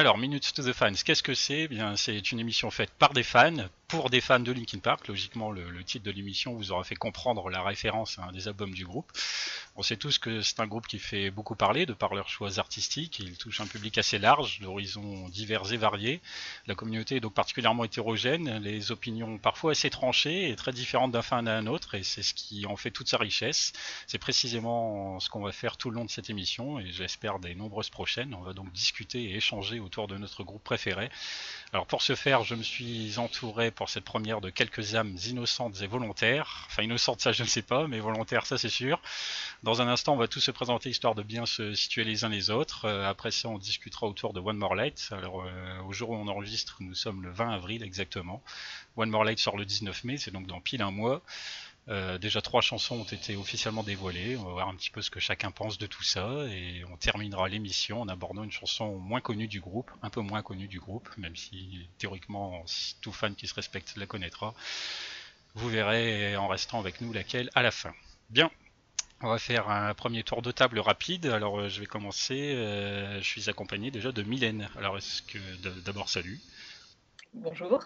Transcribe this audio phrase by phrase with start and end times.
[0.00, 1.64] Alors, Minutes to the Fans, qu'est-ce que c'est?
[1.64, 5.08] Eh Bien, c'est une émission faite par des fans, pour des fans de Linkin Park.
[5.08, 8.72] Logiquement, le, titre de l'émission vous aura fait comprendre la référence à un des albums
[8.72, 9.10] du groupe.
[9.76, 12.58] On sait tous que c'est un groupe qui fait beaucoup parler de par leurs choix
[12.58, 13.18] artistiques.
[13.18, 16.20] Il touche un public assez large, d'horizons divers et variés.
[16.66, 21.22] La communauté est donc particulièrement hétérogène, les opinions parfois assez tranchées et très différentes d'un
[21.22, 23.72] fan à un autre, et c'est ce qui en fait toute sa richesse.
[24.06, 27.54] C'est précisément ce qu'on va faire tout le long de cette émission, et j'espère des
[27.54, 28.34] nombreuses prochaines.
[28.34, 31.10] On va donc discuter et échanger autour de notre groupe préféré.
[31.72, 35.80] Alors pour ce faire, je me suis entouré pour cette première de quelques âmes innocentes
[35.80, 36.66] et volontaires.
[36.66, 39.00] Enfin innocentes, ça je ne sais pas, mais volontaires, ça c'est sûr.
[39.62, 42.28] Dans un instant, on va tous se présenter histoire de bien se situer les uns
[42.28, 42.84] les autres.
[42.84, 45.08] Euh, après ça, on discutera autour de One More Light.
[45.12, 48.42] Alors euh, au jour où on enregistre, nous sommes le 20 avril exactement.
[48.98, 51.22] One More Light sort le 19 mai, c'est donc dans pile un mois.
[51.90, 54.36] Euh, déjà trois chansons ont été officiellement dévoilées.
[54.36, 56.96] On va voir un petit peu ce que chacun pense de tout ça et on
[56.96, 60.78] terminera l'émission en abordant une chanson moins connue du groupe, un peu moins connue du
[60.78, 62.64] groupe, même si théoriquement
[63.00, 64.54] tout fan qui se respecte la connaîtra.
[65.54, 67.92] Vous verrez en restant avec nous laquelle à la fin.
[68.28, 68.50] Bien,
[69.22, 71.26] on va faire un premier tour de table rapide.
[71.26, 72.54] Alors euh, je vais commencer.
[72.54, 74.70] Euh, je suis accompagné déjà de Mylène.
[74.78, 75.38] Alors est-ce que
[75.84, 76.40] d'abord salut.
[77.34, 77.84] Bonjour.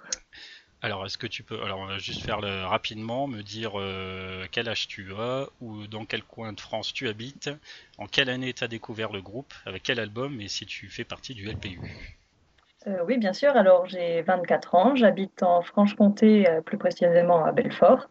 [0.84, 4.45] Alors, est-ce que tu peux, alors on va juste faire le, rapidement, me dire euh,
[4.53, 7.49] quel âge tu as, ou dans quel coin de France tu habites,
[7.97, 11.05] en quelle année tu as découvert le groupe, avec quel album, et si tu fais
[11.05, 11.81] partie du LPU
[12.87, 13.56] euh, Oui, bien sûr.
[13.56, 18.11] Alors, j'ai 24 ans, j'habite en Franche-Comté, euh, plus précisément à Belfort,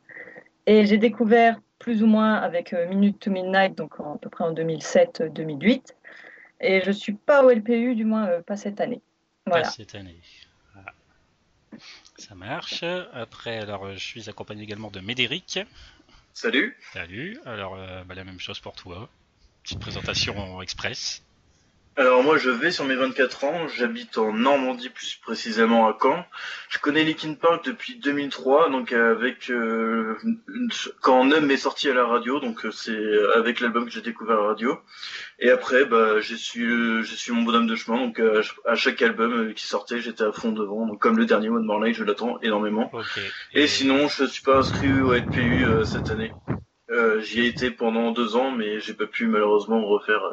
[0.66, 4.52] et j'ai découvert plus ou moins avec Minute to Midnight, donc à peu près en
[4.52, 5.94] 2007-2008,
[6.62, 9.04] et je suis pas au LPU, du moins pas cette année.
[9.46, 9.66] Voilà.
[9.66, 10.20] Pas cette année.
[12.18, 12.84] Ça marche.
[13.14, 15.60] Après, alors, je suis accompagné également de Médéric.
[16.34, 16.76] Salut.
[16.94, 17.40] Salut.
[17.46, 19.10] Alors, euh, bah, la même chose pour toi.
[19.64, 21.24] Petite présentation express.
[21.96, 26.26] Alors moi je vais sur mes 24 ans, j'habite en Normandie plus précisément à Caen.
[26.70, 30.18] Je connais Linkin Park depuis 2003, donc avec euh,
[31.02, 32.98] quand Numb est sorti à la radio, donc euh, c'est
[33.36, 34.80] avec l'album que j'ai découvert à la radio.
[35.38, 38.20] Et après bah j'ai su j'ai su mon bonhomme de chemin, donc
[38.66, 41.80] à chaque album qui sortait j'étais à fond devant, donc comme le dernier One More
[41.80, 42.92] Night je l'attends énormément.
[43.54, 43.68] Et...
[43.68, 46.32] sinon je suis pas inscrit au LPU cette année.
[47.20, 50.24] J'y ai été pendant deux ans mais j'ai pas pu malheureusement refaire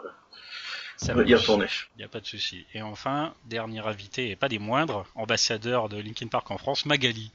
[1.01, 1.67] ça va y retourner.
[1.97, 2.67] Il n'y a pas de souci.
[2.75, 7.33] Et enfin, dernier invité, et pas des moindres, ambassadeur de Linkin Park en France, Magali.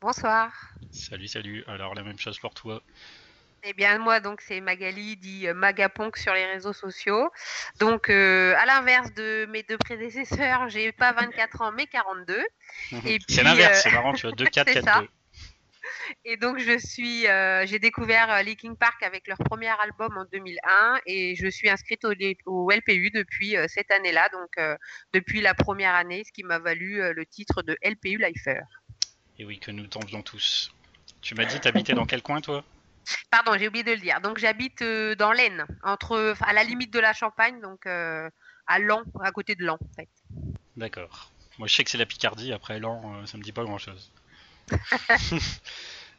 [0.00, 0.50] Bonsoir.
[0.90, 1.64] Salut, salut.
[1.66, 2.82] Alors, la même chose pour toi.
[3.62, 7.30] Eh bien, moi, donc, c'est Magali, dit euh, Magaponk sur les réseaux sociaux.
[7.78, 12.44] Donc, euh, à l'inverse de mes deux prédécesseurs, j'ai pas 24 ans, mais 42.
[13.28, 15.08] c'est l'inverse, c'est euh, marrant, tu as 2, 4, 4, 2.
[16.24, 20.24] Et donc je suis, euh, j'ai découvert euh, Linkin Park avec leur premier album en
[20.32, 24.78] 2001 et je suis inscrite au, LPU depuis euh, cette année-là, donc
[25.12, 28.60] depuis la première année, ce qui m'a valu le titre de LPU Lifer.
[29.38, 30.72] Et oui, que nous t'envions tous.
[31.20, 32.64] Tu m'as dit, t'habitais dans quel coin toi?
[33.30, 34.20] Pardon, j'ai oublié de le dire.
[34.20, 39.30] Donc j'habite dans l'Aisne, entre, à la limite de la Champagne, donc à Lan, à
[39.32, 40.08] côté de Lan en fait.
[40.76, 41.30] D'accord.
[41.58, 44.12] Moi je sais que c'est la Picardie, après Lan, ça me dit pas grand-chose.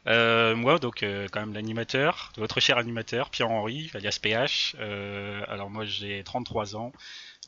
[0.08, 4.76] Euh, moi, donc, euh, quand même l'animateur, votre cher animateur, Pierre-Henri, alias PH.
[4.78, 6.92] Euh, alors, moi, j'ai 33 ans.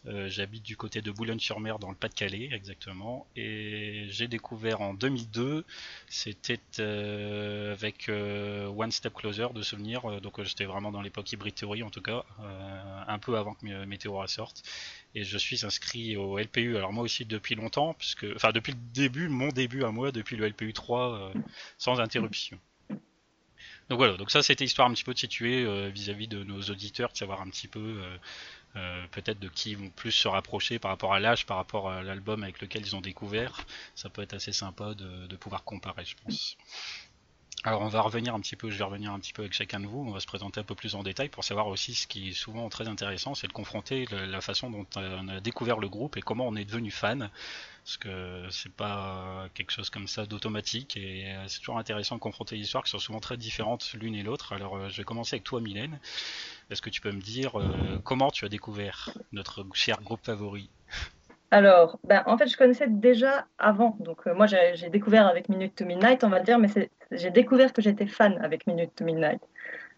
[0.05, 3.27] J'habite du côté de Boulogne-sur-Mer, dans le Pas-de-Calais, exactement.
[3.37, 5.65] Et j'ai découvert en 2002,
[6.09, 10.21] c'était avec One Step Closer de souvenir.
[10.21, 12.25] donc, j'étais vraiment dans l'époque Hybrid Theory, en tout cas,
[13.07, 14.63] un peu avant que Météora sorte
[15.15, 16.77] et je suis inscrit au LPU.
[16.77, 20.37] Alors moi aussi depuis longtemps, puisque, enfin depuis le début, mon début à moi, depuis
[20.37, 21.41] le LPU 3, euh,
[21.79, 22.59] sans interruption.
[23.89, 26.61] Donc voilà, donc ça c'était histoire un petit peu de situer euh, vis-à-vis de nos
[26.61, 28.17] auditeurs, de savoir un petit peu euh,
[29.11, 32.03] peut-être de qui ils vont plus se rapprocher par rapport à l'âge, par rapport à
[32.03, 33.67] l'album avec lequel ils ont découvert.
[33.95, 36.57] Ça peut être assez sympa de, de pouvoir comparer, je pense.
[37.65, 39.81] Alors on va revenir un petit peu, je vais revenir un petit peu avec chacun
[39.81, 42.07] de vous, on va se présenter un peu plus en détail pour savoir aussi ce
[42.07, 45.89] qui est souvent très intéressant, c'est de confronter la façon dont on a découvert le
[45.89, 47.31] groupe et comment on est devenu fan,
[47.85, 52.21] parce que c'est pas quelque chose comme ça d'automatique et euh, c'est toujours intéressant de
[52.21, 54.53] confronter les histoires qui sont souvent très différentes l'une et l'autre.
[54.53, 55.99] Alors euh, je vais commencer avec toi Mylène,
[56.71, 60.71] est-ce que tu peux me dire euh, comment tu as découvert notre cher groupe favori?
[61.51, 63.97] Alors, ben, en fait, je connaissais déjà avant.
[64.01, 66.69] Donc, euh, moi, j'ai découvert avec Minute to Midnight, on va dire, mais
[67.11, 69.41] j'ai découvert que j'étais fan avec Minute to Midnight.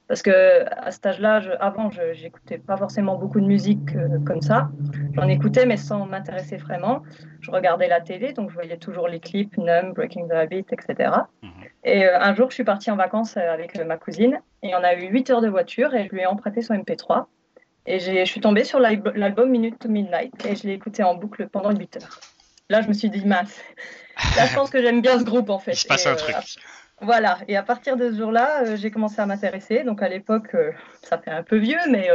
[0.06, 4.41] Parce que à cet âge-là, avant, je n'écoutais pas forcément beaucoup de musique euh, comme
[4.41, 4.69] ça.
[5.12, 7.02] J'en écoutais, mais sans m'intéresser vraiment.
[7.41, 11.12] Je regardais la télé, donc je voyais toujours les clips, Numb, Breaking the Habit, etc.
[11.85, 12.02] Et mhm.
[12.02, 15.08] euh, un jour, je suis partie en vacances avec ma cousine, et on a eu
[15.11, 17.26] 8 heures de voiture, et je lui ai emprunté son MP3.
[17.86, 21.48] Et je suis tombée sur l'album Minute to Midnight et je l'ai écouté en boucle
[21.48, 22.20] pendant 8 heures.
[22.68, 23.58] Là, je me suis dit, mince.
[24.36, 25.72] Là, je pense que j'aime bien ce groupe en fait.
[25.72, 26.36] Il se passe un truc.
[26.36, 26.40] Euh,
[27.02, 29.82] voilà, et à partir de ce jour-là, euh, j'ai commencé à m'intéresser.
[29.82, 30.70] Donc à l'époque, euh,
[31.02, 32.08] ça fait un peu vieux, mais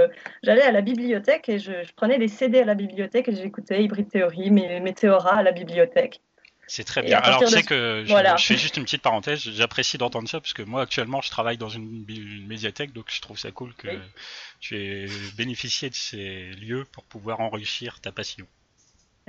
[0.43, 4.09] j'allais à la bibliothèque et je, prenais des CD à la bibliothèque et j'écoutais Hybrid
[4.09, 6.21] Theory, Météora à la bibliothèque.
[6.67, 7.19] C'est très bien.
[7.19, 10.53] Alors tu sais que je, je, fais juste une petite parenthèse, j'apprécie d'entendre ça parce
[10.53, 12.05] que moi actuellement je travaille dans une,
[12.47, 13.87] médiathèque donc je trouve ça cool que
[14.59, 15.07] tu aies
[15.37, 18.45] bénéficié de ces lieux pour pouvoir enrichir ta passion.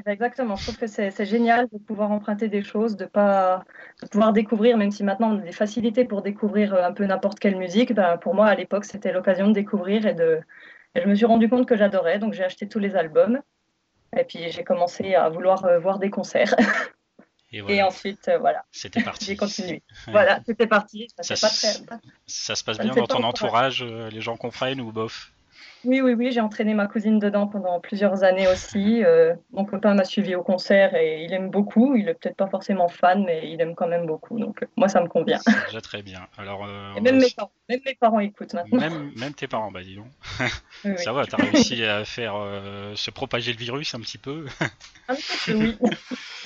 [0.06, 3.64] Exactement, je trouve que c'est génial de pouvoir emprunter des choses, de pas
[4.02, 7.38] de pouvoir découvrir, même si maintenant on a des facilités pour découvrir un peu n'importe
[7.38, 7.94] quelle musique.
[7.94, 10.40] Ben, pour moi à l'époque c'était l'occasion de découvrir et de
[10.94, 13.40] et je me suis rendu compte que j'adorais, donc j'ai acheté tous les albums
[14.16, 16.54] et puis j'ai commencé à vouloir euh, voir des concerts.
[17.68, 18.64] Et, ensuite, euh, voilà.
[18.72, 19.24] C'était parti.
[19.26, 19.82] J'ai continué.
[20.08, 21.08] Voilà, c'était parti.
[21.20, 21.48] Ça, ça,
[22.54, 25.32] se passe bien dans ton entourage, euh, les gens comprennent ou bof?
[25.84, 26.32] Oui, oui, oui.
[26.32, 29.04] J'ai entraîné ma cousine dedans pendant plusieurs années aussi.
[29.04, 31.94] Euh, mon copain m'a suivi au concert et il aime beaucoup.
[31.96, 34.38] Il est peut-être pas forcément fan, mais il aime quand même beaucoup.
[34.38, 35.38] Donc moi, ça me convient.
[35.38, 36.26] C'est déjà très bien.
[36.38, 36.66] Alors,
[37.00, 38.80] même, mes parents, même mes parents écoutent maintenant.
[38.80, 40.08] Même, même tes parents, bah dis donc.
[40.98, 42.34] ça va, tu as réussi à faire
[42.94, 44.46] se propager le virus un petit peu.
[45.08, 45.78] un petit peu, oui.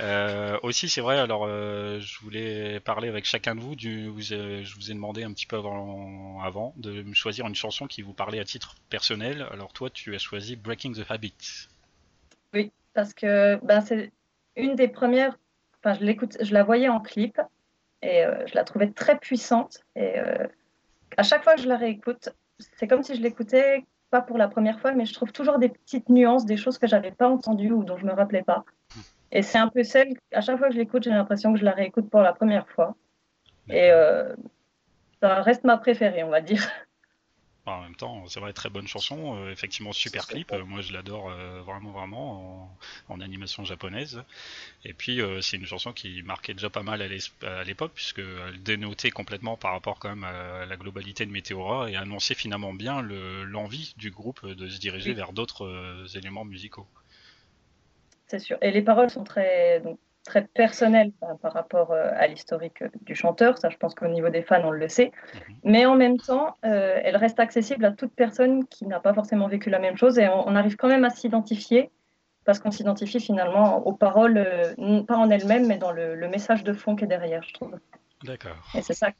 [0.00, 1.18] Euh, aussi, c'est vrai.
[1.18, 3.74] Alors, euh, je voulais parler avec chacun de vous.
[3.76, 7.46] Du, vous euh, je vous ai demandé un petit peu avant, avant de me choisir
[7.46, 9.46] une chanson qui vous parlait à titre personnel.
[9.52, 11.68] Alors, toi, tu as choisi Breaking the Habit.
[12.52, 14.12] Oui, parce que ben, c'est
[14.56, 15.36] une des premières.
[15.78, 17.40] Enfin, je l'écoute, je la voyais en clip
[18.02, 19.80] et je la trouvais très puissante.
[19.96, 20.14] Et
[21.16, 22.30] à chaque fois que je la réécoute,
[22.76, 25.68] c'est comme si je l'écoutais pas pour la première fois, mais je trouve toujours des
[25.68, 28.64] petites nuances, des choses que j'avais pas entendues ou dont je me rappelais pas.
[29.34, 31.64] Et c'est un peu celle, à chaque fois que je l'écoute, j'ai l'impression que je
[31.64, 32.96] la réécoute pour la première fois.
[33.68, 34.32] Et euh,
[35.20, 36.64] ça reste ma préférée, on va dire.
[37.66, 40.52] En même temps, c'est vrai, très bonne chanson, euh, effectivement super clip.
[40.52, 41.30] Euh, moi, je l'adore
[41.64, 42.76] vraiment, vraiment
[43.08, 44.22] en, animation japonaise.
[44.84, 49.56] Et puis, c'est une chanson qui marquait déjà pas mal à l'époque, puisqu'elle dénotait complètement
[49.56, 54.12] par rapport quand même à la globalité de Meteora et annonçait finalement bien l'envie du
[54.12, 56.86] groupe de se diriger vers d'autres éléments musicaux
[58.26, 58.58] c'est sûr.
[58.62, 61.12] Et les paroles sont très, donc, très personnelles
[61.42, 63.58] par, rapport euh, à l'historique euh, du chanteur.
[63.58, 65.12] Ça, je pense qu'au niveau des fans, on le sait.
[65.34, 65.56] Mhm.
[65.64, 69.48] Mais en même temps, euh, elle reste accessible à toute personne qui n'a pas forcément
[69.48, 70.18] vécu la même chose.
[70.18, 71.90] Et on, arrive quand même à s'identifier
[72.44, 74.46] parce qu'on s'identifie finalement aux paroles,
[75.08, 77.78] pas en elles-mêmes, mais dans le, le, message de fond qui est derrière, je trouve.
[78.22, 78.56] D'accord.
[78.74, 79.12] Et c'est ça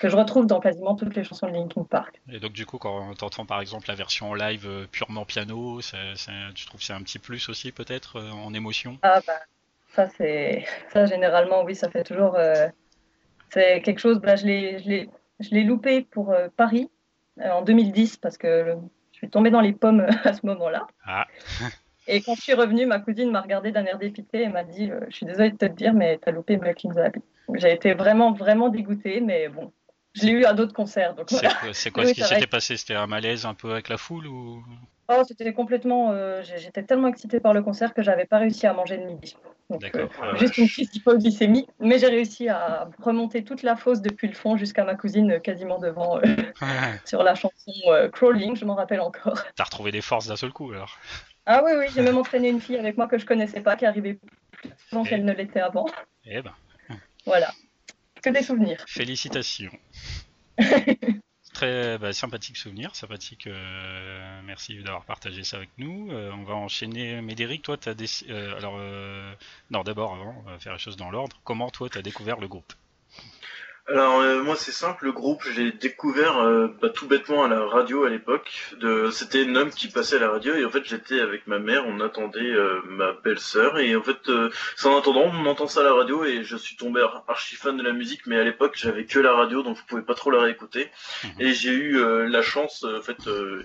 [0.00, 2.20] que je retrouve dans quasiment toutes les chansons de Linkin Park.
[2.30, 5.80] Et donc du coup, quand tu entends par exemple la version live euh, purement piano,
[6.54, 8.98] tu trouves c'est un petit plus aussi peut-être euh, en émotion?
[9.02, 9.40] Ah bah
[9.88, 12.68] ça c'est ça généralement oui ça fait toujours euh,
[13.50, 14.20] c'est quelque chose.
[14.20, 15.08] Bah, je l'ai
[15.40, 16.90] je l'ai loupé pour Paris
[17.42, 18.76] en 2010 parce que
[19.12, 20.86] je suis tombée dans les pommes à ce moment-là.
[21.04, 21.26] Ah.
[22.08, 24.90] Et quand je suis revenue, ma cousine m'a regardé d'un air dépité et m'a dit
[25.08, 27.22] Je suis désolée de te dire, mais t'as loupé Black in the Habit.
[27.54, 29.72] J'ai été vraiment, vraiment dégoûtée, mais bon,
[30.16, 31.14] je l'ai eu à d'autres concerts.
[31.72, 32.76] C'est quoi, ce qui s'était passé?
[32.76, 34.64] C'était un malaise un peu avec la foule ou?
[35.08, 36.10] Oh, c'était complètement.
[36.10, 39.36] Euh, j'étais tellement excitée par le concert que j'avais pas réussi à manger de midi.
[39.70, 40.10] D'accord.
[40.22, 44.34] Euh, juste une crise d'hypoglycémie, mais j'ai réussi à remonter toute la fosse depuis le
[44.34, 46.20] fond jusqu'à ma cousine euh, quasiment devant
[47.04, 47.72] sur la chanson
[48.12, 49.42] Crawling, je m'en rappelle encore.
[49.54, 50.98] T'as retrouvé des forces d'un seul coup alors
[51.46, 53.86] Ah oui, oui, j'ai même entraîné une fille avec moi que je connaissais pas, qui
[53.86, 55.86] arrivait plus souvent qu'elle ne l'était avant.
[56.24, 56.54] Eh ben.
[57.26, 57.48] Voilà.
[58.26, 58.84] Que des souvenirs.
[58.88, 59.70] Félicitations.
[61.54, 63.46] Très bah, sympathique souvenir, sympathique.
[63.46, 66.10] Euh, merci d'avoir partagé ça avec nous.
[66.10, 67.20] Euh, on va enchaîner.
[67.22, 68.06] Médéric, toi, tu as des.
[68.28, 68.80] Euh, alors,
[69.70, 71.38] non, d'abord, avant, on va faire les choses dans l'ordre.
[71.44, 72.72] Comment toi, tu as découvert le groupe?
[73.88, 77.64] Alors euh, moi c'est simple, le groupe j'ai découvert euh, bah, tout bêtement à la
[77.64, 78.74] radio à l'époque.
[78.80, 79.10] De...
[79.12, 81.86] C'était un homme qui passait à la radio et en fait j'étais avec ma mère,
[81.86, 84.18] on attendait euh, ma belle-sœur et en fait
[84.74, 87.76] c'est en attendant on entend ça à la radio et je suis tombé archi fan
[87.76, 90.32] de la musique mais à l'époque j'avais que la radio donc je pouvais pas trop
[90.32, 90.90] la réécouter
[91.22, 91.30] mhm.
[91.40, 93.18] et j'ai eu la chance en fait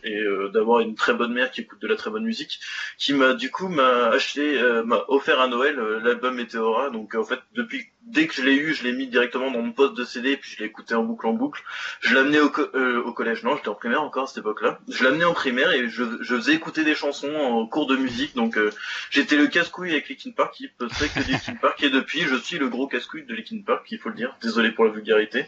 [0.03, 0.23] et
[0.53, 2.59] d'avoir une très bonne mère qui écoute de la très bonne musique
[2.99, 7.39] qui m'a du coup m'a acheté m'a offert à Noël l'album Meteora donc en fait
[7.55, 10.37] depuis dès que je l'ai eu je l'ai mis directement dans mon poste de CD,
[10.37, 11.63] puis je l'ai écouté en boucle en boucle.
[12.01, 14.79] Je l'amenais au, euh, au collège, non, j'étais en primaire encore à cette époque-là.
[14.89, 18.57] Je l'amenais en primaire et je, faisais écouter des chansons en cours de musique, donc
[18.57, 18.71] euh,
[19.09, 22.57] j'étais le casse-couille avec Linkin Park, qui faisait que Linkin Park, et depuis je suis
[22.57, 24.35] le gros casse-couille de Linkin Park, il faut le dire.
[24.41, 25.45] Désolé pour la vulgarité.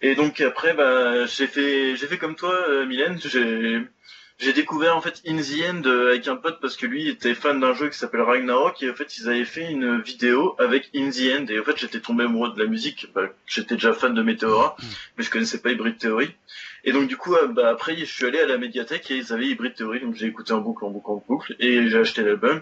[0.00, 3.82] Et donc après, bah, j'ai fait, fait comme toi, euh, Mylène, j'ai
[4.38, 7.34] j'ai découvert en fait In the End euh, avec un pote parce que lui était
[7.34, 10.90] fan d'un jeu qui s'appelle Ragnarok et en fait ils avaient fait une vidéo avec
[10.94, 13.08] In the End et en fait j'étais tombé amoureux de la musique.
[13.14, 14.84] Bah, j'étais déjà fan de Meteora mm.
[15.16, 16.30] mais je connaissais pas Hybrid Theory.
[16.84, 19.32] Et donc du coup, euh, bah, après, je suis allé à la médiathèque et ils
[19.32, 22.22] avaient Hybrid Theory, donc j'ai écouté en boucle, en boucle, en boucle, et j'ai acheté
[22.22, 22.60] l'album.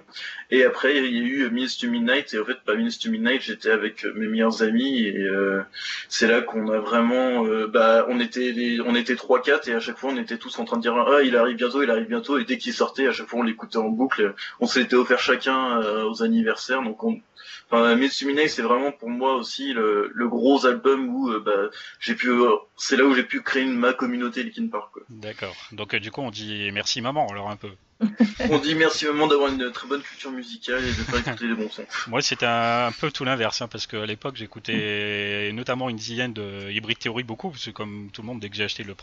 [0.50, 3.00] Et après, il y a eu Minutes to Midnight, et en fait, pas bah, Minutes
[3.02, 5.60] to Midnight, j'étais avec euh, mes meilleurs amis, et euh,
[6.08, 9.98] c'est là qu'on a vraiment, bah, on était, on était trois, quatre, et à chaque
[9.98, 12.38] fois, on était tous en train de dire, ah, il arrive bientôt, il arrive bientôt,
[12.38, 14.34] et dès qu'il sortait, à chaque fois, on l'écoutait en boucle.
[14.60, 17.20] On s'était offert chacun aux anniversaires, donc on,
[17.68, 22.14] Enfin, Mitsuminei, c'est vraiment pour moi aussi le, le gros album où euh, bah, j'ai
[22.14, 24.92] pu, euh, c'est là où j'ai pu créer ma communauté Linkin Park.
[25.08, 25.54] D'accord.
[25.72, 27.70] Donc euh, du coup, on dit merci maman alors un peu.
[28.50, 31.54] on dit merci maman d'avoir une très bonne culture musicale et de faire écouter des
[31.54, 31.86] bons sons.
[32.08, 36.70] Moi, c'était un, peu tout l'inverse, hein, parce qu'à l'époque, j'écoutais notamment une dizaine de
[36.70, 38.94] Hybrid Theory beaucoup, parce que comme tout le monde, dès que j'ai acheté le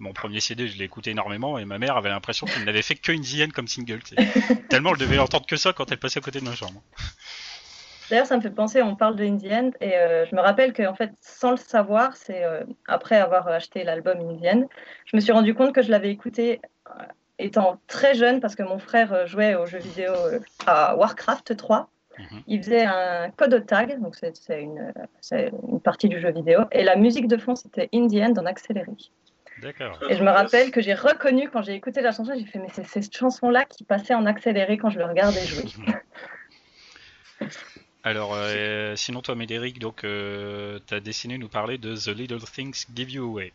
[0.00, 2.94] mon premier CD, je l'ai écouté énormément, et ma mère avait l'impression qu'il n'avait fait
[2.94, 4.00] qu'une dizaine comme single.
[4.68, 6.82] Tellement elle devait entendre que ça quand elle passait à côté de ma chambre.
[8.10, 10.40] D'ailleurs, ça me fait penser, on parle de In the End, et euh, je me
[10.40, 14.68] rappelle qu'en fait, sans le savoir, c'est euh, après avoir acheté l'album In the End,
[15.06, 17.04] je me suis rendu compte que je l'avais écouté euh,
[17.38, 20.12] étant très jeune, parce que mon frère jouait aux jeux vidéo
[20.66, 21.88] à Warcraft 3.
[22.18, 22.42] Mhm.
[22.48, 24.92] Il faisait un code tag, donc c'est une,
[25.32, 28.46] une, partie du jeu vidéo, et la musique de fond, c'était In the End en
[28.46, 28.90] accéléré.
[29.62, 29.98] D'accord.
[30.08, 32.70] Et je me rappelle que j'ai reconnu quand j'ai écouté la chanson, j'ai fait, mais
[32.72, 35.64] c'est cette chanson-là qui passait en accéléré quand je le regardais jouer.
[38.02, 42.40] Alors, euh, sinon toi, Médéric, donc, euh, tu as dessiné nous parler de The Little
[42.40, 43.52] Things Give You Away.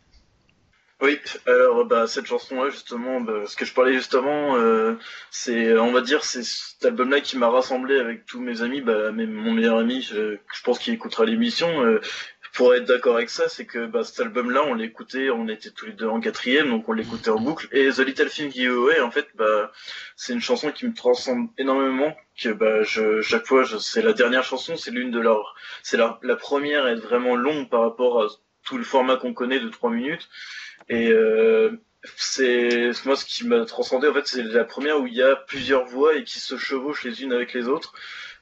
[1.02, 4.94] Oui, alors bah, cette chanson-là, justement, bah, ce que je parlais justement, euh,
[5.30, 9.12] c'est, on va dire, c'est cet album-là qui m'a rassemblé avec tous mes amis, bah,
[9.12, 12.00] même mon meilleur ami, je, je pense qu'il écoutera l'émission, euh,
[12.56, 15.84] pour être d'accord avec ça, c'est que bah, cet album-là, on l'écoutait, on était tous
[15.84, 17.68] les deux en quatrième, donc on l'écoutait en boucle.
[17.70, 19.70] Et The Little Thing Give Away, en fait, bah,
[20.16, 22.16] c'est une chanson qui me transcende énormément.
[22.42, 26.18] Que bah, je, chaque fois, c'est la dernière chanson, c'est l'une de leurs, c'est la,
[26.22, 28.26] la première est vraiment longue par rapport à
[28.64, 30.26] tout le format qu'on connaît de trois minutes.
[30.88, 31.72] Et euh,
[32.16, 35.36] c'est moi ce qui m'a transcendé en fait, c'est la première où il y a
[35.36, 37.92] plusieurs voix et qui se chevauchent les unes avec les autres.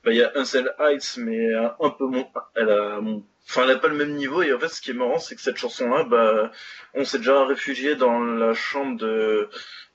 [0.04, 3.00] Bah, il y a Ansel Heights, mais un peu moins, elle a
[3.48, 5.34] enfin elle n'a pas le même niveau et en fait ce qui est marrant c'est
[5.36, 6.50] que cette chanson là bah
[6.94, 9.48] on s'est déjà réfugié dans la chambre de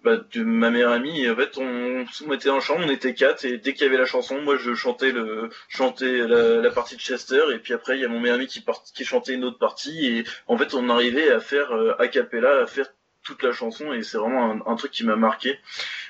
[0.04, 3.14] bah, de ma meilleure amie et en fait on, on était en chambre on était
[3.14, 6.96] quatre et dès qu'il y avait la chanson moi je chantais le chantais la, partie
[6.96, 8.64] de Chester et puis après il y a mon meilleur ami qui
[8.94, 12.62] qui chantait une autre partie et en fait on arrivait à faire euh, a cappella
[12.62, 12.88] à faire
[13.24, 15.60] toute la chanson et c'est vraiment un, un, truc qui m'a marqué.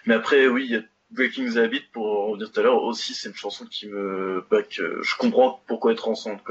[0.06, 3.14] Mais après oui il y a Breaking the Habit, pour revenir tout à l'heure, aussi,
[3.14, 6.42] c'est une chanson qui me, que je comprends pourquoi être ensemble,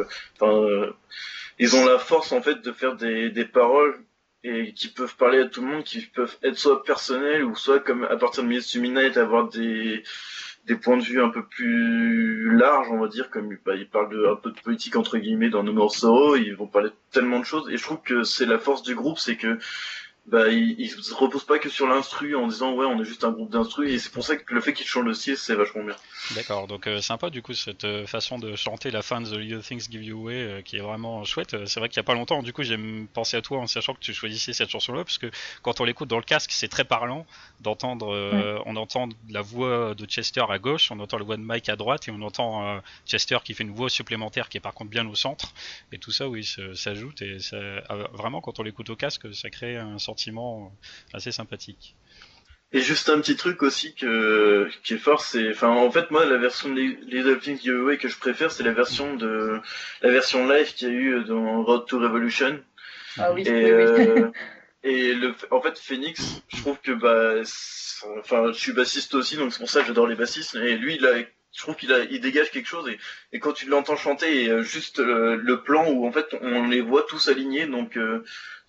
[0.42, 0.92] euh,
[1.58, 3.98] ils ont la force, en fait, de faire des, des paroles
[4.44, 7.80] et qui peuvent parler à tout le monde, qui peuvent être soit personnelles ou soit
[7.80, 10.04] comme à partir de Minutes Midnight avoir des
[10.68, 14.10] des points de vue un peu plus larges, on va dire, comme bah, ils parlent
[14.10, 16.94] de un peu de politique entre guillemets dans No More Sorrow, ils vont parler de
[17.10, 17.68] tellement de choses.
[17.70, 19.58] Et je trouve que c'est la force du groupe, c'est que
[20.30, 23.30] bah, il, se repose pas que sur l'instru en disant ouais on est juste un
[23.30, 25.82] groupe d'instru et c'est pour ça que le fait qu'il change le style c'est vachement
[25.82, 25.96] bien.
[26.34, 29.38] D'accord, donc euh, sympa du coup cette euh, façon de chanter la fin de The
[29.38, 31.56] Little Things Give You Away euh, qui est vraiment chouette.
[31.66, 32.76] C'est vrai qu'il y a pas longtemps du coup j'ai
[33.14, 35.30] pensé à toi en sachant que tu choisissais cette chanson là parce que
[35.62, 37.24] quand on l'écoute dans le casque c'est très parlant
[37.60, 41.68] d'entendre on entend la voix de Chester à gauche, on entend le voix de Mike
[41.70, 44.90] à droite et on entend Chester qui fait une voix supplémentaire qui est par contre
[44.90, 45.54] bien au centre
[45.92, 47.56] et tout ça oui s'ajoute et ça,
[48.12, 50.72] vraiment quand on l'écoute au casque ça crée un sentiment
[51.14, 51.94] assez sympathique.
[52.72, 56.26] Et juste un petit truc aussi que qui est fort, c'est, enfin, en fait, moi,
[56.26, 59.58] la version de Little Things Giveaway que je préfère, c'est la version de
[60.02, 62.60] la version live qu'il y a eu dans Road to Revolution.
[63.16, 63.42] Ah oui.
[63.46, 64.30] Et, euh,
[64.82, 67.40] et le, en fait, Phoenix, je trouve que bah,
[68.18, 70.54] enfin, je suis bassiste aussi, donc c'est pour ça que j'adore les bassistes.
[70.56, 71.12] Et lui, il a
[71.54, 72.88] je trouve qu'il il dégage quelque chose
[73.32, 77.04] et, quand tu l'entends chanter et juste le plan où en fait on les voit
[77.08, 77.98] tous alignés donc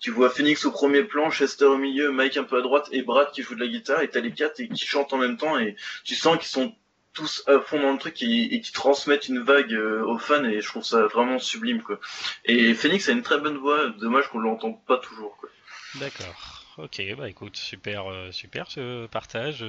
[0.00, 3.02] tu vois Phoenix au premier plan, Chester au milieu, Mike un peu à droite et
[3.02, 5.36] Brad qui joue de la guitare et t'as les quatre et qui chantent en même
[5.36, 6.74] temps et tu sens qu'ils sont
[7.12, 10.60] tous à fond dans le truc et, qui transmettent une vague euh, aux fans et
[10.60, 12.00] je trouve ça vraiment sublime quoi.
[12.46, 15.50] Et Phoenix a une très bonne voix, dommage qu'on l'entende pas toujours quoi.
[15.96, 16.59] D'accord.
[16.82, 19.64] Ok, bah écoute, super, euh, super ce partage,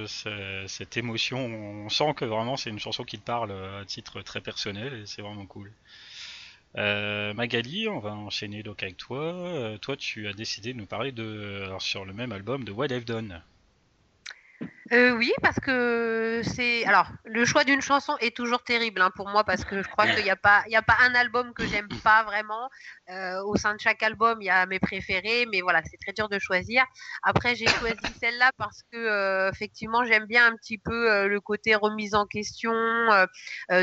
[0.66, 1.38] cette émotion.
[1.44, 5.06] On sent que vraiment c'est une chanson qui te parle à titre très personnel et
[5.06, 5.70] c'est vraiment cool.
[6.78, 9.20] Euh, Magali, on va enchaîner donc avec toi.
[9.22, 12.86] Euh, toi, tu as décidé de nous parler de, sur le même album de What
[12.86, 13.42] I've Done.
[14.92, 16.84] Euh, oui, parce que c'est.
[16.84, 20.06] Alors, le choix d'une chanson est toujours terrible hein, pour moi parce que je crois
[20.06, 22.68] qu'il n'y a pas, pas un album que j'aime pas vraiment.
[23.08, 26.12] Euh, au sein de chaque album, il y a mes préférés, mais voilà, c'est très
[26.12, 26.84] dur de choisir.
[27.22, 31.74] Après, j'ai choisi celle-là parce que euh, effectivement, j'aime bien un petit peu le côté
[31.74, 32.74] remise en question,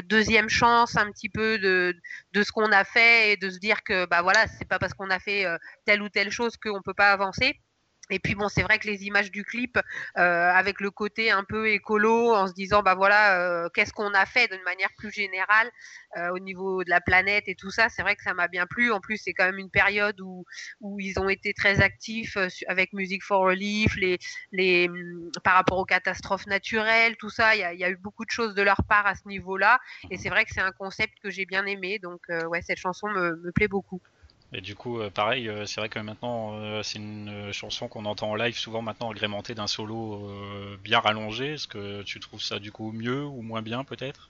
[0.03, 1.95] deuxième chance, un petit peu de
[2.33, 4.93] de ce qu'on a fait et de se dire que bah voilà, c'est pas parce
[4.93, 5.45] qu'on a fait
[5.85, 7.59] telle ou telle chose qu'on peut pas avancer.
[8.09, 9.77] Et puis bon, c'est vrai que les images du clip,
[10.17, 14.13] euh, avec le côté un peu écolo, en se disant bah voilà, euh, qu'est-ce qu'on
[14.13, 15.69] a fait d'une manière plus générale
[16.17, 18.65] euh, au niveau de la planète et tout ça, c'est vrai que ça m'a bien
[18.65, 18.91] plu.
[18.91, 20.45] En plus, c'est quand même une période où
[20.81, 22.37] où ils ont été très actifs
[22.67, 24.17] avec Music for Relief, les
[24.51, 27.55] les mm, par rapport aux catastrophes naturelles, tout ça.
[27.55, 29.79] Il y a, y a, eu beaucoup de choses de leur part à ce niveau-là,
[30.09, 31.99] et c'est vrai que c'est un concept que j'ai bien aimé.
[31.99, 34.01] Donc ouais, cette chanson me, me plaît beaucoup.
[34.51, 38.05] Et du coup, euh, pareil, euh, c'est vrai que maintenant, euh, c'est une chanson qu'on
[38.05, 40.27] entend en live, souvent maintenant agrémentée d'un solo
[40.83, 41.53] bien rallongé.
[41.53, 44.29] Est-ce que tu trouves ça du coup mieux ou moins bien peut-être?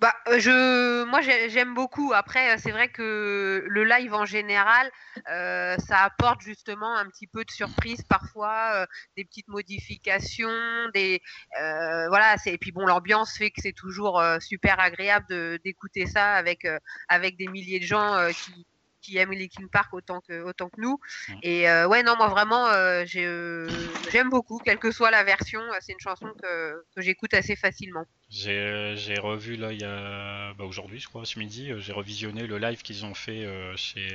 [0.00, 2.12] Bah, je, moi j'aime beaucoup.
[2.12, 4.90] Après, c'est vrai que le live en général,
[5.26, 8.86] ça apporte justement un petit peu de surprise parfois,
[9.16, 11.22] des petites modifications, des
[11.56, 12.36] voilà.
[12.44, 16.66] Et puis bon, l'ambiance fait que c'est toujours super agréable d'écouter ça avec
[17.08, 18.66] avec des milliers de gens qui
[19.04, 20.98] qui aiment Linkin Park autant que, autant que nous.
[21.42, 23.68] Et euh, ouais, non, moi vraiment, euh, euh,
[24.10, 25.60] j'aime beaucoup, quelle que soit la version.
[25.80, 28.06] C'est une chanson que, que j'écoute assez facilement.
[28.30, 32.58] J'ai revu là, il y a bah, aujourd'hui, je crois, ce midi, j'ai revisionné le
[32.58, 33.46] live qu'ils ont fait
[33.76, 34.08] chez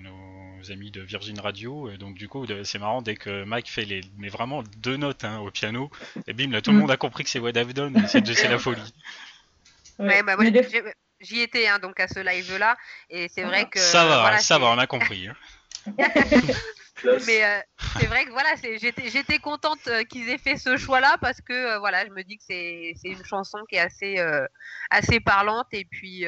[0.00, 1.90] nos amis de Virgin Radio.
[1.90, 5.24] Et donc, du coup, c'est marrant, dès que Mike fait les, mais vraiment deux notes
[5.24, 5.90] hein, au piano,
[6.26, 6.80] et bim, là, tout le mm.
[6.80, 8.94] monde a compris que c'est What I've Done, c'est la folie.
[9.98, 10.46] Ouais, bah, moi,
[11.24, 12.76] j'y étais hein, donc à ce live là
[13.10, 15.36] et c'est vrai que ça va ça va on a compris hein.
[17.02, 17.60] Mais euh,
[17.98, 21.78] c'est vrai que voilà, j'étais, contente euh, qu'ils aient fait ce choix-là parce que euh,
[21.78, 24.18] voilà, je me dis que c'est, une chanson qui est assez,
[24.90, 26.24] assez parlante et puis,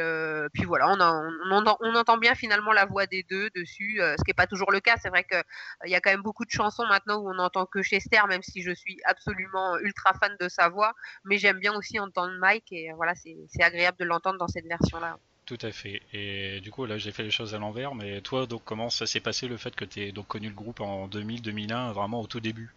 [0.53, 4.47] puis voilà, on, entend bien finalement la voix des deux dessus, ce qui n'est pas
[4.47, 4.97] toujours le cas.
[5.01, 5.43] C'est vrai qu'il
[5.85, 8.43] il y a quand même beaucoup de chansons maintenant où on n'entend que Chester, même
[8.43, 12.73] si je suis absolument ultra fan de sa voix, mais j'aime bien aussi entendre Mike
[12.73, 15.19] et voilà, c'est agréable de l'entendre dans cette version-là.
[15.47, 16.03] Tout à fait.
[16.13, 17.95] Et du coup, là, j'ai fait les choses à l'envers.
[17.95, 20.55] Mais toi, donc, comment ça s'est passé le fait que tu aies donc connu le
[20.55, 22.75] groupe en 2000-2001, vraiment au tout début?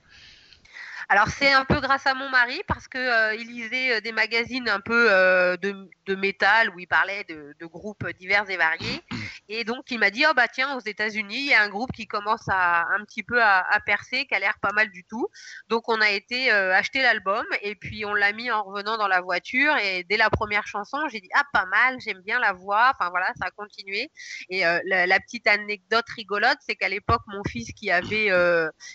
[1.12, 4.12] Alors c'est un peu grâce à mon mari parce que euh, il lisait euh, des
[4.12, 8.58] magazines un peu euh, de, de, métal où il parlait de, de, groupes divers et
[8.58, 9.02] variés
[9.50, 11.92] et donc il m'a dit oh bah tiens aux États-Unis il y a un groupe
[11.92, 15.04] qui commence à un petit peu à, à percer qui a l'air pas mal du
[15.04, 15.28] tout.
[15.68, 19.22] Donc on a été acheter l'album et puis on l'a mis en revenant dans la
[19.22, 19.76] voiture.
[19.78, 22.94] Et dès la première chanson j'ai dit ah pas mal j'aime bien la voix.
[22.96, 24.12] Enfin voilà ça a continué.
[24.50, 28.32] Et la, la, petite anecdote rigolote c'est qu'à l'époque mon fils qui avait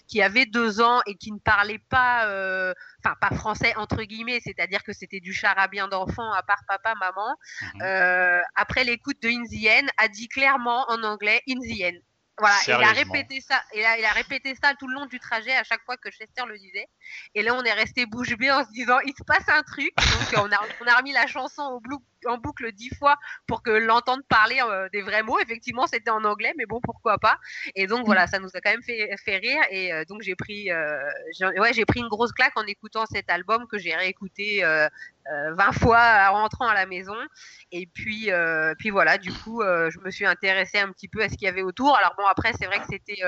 [0.07, 2.73] qui avait deux ans et qui ne parlait pas euh,
[3.05, 7.37] enfin pas français entre guillemets, c'est-à-dire que c'était du charabien d'enfant à part papa, maman.
[7.75, 7.83] Mhm.
[7.83, 11.99] Euh, après l'écoute de In the End, a dit clairement en anglais In the End.
[12.39, 15.21] Voilà, il a répété ça, il a, il a répété ça tout le long du
[15.21, 16.89] trajet à chaque fois que Chester le disait.
[17.37, 19.93] Et là, on est resté bouche bée en se disant, il se passe un truc.
[19.97, 23.63] Donc, on a, on a remis la chanson au, blue, en boucle dix fois pour
[23.63, 25.39] que l'entende parler euh, des vrais mots.
[25.41, 27.39] Effectivement, c'était en anglais, mais bon, pourquoi pas.
[27.75, 29.63] Et donc voilà, ça nous a quand même fait, fait rire.
[29.71, 30.99] Et euh, donc j'ai pris, euh,
[31.59, 34.63] ouais, j'ai pris une grosse claque en écoutant cet album que j'ai réécouté
[35.27, 37.17] 20 fois en rentrant à la maison.
[37.73, 38.31] Et puis,
[38.79, 41.49] puis voilà, du coup, je me suis intéressée un petit peu à ce qu'il y
[41.49, 41.97] avait autour.
[41.97, 43.23] Alors bon, après, c'est vrai que c'était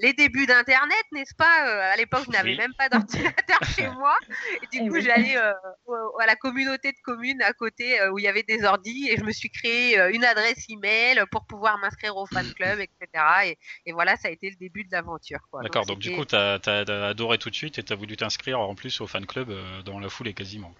[0.00, 4.16] les débuts d'Internet, n'est-ce pas À l'époque, je n'avais même pas d'ordinateur chez moi.
[4.62, 8.28] Et du coup, j'allais à la communauté de communes à côté euh, où il y
[8.28, 12.16] avait des ordis et je me suis créé euh, une adresse email pour pouvoir m'inscrire
[12.16, 13.56] au fan club, etc.
[13.86, 15.40] Et, voilà, ça a été le début de l'aventure.
[15.62, 16.60] D'accord, donc, du coup, tu as,
[17.08, 19.82] adoré tout de suite et tu as voulu t'inscrire en plus au fan club euh,
[19.82, 20.74] dans la foulée quasiment.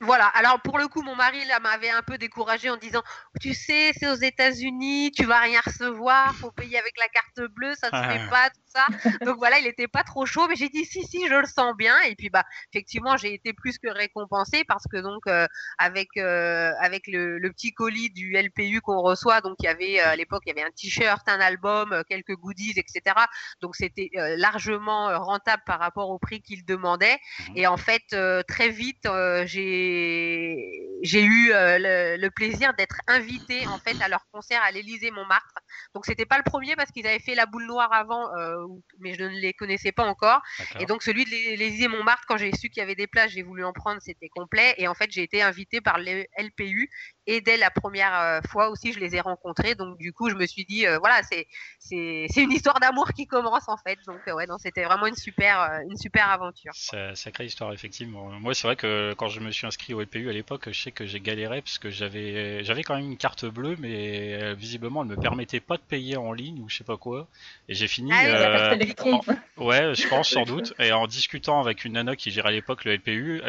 [0.00, 0.26] voilà.
[0.28, 3.02] Alors pour le coup, mon mari là m'avait un peu découragé en disant,
[3.40, 7.74] tu sais, c'est aux États-Unis, tu vas rien recevoir, faut payer avec la carte bleue,
[7.74, 8.10] ça se Ah.
[8.10, 8.86] fait pas tout ça.
[9.24, 11.74] Donc voilà, il était pas trop chaud, mais j'ai dit si si, je le sens
[11.76, 11.94] bien.
[12.02, 15.46] Et puis bah effectivement, j'ai été plus que récompensée parce que donc euh,
[15.78, 20.00] avec euh, avec le, le petit colis du LPU qu'on reçoit, donc il y avait
[20.00, 23.16] euh, à l'époque il y avait un t-shirt, un album, quelques goodies, etc.
[23.60, 27.18] Donc c'était euh, largement rentable par rapport au prix qu'il demandait.
[27.48, 27.56] Mhm.
[27.56, 28.02] Et en fait,
[28.48, 29.08] très vite,
[29.44, 30.56] j'ai
[31.02, 35.54] j'ai eu le, le plaisir d'être invitée en fait à leur concert à l'Élysée Montmartre.
[35.94, 38.63] Donc c'était pas le premier parce qu'ils avaient fait la boule noire avant, euh,
[38.98, 40.40] mais je ne les connaissais pas encore.
[40.80, 43.42] Et donc celui de l'Élysée Montmartre, quand j'ai su qu'il y avait des places, j'ai
[43.42, 44.74] voulu en prendre, c'était complet.
[44.78, 46.90] Et en fait, j'ai été invitée par le LPU
[47.26, 49.74] et dès la première euh, fois aussi, je les ai rencontrés.
[49.74, 51.46] Donc du coup, je me suis dit, euh, voilà, c'est
[51.78, 53.98] c'est c'est une histoire d'amour qui commence en fait.
[54.06, 56.72] Donc euh, ouais, non, c'était vraiment une super euh, une super aventure.
[56.74, 58.30] Sa- Sacrée histoire, effectivement.
[58.40, 60.90] Moi, c'est vrai que quand je me suis inscrit au LPU à l'époque, je sais
[60.90, 65.08] que j'ai galéré parce que j'avais j'avais quand même une carte bleue, mais visiblement, elle
[65.08, 67.26] me permettait pas de payer en ligne ou je sais pas quoi.
[67.68, 68.10] Et j'ai fini.
[68.12, 69.20] Ah euh, électron.
[69.56, 70.74] Ouais, je pense sans doute.
[70.78, 73.40] Et en discutant avec une nana qui gérait à l'époque le LPU,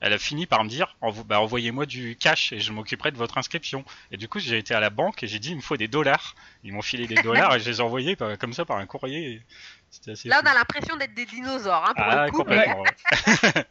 [0.00, 3.38] elle a fini par me dire bah, envoyez-moi du cash et je m'occuperai de votre
[3.38, 3.84] inscription.
[4.10, 5.88] Et du coup, j'ai été à la banque et j'ai dit il me faut des
[5.88, 6.34] dollars.
[6.62, 8.86] Ils m'ont filé des dollars et je les ai envoyés par- comme ça par un
[8.86, 9.42] courrier.
[10.08, 12.44] Assez Là, on a l'impression d'être des dinosaures, hein, pour Ah, le coup.
[12.48, 12.82] mais- complètement.
[12.82, 13.64] ouais.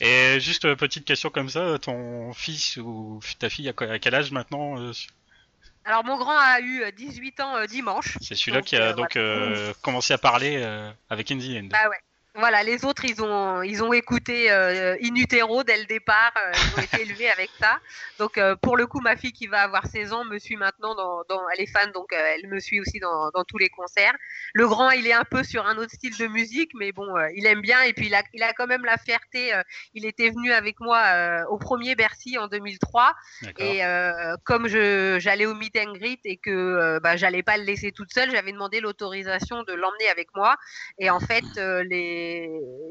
[0.00, 4.30] et juste euh, petite question comme ça, ton fils ou ta fille à quel âge
[4.30, 4.92] maintenant euh,
[5.84, 8.16] Alors, mon grand a eu euh, 18 ans euh, dimanche.
[8.20, 11.68] C'est celui-là qui a euh, donc euh, commencé à parler euh, avec In the End.
[11.70, 11.98] Bah ouais.
[12.36, 16.32] Voilà, les autres, ils ont, ils ont écouté euh, In Utero dès le départ.
[16.36, 17.78] euh, ils ont été élevés avec ça.
[18.18, 20.96] Donc, euh, pour le coup, ma fille qui va avoir 16 ans me suit maintenant
[20.96, 23.68] dans, dans elle est fan, donc euh, elle me suit aussi dans, dans tous les
[23.68, 24.14] concerts.
[24.52, 27.46] Le grand, il est un peu sur un autre style de musique, mais bon, il
[27.46, 27.80] aime bien.
[27.82, 29.52] Et puis, il a, il a quand même la fierté.
[29.94, 31.02] il était venu avec moi
[31.50, 33.14] au premier Bercy en 2003.
[33.42, 33.64] D'accord.
[33.66, 33.80] Et
[34.44, 38.12] comme je j'allais au meet and greet et que bah, j'allais pas le laisser toute
[38.12, 40.56] seule, j'avais demandé l'autorisation de l'emmener avec moi.
[40.98, 42.23] Et en fait, les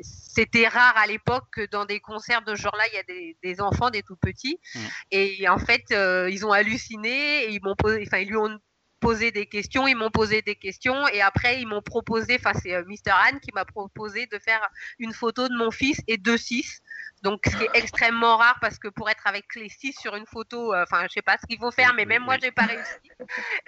[0.01, 3.37] c'était rare à l'époque que dans des concerts de ce genre-là, il y a des,
[3.43, 4.59] des enfants, des tout petits.
[4.75, 4.79] Mm.
[5.11, 7.45] Et en fait, euh, ils ont halluciné.
[7.45, 8.59] Et ils m'ont posé, enfin, ils lui ont
[9.03, 12.73] posé des questions, ils m'ont posé des questions et après ils m'ont proposé, enfin c'est
[12.73, 14.65] euh, Mr Anne qui m'a proposé de faire
[14.97, 16.79] une photo de mon fils et deux six.
[17.23, 20.25] Donc ce qui est extrêmement rare parce que pour être avec les six sur une
[20.27, 22.63] photo, euh, enfin je sais pas ce qu'il faut faire, mais même moi j'ai pas
[22.65, 22.91] réussi.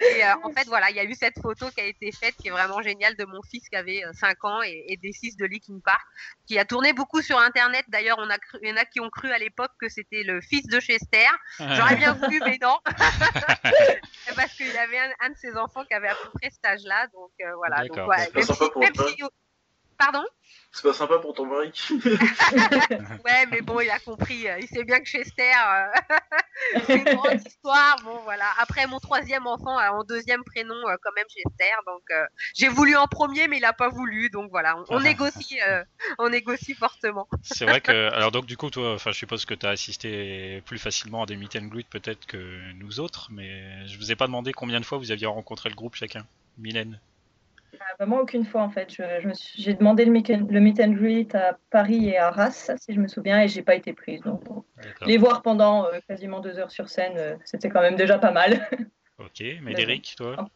[0.00, 2.36] Et euh, en fait voilà, il y a eu cette photo qui a été faite
[2.36, 5.36] qui est vraiment géniale de mon fils qui avait 5 ans et, et des six
[5.36, 6.02] de Linkin Park,
[6.46, 7.84] qui a tourné beaucoup sur internet.
[7.88, 10.22] D'ailleurs on a cru, il y en a qui ont cru à l'époque que c'était
[10.22, 11.26] le fils de Chester.
[11.58, 12.76] J'aurais bien voulu, mais non.
[14.36, 17.06] Parce qu'il avait un, un de ses enfants qui avait à peu près cet âge-là.
[17.14, 17.76] Donc euh, voilà.
[17.88, 18.28] Donc, ouais,
[18.80, 19.22] même si-
[19.98, 20.24] Pardon?
[20.72, 24.46] C'est pas sympa pour ton mari Ouais, mais bon, il a compris.
[24.60, 26.16] Il sait bien que Chester, euh,
[26.86, 27.96] c'est une grande histoire.
[28.04, 28.44] Bon, voilà.
[28.58, 31.72] Après, mon troisième enfant a en deuxième prénom euh, quand même Chester.
[31.86, 34.28] Donc, euh, j'ai voulu en premier, mais il a pas voulu.
[34.30, 35.82] Donc voilà, on, on négocie, euh,
[36.18, 37.26] on négocie fortement.
[37.42, 40.62] C'est vrai que alors donc du coup toi, enfin je suppose que tu as assisté
[40.66, 44.16] plus facilement à des meet and greet peut-être que nous autres, mais je vous ai
[44.16, 46.26] pas demandé combien de fois vous aviez rencontré le groupe chacun.
[46.58, 47.00] Mylène?
[47.80, 48.94] Ah, bah, moi, aucune fois, en fait.
[49.56, 52.94] J'ai demandé le meet, and, le meet and greet à Paris et à Arras, si
[52.94, 54.20] je me souviens, et j'ai pas été prise.
[54.22, 54.42] Donc,
[55.06, 58.32] les voir pendant euh, quasiment deux heures sur scène, euh, c'était quand même déjà pas
[58.32, 58.68] mal.
[59.18, 60.46] Ok, Médéric, toi?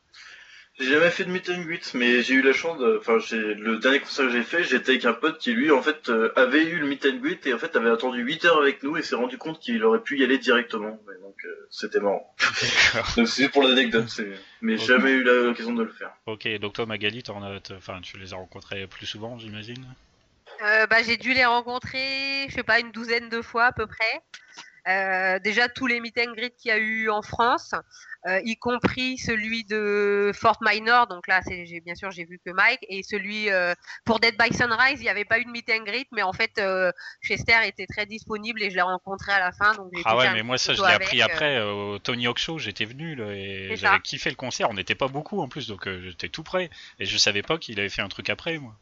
[0.81, 2.97] J'ai jamais fait de meet and greet, mais j'ai eu la chance de...
[2.99, 5.83] Enfin, j'ai- le dernier concert que j'ai fait, j'étais avec un pote qui, lui, en
[5.83, 8.61] fait, euh, avait eu le meet and greet et en fait avait attendu 8 heures
[8.62, 10.99] avec nous et s'est rendu compte qu'il aurait pu y aller directement.
[11.07, 12.35] Mais donc, euh, c'était marrant.
[13.16, 14.33] Donc, c'est pour l'anecdote, c'est...
[14.62, 16.12] mais jamais eu la- l'occasion de le faire.
[16.27, 19.85] Ok, donc toi Magali, t'en as, enfin tu les as rencontrés plus souvent, j'imagine?
[20.62, 23.87] Euh, bah, j'ai dû les rencontrer, je sais pas, une douzaine de fois à peu
[23.87, 24.21] près.
[24.88, 27.75] Euh, déjà tous les meet and greet qu'il y a eu en France,
[28.27, 31.07] euh, y compris celui de Fort Minor.
[31.07, 34.55] Donc là, c'est, bien sûr, j'ai vu que Mike et celui euh, pour Dead by
[34.55, 36.61] Sunrise, il n'y avait pas eu de meet and greet, mais en fait,
[37.23, 39.75] Chester était très disponible et je l'ai rencontré à la fin.
[39.75, 42.85] Donc Ah ouais, mais moi ça je l'ai appris après au Tony Hawk Show, j'étais
[42.85, 46.29] venu là, et j'avais kiffé le concert, on n'était pas beaucoup en plus, donc j'étais
[46.29, 46.71] tout prêt.
[46.99, 48.75] Et je savais pas qu'il avait fait un truc après moi.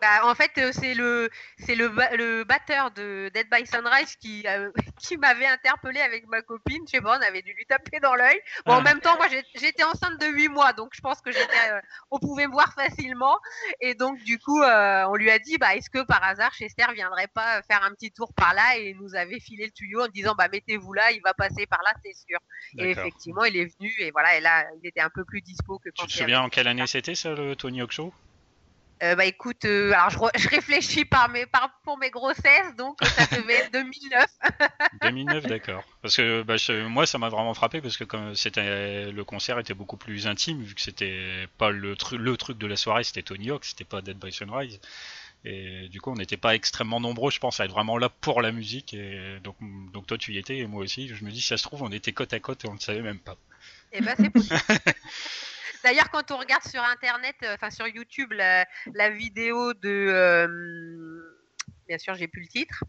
[0.00, 4.16] Bah, en fait, euh, c'est le c'est le, ba- le batteur de Dead by Sunrise
[4.16, 6.82] qui euh, qui m'avait interpellé avec ma copine.
[6.86, 8.40] Je sais pas, on avait dû lui taper dans l'œil.
[8.66, 11.70] Bon, en même temps, moi, j'étais enceinte de 8 mois, donc je pense que j'étais,
[11.72, 11.80] euh,
[12.10, 13.38] on pouvait me voir facilement.
[13.80, 16.86] Et donc, du coup, euh, on lui a dit, bah, est-ce que par hasard Chester
[16.94, 20.02] viendrait pas faire un petit tour par là Et il nous avait filé le tuyau
[20.02, 22.38] en disant, bah, mettez-vous là, il va passer par là, c'est sûr.
[22.78, 25.78] Et effectivement, il est venu et voilà, et là, il était un peu plus dispo
[25.78, 28.12] que quand Tu te souviens en quelle année c'était ça le Tony Hawk Show?
[29.02, 32.98] Euh, bah écoute, euh, alors je, je, réfléchis par mes, par, pour mes grossesses, donc
[33.02, 34.26] ça devait être 2009.
[35.02, 35.84] 2009, d'accord.
[36.02, 36.56] Parce que bah,
[36.88, 40.62] moi, ça m'a vraiment frappé parce que comme c'était le concert était beaucoup plus intime
[40.62, 43.84] vu que c'était pas le, truc le truc de la soirée, c'était Tony Hawk, c'était
[43.84, 44.80] pas Dead by Sunrise.
[45.44, 48.42] Et du coup, on n'était pas extrêmement nombreux, je pense, à être vraiment là pour
[48.42, 48.94] la musique.
[48.94, 49.56] Et donc,
[49.92, 51.06] donc toi, tu y étais et moi aussi.
[51.06, 52.80] Je me dis, si ça se trouve, on était côte à côte et on ne
[52.80, 53.36] savait même pas.
[53.92, 54.58] Et eh ben, c'est possible.
[55.84, 60.48] D'ailleurs, quand on regarde sur Internet, euh, enfin sur YouTube, la, vidéo de, euh,
[61.86, 62.84] bien sûr, j'ai plus le titre.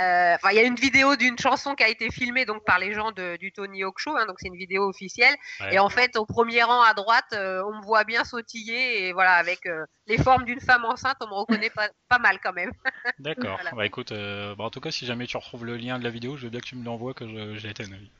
[0.00, 2.78] Euh, enfin, il y a une vidéo d'une chanson qui a été filmée donc par
[2.80, 5.34] les gens du Tony Hawk Show, hein, donc c'est une vidéo officielle.
[5.70, 9.34] Et en fait, au premier rang à droite, on me voit bien sautiller et voilà,
[9.34, 9.60] avec
[10.06, 12.72] les formes d'une femme enceinte, on me reconnaît pas, pas mal quand même.
[13.20, 13.60] D'accord.
[13.74, 16.36] Bah écoute, bah, en tout cas, si jamais tu retrouves le lien de la vidéo,
[16.36, 18.10] je veux bien que tu me l'envoies, que j'ai été un avis.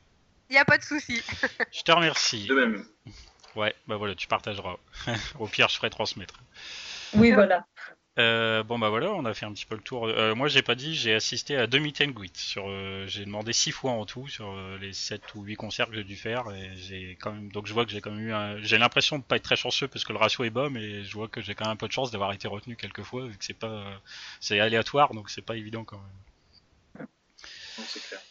[0.49, 1.21] Il n'y a pas de souci.
[1.71, 2.47] je te remercie.
[2.47, 2.85] De même.
[3.57, 4.77] Ouais, bah voilà, tu partageras.
[5.39, 6.35] Au pire, je ferai transmettre.
[7.15, 7.65] Oui, voilà.
[8.19, 10.07] Euh, bon bah voilà, on a fait un petit peu le tour.
[10.07, 13.71] Euh, moi j'ai pas dit, j'ai assisté à demi meet Sur, euh, j'ai demandé six
[13.71, 17.15] fois en tout sur les 7 ou 8 concerts que j'ai dû faire et j'ai
[17.21, 18.59] quand même donc je vois que j'ai quand même eu un...
[18.63, 21.13] j'ai l'impression de pas être très chanceux parce que le ratio est bas mais je
[21.13, 23.37] vois que j'ai quand même un peu de chance d'avoir été retenu quelques fois vu
[23.37, 23.83] que c'est pas
[24.39, 26.01] c'est aléatoire donc c'est pas évident quand
[26.97, 27.07] même.
[27.85, 28.21] c'est clair.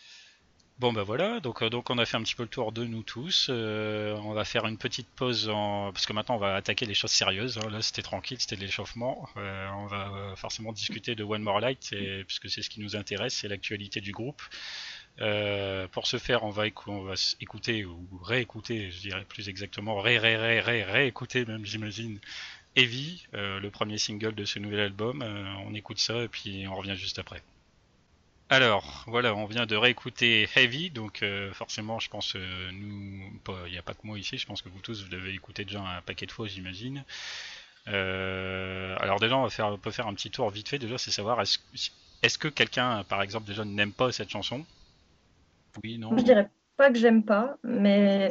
[0.78, 2.84] Bon bah voilà, donc, euh, donc on a fait un petit peu le tour de
[2.84, 3.46] nous tous.
[3.48, 5.90] Euh, on va faire une petite pause en...
[5.90, 7.56] parce que maintenant on va attaquer les choses sérieuses.
[7.56, 7.70] Hein.
[7.70, 9.26] Là c'était tranquille, c'était de l'échauffement.
[9.38, 11.94] Euh, on va forcément discuter de One More Light
[12.26, 14.42] puisque c'est ce qui nous intéresse, c'est l'actualité du groupe.
[15.92, 20.18] pour ce faire, on va, on va écouter ou réécouter, je dirais plus exactement, ré
[20.18, 22.20] ré ré ré réécouter même j'imagine.
[22.76, 25.22] Heavy, le premier single de ce nouvel album.
[25.66, 27.42] on écoute ça et puis on revient juste après.
[28.48, 33.20] Alors, voilà, on vient de réécouter Heavy, donc euh, forcément, je pense, euh, nous,
[33.66, 35.64] il n'y a pas que moi ici, je pense que vous tous, vous l'avez écouté
[35.64, 37.04] déjà un paquet de fois, j'imagine.
[37.88, 41.10] Euh, alors déjà, on va faire, peut faire un petit tour vite fait, déjà, c'est
[41.10, 41.58] savoir, est-ce
[42.22, 44.64] est que quelqu'un, par exemple, déjà n'aime pas cette chanson?
[45.82, 46.16] Oui, non?
[46.16, 48.28] Je dirais pas que j'aime pas, mais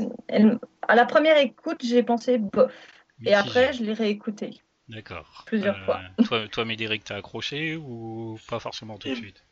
[0.88, 2.73] à la première écoute, j'ai pensé bof.
[3.25, 4.62] Et après, je l'ai réécouté.
[4.88, 5.43] D'accord.
[5.45, 5.99] Plusieurs fois.
[6.25, 9.43] toi, toi, Médéric, t'as accroché ou pas forcément tout de suite?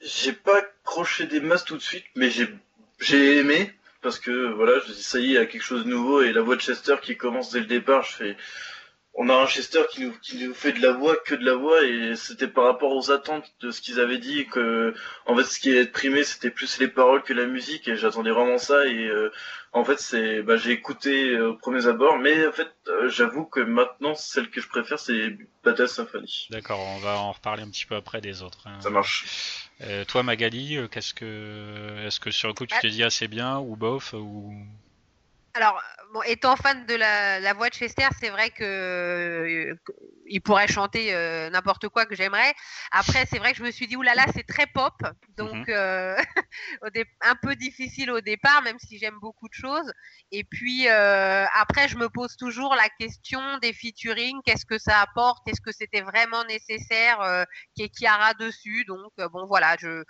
[0.00, 2.48] J'ai pas accroché des masses tout de suite, mais j'ai
[3.00, 5.84] j'ai aimé parce que voilà, je dis ça y est, il y a quelque chose
[5.84, 8.36] de nouveau et la voix de Chester qui commence dès le départ, je fais
[9.18, 11.54] on a un Chester qui nous, qui nous fait de la voix, que de la
[11.54, 15.44] voix, et c'était par rapport aux attentes de ce qu'ils avaient dit, que en fait
[15.44, 18.86] ce qui est primé c'était plus les paroles que la musique, et j'attendais vraiment ça,
[18.86, 19.32] et euh,
[19.72, 23.46] en fait c'est, bah, j'ai écouté euh, aux premiers abords, mais en fait euh, j'avoue
[23.46, 26.48] que maintenant celle que je préfère c'est Battle Symphony.
[26.50, 28.66] D'accord, on va en reparler un petit peu après des autres.
[28.66, 28.80] Hein.
[28.80, 29.65] Ça marche.
[30.08, 33.76] Toi Magali, qu'est-ce que, est-ce que sur le coup tu t'es dit assez bien ou
[33.76, 34.54] bof ou
[35.56, 39.74] alors, bon, étant fan de la, voix de Chester, c'est vrai que euh,
[40.26, 42.52] il pourrait chanter euh, n'importe quoi que j'aimerais.
[42.90, 44.92] Après, c'est vrai que je me suis dit, oulala, c'est très pop,
[45.38, 45.64] donc mhm.
[45.68, 46.16] euh,
[47.22, 49.90] un peu difficile au départ, même si j'aime beaucoup de choses.
[50.30, 55.48] Et puis après, je me pose toujours la question des featuring, qu'est-ce que ça apporte,
[55.48, 57.46] est-ce que c'était vraiment nécessaire?
[57.74, 58.84] Qu'il y ait Kiara dessus?
[58.86, 60.04] Donc bon, voilà, je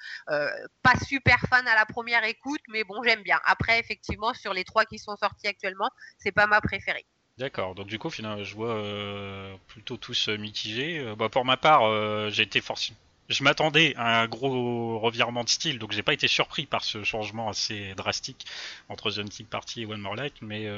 [0.83, 3.39] pas super fan à la première écoute, mais bon, j'aime bien.
[3.45, 7.07] Après, effectivement, sur les trois qui sont sortis actuellement, c'est pas ma préférée.
[7.39, 11.01] D'accord, donc du coup, finalement, je vois euh, plutôt tous euh, mitigés.
[11.01, 12.95] Euh, bah, pour ma part, j'ai forcé.
[13.29, 17.05] Je m'attendais à un gros revirement de style, donc j'ai pas été surpris par ce
[17.05, 18.47] changement assez drastique
[18.89, 20.71] entre The Hunting Party et One More Light, mais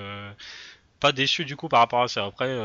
[0.99, 2.25] pas déçu du coup par rapport à ça.
[2.25, 2.57] Après,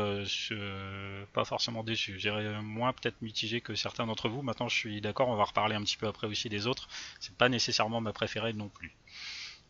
[1.34, 2.18] pas forcément déçu.
[2.18, 4.40] J'irais moins peut-être mitigé que certains d'entre vous.
[4.40, 6.88] Maintenant, je suis d'accord, on va reparler un petit peu après aussi des autres.
[7.20, 8.96] C'est pas nécessairement ma préférée non plus.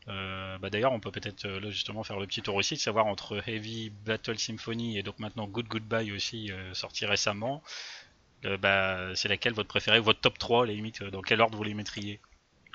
[0.08, 2.80] Euh, bah d'ailleurs, on peut peut-être euh, là justement faire le petit tour aussi de
[2.80, 7.62] savoir entre Heavy Battle Symphony et donc maintenant Good Goodbye aussi euh, sorti récemment.
[8.60, 11.74] bah, c'est laquelle votre préférée, votre top 3, les limites, dans quel ordre vous les
[11.74, 12.20] mettriez?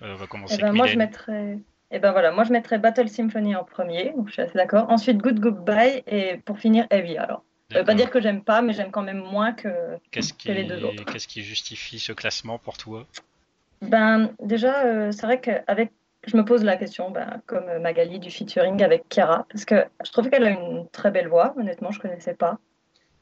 [0.02, 1.58] On va commencer eh ben, moi, je mettrais...
[1.92, 4.54] Et eh ben voilà, moi je mettrais Battle Symphony en premier, donc je suis assez
[4.54, 4.92] d'accord.
[4.92, 7.44] Ensuite Good Goodbye et pour finir Heavy alors.
[7.72, 10.66] Ça veut pas dire que j'aime pas, mais j'aime quand même moins que, que les
[10.66, 11.04] deux autres.
[11.06, 13.08] Qu'est-ce qui justifie ce classement pour toi?
[13.82, 15.92] Ben déjà, c'est vrai qu'avec
[16.30, 20.12] je me pose la question, ben, comme Magali du featuring avec Chiara, parce que je
[20.12, 22.60] trouve qu'elle a une très belle voix, honnêtement, je ne connaissais pas.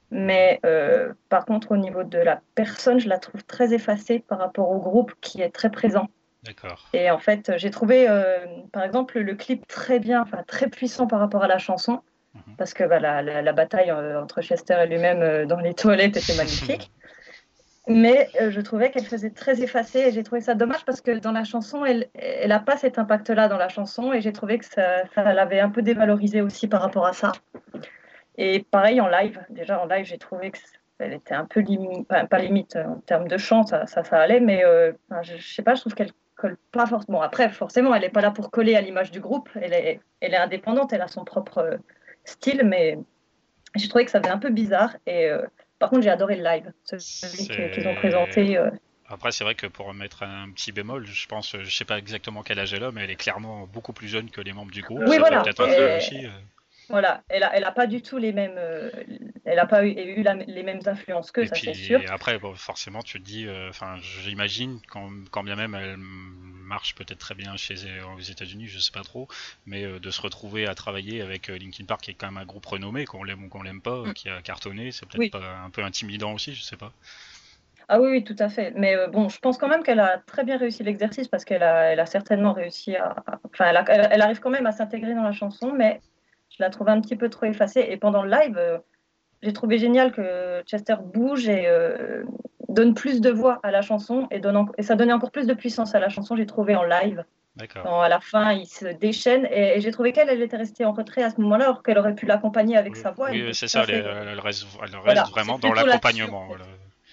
[0.10, 4.39] Mais euh, par contre, au niveau de la personne, je la trouve très effacée par
[4.39, 6.08] rapport au groupe qui est très présent.
[6.43, 6.88] D'accord.
[6.93, 8.38] Et en fait, j'ai trouvé, euh,
[8.72, 12.02] par exemple, le clip très bien, enfin très puissant par rapport à la chanson,
[12.36, 12.56] mhm.
[12.58, 16.34] parce que bah, la, la, bataille euh, entre Chester et lui-même dans les toilettes était
[16.38, 16.91] magnifique.
[17.88, 21.19] Mais euh, je trouvais qu'elle faisait très effacée et j'ai trouvé ça dommage parce que
[21.19, 22.10] dans la chanson, elle
[22.45, 25.69] n'a pas cet impact-là dans la chanson et j'ai trouvé que ça, ça l'avait un
[25.69, 27.32] peu dévalorisé aussi par rapport à ça.
[28.38, 30.58] Et pareil en live, déjà en live, j'ai trouvé que
[31.00, 34.63] elle était un peu limite, pas, limite en termes de chant, ça, ça, allait, mais
[35.21, 37.21] je, je, sais pas, je trouve qu'elle colle pas forcément.
[37.21, 39.47] Après, forcément, elle n'est pas là pour coller à l'image du groupe.
[39.62, 41.78] Elle est, elle est indépendante, elle a son propre
[42.26, 42.97] style, mais
[43.76, 44.97] j'ai trouvé que ça faisait un peu bizarre.
[45.06, 45.30] Et
[45.80, 48.60] par contre, j'ai adoré le live, celui qu'ils ont présenté.
[49.10, 52.44] Après, c'est vrai que pour mettre un petit bémol, je pense, je sais pas exactement
[52.44, 54.82] quel âge elle a, mais elle est clairement beaucoup plus jeune que les membres du
[54.82, 55.04] groupe.
[55.08, 55.44] Oui, voilà.
[55.60, 56.00] Euh,
[56.90, 58.90] voilà, elle a, elle a pas du tout les mêmes, euh,
[59.46, 62.02] elle a pas eu, eu les mêmes influences que ça, c'est sûr.
[62.02, 65.98] Et après, forcément, tu te dis, euh, enfin, j'imagine quand, quand, bien même elle
[66.67, 67.75] marche peut-être très bien chez
[68.15, 69.27] aux États-Unis, je sais pas trop,
[69.65, 72.65] mais de se retrouver à travailler avec Linkin Park, qui est quand même un groupe
[72.65, 74.13] renommé, qu'on l'aime ou qu'on l'aime pas, mm.
[74.13, 76.91] qui a cartonné, c'est peut-être pas un peu intimidant aussi, je sais pas.
[77.89, 78.73] Ah oui, oui, tout à fait.
[78.75, 81.63] Mais euh, bon, je pense quand même qu'elle a très bien réussi l'exercice parce qu'elle
[81.63, 83.23] a, elle a certainement réussi à.
[83.45, 86.01] Enfin, elle, arrive quand même à s'intégrer dans la chanson, mais
[86.49, 87.86] je la trouve un petit peu trop effacée.
[87.88, 88.77] Et pendant le live, euh,
[89.41, 92.25] j'ai trouvé génial que Chester bouge et euh,
[92.69, 95.53] donne plus de voix à la chanson et, donne et ça donnait encore plus de
[95.53, 97.23] puissance à la chanson, j'ai trouvé en live.
[97.73, 100.91] Quand à la fin, il se déchaîne et, j'ai trouvé qu'elle elle était restée en
[100.91, 103.32] retrait à ce moment-là, alors qu'elle aurait pu l'accompagner avec sa voix.
[103.32, 104.67] Oui, c'est ça, elle, reste,
[105.32, 106.49] vraiment dans l'accompagnement.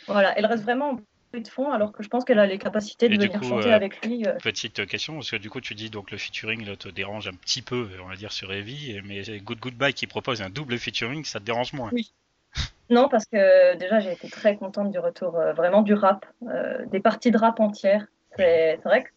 [0.06, 0.98] Voilà, elle reste vraiment en
[1.40, 4.04] de fond alors que je pense qu'elle a les capacités de venir chanter euh, avec
[4.04, 4.26] lui.
[4.26, 4.34] Euh.
[4.42, 7.34] Petite question, parce que du coup tu dis donc le featuring là, te dérange un
[7.34, 11.24] petit peu, on va dire sur Heavy, mais Good Goodbye qui propose un double featuring,
[11.24, 11.90] ça te dérange moins?
[11.92, 12.12] Oui.
[12.90, 16.26] Non, parce que déjà j'ai été très contente du retour euh, vraiment du rap,
[16.86, 18.06] des parties de rap entières.
[18.36, 19.08] C'est vrai que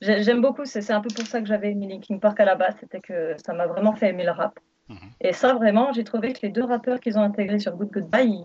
[0.00, 2.74] j'aime beaucoup, c'est un peu pour ça que j'avais mis Linkin Park à la base,
[2.80, 4.58] c'était que ça m'a vraiment fait aimer le rap.
[4.88, 4.98] Mhm.
[5.20, 8.44] Et ça, vraiment, j'ai trouvé que les deux rappeurs qu'ils ont intégrés sur Good Goodbye,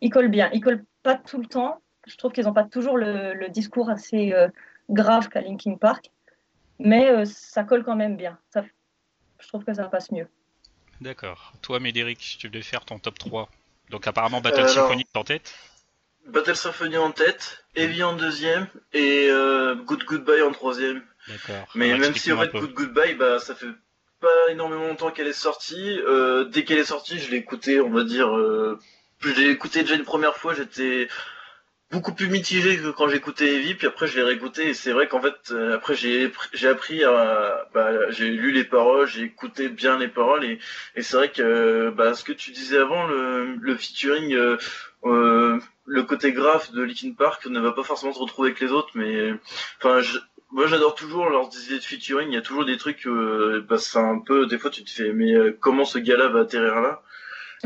[0.00, 0.50] ils, collent bien.
[0.52, 1.80] Ils collent pas tout le temps.
[2.06, 4.48] Je trouve qu'ils n'ont pas toujours le, discours assez euh,
[4.90, 6.10] grave qu'à Linkin Park.
[6.78, 8.38] Mais euh, ça colle quand même bien.
[8.50, 8.64] Ça,
[9.40, 10.28] je trouve que ça passe mieux.
[11.00, 11.52] D'accord.
[11.62, 13.48] Toi, Médéric, tu devais faire ton top 3.
[13.90, 15.54] Donc apparemment Battle Symphony en tête
[16.26, 21.02] Battle Symphony en tête, Heavy en deuxième et euh, Good Goodbye en troisième.
[21.28, 21.68] D'accord.
[21.76, 23.66] Mais même si en fait Good Goodbye, bah, ça fait
[24.20, 26.00] pas énormément longtemps qu'elle est sortie.
[26.00, 28.36] Euh, dès qu'elle est sortie, je l'ai écoutée, on va dire.
[28.36, 28.78] Euh,
[29.20, 31.08] je l'ai écoutée déjà une première fois, j'étais
[31.90, 35.06] beaucoup plus mitigé que quand j'écoutais Evie, puis après je l'ai réécouté et c'est vrai
[35.06, 39.68] qu'en fait euh, après j'ai j'ai appris à bah, j'ai lu les paroles, j'ai écouté
[39.68, 40.58] bien les paroles et,
[41.00, 44.56] c'est vrai que bah, ce que tu disais avant le, le featuring euh,
[45.04, 48.72] euh, le côté graphe de Linkin Park ne va pas forcément se retrouver avec les
[48.72, 49.32] autres mais
[49.78, 50.00] enfin
[50.50, 53.06] moi j'adore toujours leurs idées de featuring, il y a toujours des trucs,
[53.68, 56.80] bah, c'est un peu, des fois tu te fais, mais comment ce gars-là va atterrir
[56.80, 57.02] là?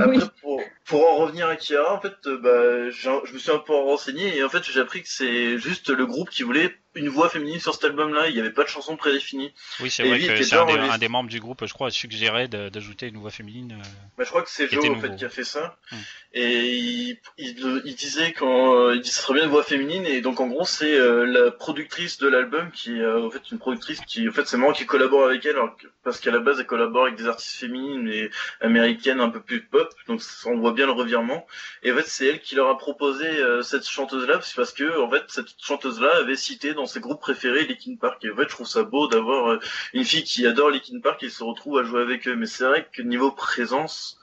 [0.01, 3.59] Après, pour, pour en revenir à Kiara, en fait, euh, bah, je me suis un
[3.59, 7.09] peu renseigné et en fait j'ai appris que c'est juste le groupe qui voulait une
[7.09, 8.29] voix féminine sur cet album-là.
[8.29, 9.53] Il n'y avait pas de chanson prédéfinie.
[9.81, 13.09] Oui, c'est vrai que c'est un, des membres du groupe, je crois, a suggéré d'ajouter
[13.09, 13.73] une voix féminine.
[13.73, 15.77] Euh, bah, je crois que c'est Joe en fait qui a fait ça.
[15.93, 15.97] Hmm.
[16.33, 20.21] Et il, il, disait quand euh, il dit ça serait bien une voix féminine et
[20.21, 24.01] donc en gros c'est euh, la productrice de l'album qui est en fait une productrice
[24.03, 25.57] qui en fait c'est moi qui collabore avec elle
[26.05, 29.63] parce qu'à la base elle collabore avec des artistes féminines et américaines un peu plus
[29.63, 31.45] pop donc on voit bien le revirement.
[31.83, 33.27] Et en fait c'est elle qui leur a proposé
[33.63, 37.21] cette chanteuse là parce que en fait cette chanteuse là avait cité dans ses groupes
[37.21, 38.25] préférés Linkin Park.
[38.25, 39.59] Et en fait, je trouve ça beau d'avoir euh,
[39.93, 42.37] une fille qui adore Linkin Park et se retrouve à jouer avec eux.
[42.37, 44.19] Mais c'est vrai que niveau présence,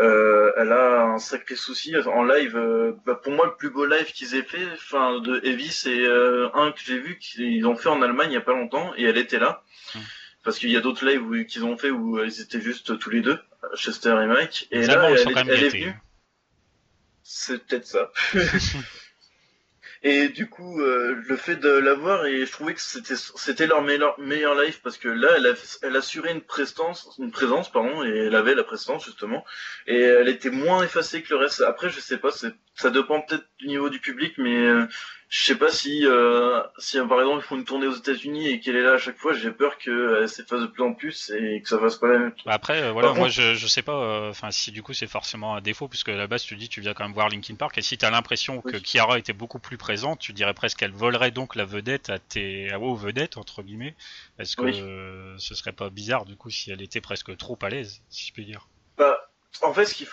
[0.00, 2.56] euh, elle a un sacré souci en live.
[2.56, 6.06] Euh, bah, pour moi, le plus beau live qu'ils aient fait, enfin de Heavy, c'est
[6.54, 9.04] un que j'ai vu qu'ils ont fait en Allemagne il y a pas longtemps et
[9.04, 9.62] elle était là.
[10.42, 13.20] Parce qu'il y a d'autres lives qu'ils ont fait où ils étaient juste tous les
[13.20, 13.38] deux,
[13.74, 14.68] Chester et Mike.
[14.70, 15.94] Et là, elle, elle est venue.
[17.22, 18.10] C'est peut-être ça.
[20.02, 23.82] Et du coup, euh, le fait de l'avoir, et je trouvais que c'était c'était leur
[23.82, 28.02] meilleur, meilleur live parce que là, elle, a, elle assurait une prestance, une présence, pardon,
[28.04, 29.44] et elle avait la prestance justement,
[29.86, 31.60] et elle était moins effacée que le reste.
[31.60, 34.86] Après, je sais pas, ça dépend peut-être du niveau du public, mais euh,
[35.30, 38.58] je sais pas si, euh, si par exemple ils font une tournée aux États-Unis et
[38.58, 41.62] qu'elle est là à chaque fois, j'ai peur qu'elle s'efface de plus en plus et
[41.62, 42.34] que ça fasse pas la même.
[42.44, 45.06] Bah après, euh, voilà, moi je, je sais pas, euh, enfin si du coup c'est
[45.06, 47.54] forcément un défaut puisque à la base tu dis tu viens quand même voir Linkin
[47.54, 50.90] Park et si t'as l'impression que Kiara était beaucoup plus présente, tu dirais presque qu'elle
[50.90, 53.94] volerait donc la vedette à tes à vos vedettes entre guillemets.
[54.40, 58.02] Est-ce que ce serait pas bizarre du coup si elle était presque trop à l'aise,
[58.10, 58.66] si je puis dire?
[58.98, 59.16] Bah
[59.62, 60.06] en fait, ce qu'il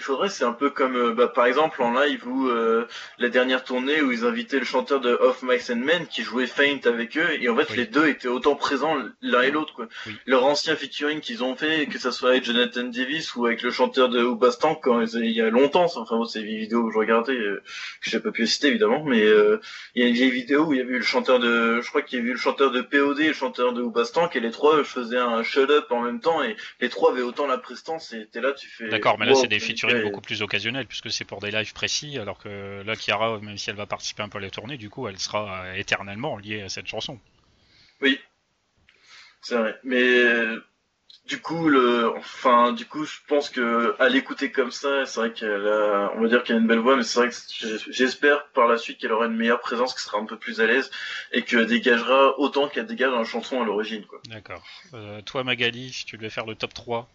[0.00, 2.86] faudrait, c'est un peu comme, euh, bah, par exemple, en live où euh,
[3.18, 6.46] la dernière tournée où ils invitaient le chanteur de Off Mice and Men qui jouait
[6.46, 9.74] Faint avec eux, et en fait, les deux étaient autant présents l'un et l'autre.
[9.74, 9.88] Quoi.
[10.26, 13.70] Leur ancien featuring qu'ils ont fait, que ça soit avec Jonathan Davis ou avec le
[13.70, 16.98] chanteur de Oubastan, quand il y a longtemps, enfin, bon, c'est des vidéos que je
[16.98, 17.62] regardais, euh,
[18.02, 19.20] que j'ai pas pu citer évidemment, mais
[19.94, 21.88] il y a une vieille vidéo où il y avait eu le chanteur de, je
[21.88, 24.40] crois qu'il y avait eu le chanteur de POD et le chanteur de Oubastan, et
[24.40, 27.58] les trois faisaient un shut up en même temps, et les trois avaient autant la
[27.58, 28.88] prestance, et t'es là, tu fait.
[28.88, 30.02] D'accord, mais là Wow, c'est des featuring ouais.
[30.02, 33.70] beaucoup plus occasionnels puisque c'est pour des lives précis, alors que là Kiara, même si
[33.70, 36.68] elle va participer un peu à la tournée, du coup elle sera éternellement liée à
[36.68, 37.18] cette chanson.
[38.00, 38.20] Oui,
[39.40, 39.78] c'est vrai.
[39.84, 40.10] Mais
[41.26, 45.32] du coup, le, enfin, du coup, je pense que à l'écouter comme ça, c'est vrai
[45.32, 48.46] qu'elle a, on va dire qu'elle a une belle voix, mais c'est vrai que j'espère
[48.48, 50.90] par la suite qu'elle aura une meilleure présence, qu'elle sera un peu plus à l'aise
[51.32, 54.20] et qu'elle dégagera autant qu'elle dégage dans la chanson à l'origine, quoi.
[54.28, 54.62] D'accord.
[54.94, 57.08] Euh, toi Magali, si tu devais faire le top 3,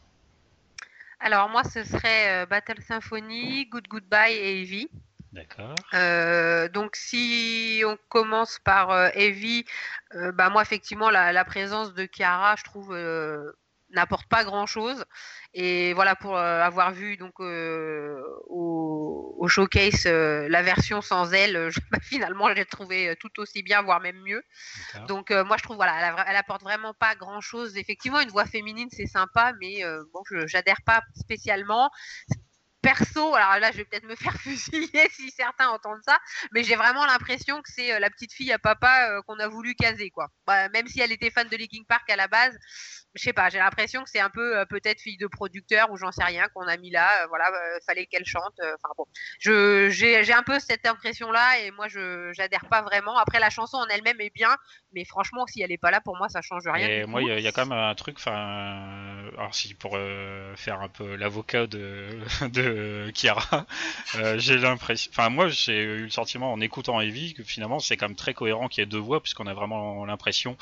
[1.21, 4.89] Alors moi, ce serait euh, Battle Symphony, Good Goodbye et Heavy.
[5.31, 5.75] d'accord.
[5.93, 9.65] Euh, donc si on commence par euh, Heavy,
[10.15, 12.95] euh, bah moi effectivement la, la présence de Chiara, je trouve
[13.93, 15.05] n'apporte pas grand chose.
[15.53, 21.33] Et voilà pour euh, avoir vu donc euh, au, au showcase euh, la version sans
[21.33, 24.43] elle, je- bah, finalement je l'ai trouvé euh, tout aussi bien, voire même mieux.
[25.07, 27.77] Donc moi je trouve voilà, elle, a elle apporte vraiment pas grand chose.
[27.77, 29.83] Effectivement, une voix féminine c'est sympa, mais
[30.13, 31.89] bon, je j'adhère pas spécialement.
[32.81, 36.17] Perso, alors là je vais peut-être me faire fusiller si certains entendent ça,
[36.51, 39.47] mais j'ai vraiment l'impression que c'est euh, la petite fille à papa euh, qu'on a
[39.47, 40.27] voulu caser quoi.
[40.47, 42.57] Bah, même si elle était fan de Linkin Park à la base,
[43.13, 45.97] je sais pas, j'ai l'impression que c'est un peu euh, peut-être fille de producteur ou
[45.97, 47.23] j'en sais rien qu'on a mis là.
[47.23, 47.51] euh, voilà,
[47.85, 48.55] fallait qu'elle chante.
[48.59, 49.05] Enfin bon,
[49.39, 53.17] je j'ai un peu cette impression là et moi je j'adhère pas vraiment.
[53.17, 54.55] Après la chanson en elle-même est bien,
[54.93, 56.87] mais franchement si elle est pas là pour moi ça change rien.
[56.87, 59.73] Et moi, il y, a- il y a quand même un truc, enfin, alors si
[59.75, 59.97] pour
[60.55, 62.19] faire un peu l'avocat de,
[62.49, 62.70] de
[63.13, 63.65] Kiara,
[64.15, 67.97] euh, j'ai l'impression, enfin moi j'ai eu le sentiment en écoutant Evie que finalement c'est
[67.97, 70.57] quand même très cohérent qu'il y ait deux voix puisqu'on a vraiment l'impression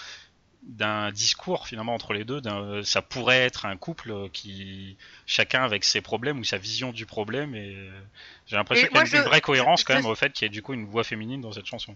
[0.63, 2.41] d'un discours finalement entre les deux.
[2.83, 7.55] Ça pourrait être un couple qui chacun avec ses problèmes ou sa vision du problème
[7.55, 8.01] et euh,
[8.45, 10.45] j'ai l'impression qu'il y a une, je- vraie cohérence quand je- même au fait qu'il
[10.45, 11.95] y ait du coup une voix féminine dans cette chanson.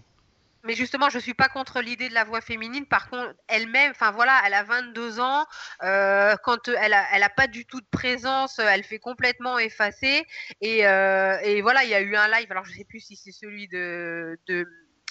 [0.64, 2.86] Mais justement, je suis pas contre l'idée de la voix féminine.
[2.86, 5.46] Par contre, elle-même, enfin voilà, elle a 22 ans.
[5.82, 10.24] euh, quand elle a, elle a pas du tout de présence, elle fait complètement effacer.
[10.60, 12.46] Et, euh, et voilà, il y a eu un live.
[12.50, 14.38] Alors je sais plus si c'est celui de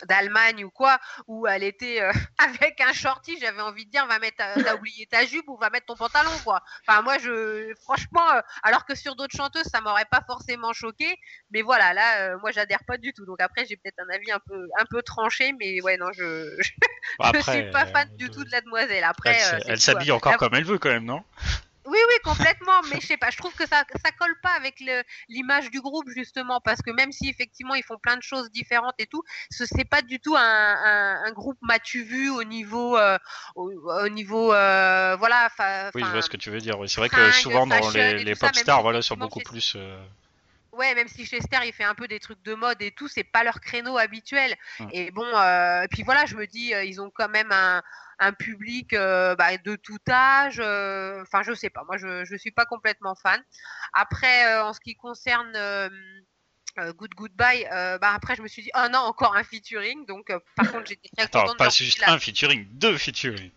[0.05, 4.19] d'Allemagne ou quoi, où elle était euh, avec un shorty, j'avais envie de dire, va
[4.19, 6.61] mettre, ta- t'as oublié ta jupe ou va mettre ton pantalon, quoi.
[6.87, 11.17] Enfin, moi, je, franchement, euh, alors que sur d'autres chanteuses, ça m'aurait pas forcément choqué,
[11.51, 13.25] mais voilà, là, euh, moi, j'adhère pas du tout.
[13.25, 16.55] Donc après, j'ai peut-être un avis un peu, un peu tranché, mais ouais, non, je,
[16.59, 19.03] je, suis pas fan euh, du tout de la demoiselle.
[19.03, 21.23] Après, Elle, euh, tout, s'habille euh, encore comme elle veut quand même, non?
[21.85, 24.79] Oui, oui, complètement, mais je sais pas, je trouve que ça, ça colle pas avec
[24.79, 28.49] le- l'image du groupe justement, parce que même si effectivement ils font plein de choses
[28.51, 32.43] différentes et tout, ce c'est pas du tout un, un, un groupe m'as-tu vu au
[32.43, 33.17] niveau, euh,
[33.55, 35.49] au, au niveau, euh, voilà,
[35.93, 36.79] Oui, je vois ce que tu veux dire.
[36.79, 36.89] oui.
[36.89, 39.73] C'est vrai que souvent dans les, pop stars, voilà, sont effectivement, beaucoup plus.
[39.75, 40.03] euh,
[40.73, 43.23] Ouais, même si Chester il fait un peu des trucs de mode et tout, c'est
[43.23, 44.55] pas leur créneau habituel.
[44.79, 44.87] Mm.
[44.91, 47.81] Et bon, euh, et puis voilà, je me dis, euh, ils ont quand même un,
[48.19, 50.59] un public euh, bah, de tout âge.
[50.59, 53.41] euh, Enfin, je sais pas, moi je je suis pas complètement fan.
[53.93, 55.53] Après, en ce qui concerne
[56.77, 57.65] Good Goodbye,
[58.01, 60.05] bah après je me suis dit, oh non, encore un featuring.
[60.07, 63.51] Donc par contre, j'étais très Attends, contente pas juste la- un featuring, deux featuring.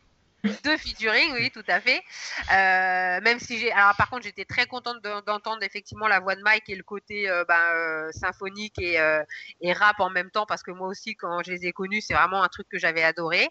[0.64, 2.02] Deux featuring, oui, tout à fait.
[2.52, 6.42] Euh, même si j'ai, par contre, j'étais très contente de- d'entendre effectivement la voix de
[6.42, 8.98] Mike et le côté euh, ben, euh, symphonique et,
[9.72, 12.42] rap en même temps, parce que moi aussi, quand je les ai connus, c'est vraiment
[12.42, 13.48] un truc que j'avais adoré.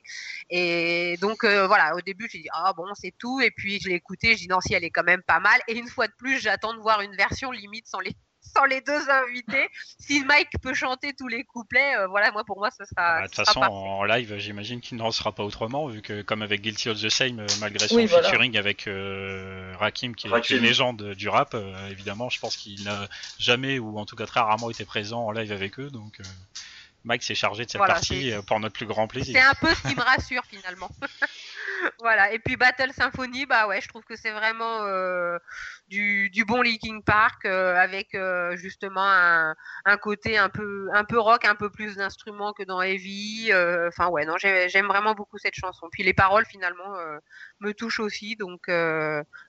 [0.50, 3.96] Et donc voilà, au début, j'ai dit ah bon, c'est tout, et puis je l'ai
[3.96, 5.60] écouté, je dis non, si elle est quand même pas mal.
[5.68, 8.16] Et une fois de plus, j'attends de voir une version limite sans les
[8.54, 9.70] sans les deux invités.
[10.00, 13.20] Si Mike peut chanter tous les couplets, euh, voilà, moi pour moi, ce sera.
[13.20, 13.74] Bah, De toute façon, parfait.
[13.76, 17.10] en live, j'imagine qu'il n'en sera pas autrement, vu que comme avec Guilty of the
[17.10, 18.28] Same, euh, malgré son Oui, voilà.
[18.30, 20.58] featuring avec euh, Rakim, qui est Rakim.
[20.58, 23.08] une légende du rap, euh, évidemment, je pense qu'il n'a
[23.40, 25.90] jamais, ou en tout cas très rarement, été présent en live avec eux.
[25.90, 26.24] Donc, euh,
[27.04, 29.44] Mike s'est chargé de cette Voilà, partie c'est- pour notre plus grand C'est plaisir.
[29.48, 30.90] un peu ce qui me rassure finalement.
[32.00, 32.32] voilà.
[32.34, 35.38] Et puis Battle Symphony, bah ouais, je trouve que c'est vraiment euh,
[35.88, 39.56] du, du bon Linkin Park euh, avec euh, justement un,
[39.86, 43.50] un côté un peu un peu rock, un peu plus d'instruments que dans Heavy.
[43.52, 45.88] euh, Enfin ouais, non, j'ai- j'aime vraiment beaucoup cette chanson.
[45.92, 46.94] Puis les paroles finalement
[47.60, 48.68] me touchent aussi, donc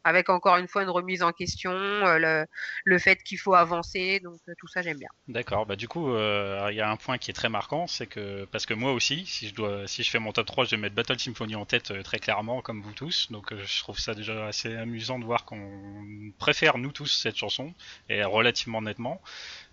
[0.05, 2.45] avec encore une fois une remise en question, le,
[2.85, 5.09] le fait qu'il faut avancer, donc tout ça j'aime bien.
[5.29, 8.45] D'accord, bah du coup, il y a un point qui est très marquant, c'est que
[8.47, 10.77] parce que moi aussi, si je dois, si je fais mon top 3, je vais
[10.77, 13.31] mettre Battle Symphony en tête très clairement, comme vous tous.
[13.33, 17.75] Donc je trouve ça déjà assez amusant de voir qu'on préfère nous tous cette chanson
[18.09, 19.21] et relativement nettement.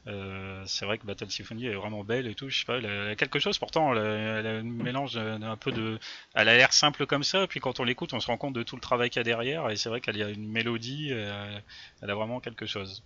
[0.08, 2.49] Euh, c'est vrai que Battle Symphony est vraiment belle et tout.
[2.49, 3.58] Je sais pas, elle a, quelque chose.
[3.58, 5.99] Pourtant, elle a, un peu de,
[6.34, 8.64] elle a l'air simple comme ça, puis quand on l'écoute, on se rend compte de
[8.64, 9.70] tout le travail qu'il y a derrière.
[9.70, 11.58] Et c'est vrai qu'elle a une mélodie, euh,
[12.01, 13.04] elle a vraiment quelque chose.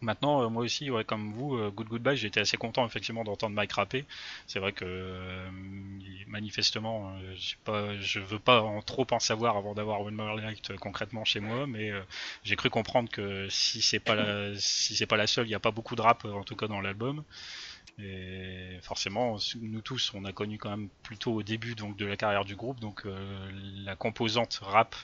[0.00, 3.56] Maintenant, euh, moi aussi, ouais, comme vous, euh, Good Goodbye, j'étais assez content effectivement d'entendre
[3.56, 4.04] Mike rapper.
[4.46, 5.50] C'est vrai que euh,
[6.28, 10.76] manifestement, je pas, je veux pas en trop en savoir avant d'avoir One More Night
[10.76, 11.90] concrètement chez moi, mais
[12.44, 15.54] j'ai cru comprendre que si c'est pas la, si c'est pas la seule, il n'y
[15.54, 17.24] a pas beaucoup de rap en tout cas dans l'album.
[18.00, 22.16] Et forcément, nous tous, on a connu quand même plutôt au début donc de la
[22.16, 23.04] carrière du groupe, donc
[23.84, 24.94] la composante rap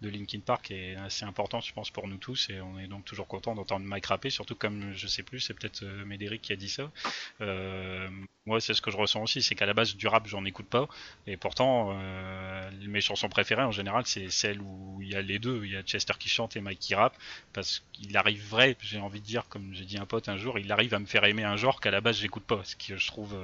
[0.00, 3.04] de Linkin Park est assez important, je pense, pour nous tous, et on est donc
[3.04, 6.52] toujours content d'entendre Mike rapper, surtout comme je sais plus, c'est peut-être euh, Médéric qui
[6.52, 6.90] a dit ça.
[7.40, 8.08] Euh,
[8.46, 10.66] moi, c'est ce que je ressens aussi, c'est qu'à la base du rap, j'en écoute
[10.66, 10.88] pas,
[11.26, 15.38] et pourtant, euh, mes chansons préférées en général, c'est celles où il y a les
[15.38, 17.16] deux, il y a Chester qui chante et Mike qui rappe,
[17.52, 20.58] parce qu'il arrive vrai, j'ai envie de dire, comme j'ai dit un pote un jour,
[20.58, 22.94] il arrive à me faire aimer un genre qu'à la base j'écoute pas, ce qui
[22.96, 23.36] je trouve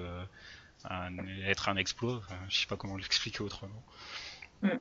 [1.45, 2.23] être un exploit.
[2.49, 3.83] je sais pas comment l'expliquer autrement.
[4.63, 4.79] Mm.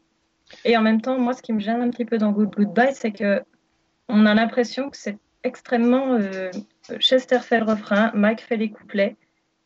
[0.64, 2.94] Et en même temps, moi, ce qui me gêne un petit peu dans Good Goodbye,
[2.94, 3.44] c'est que
[4.08, 6.52] on a l'impression que c'est extrêmement euh,
[7.00, 9.16] Chester fait le refrain, Mike fait les couplets,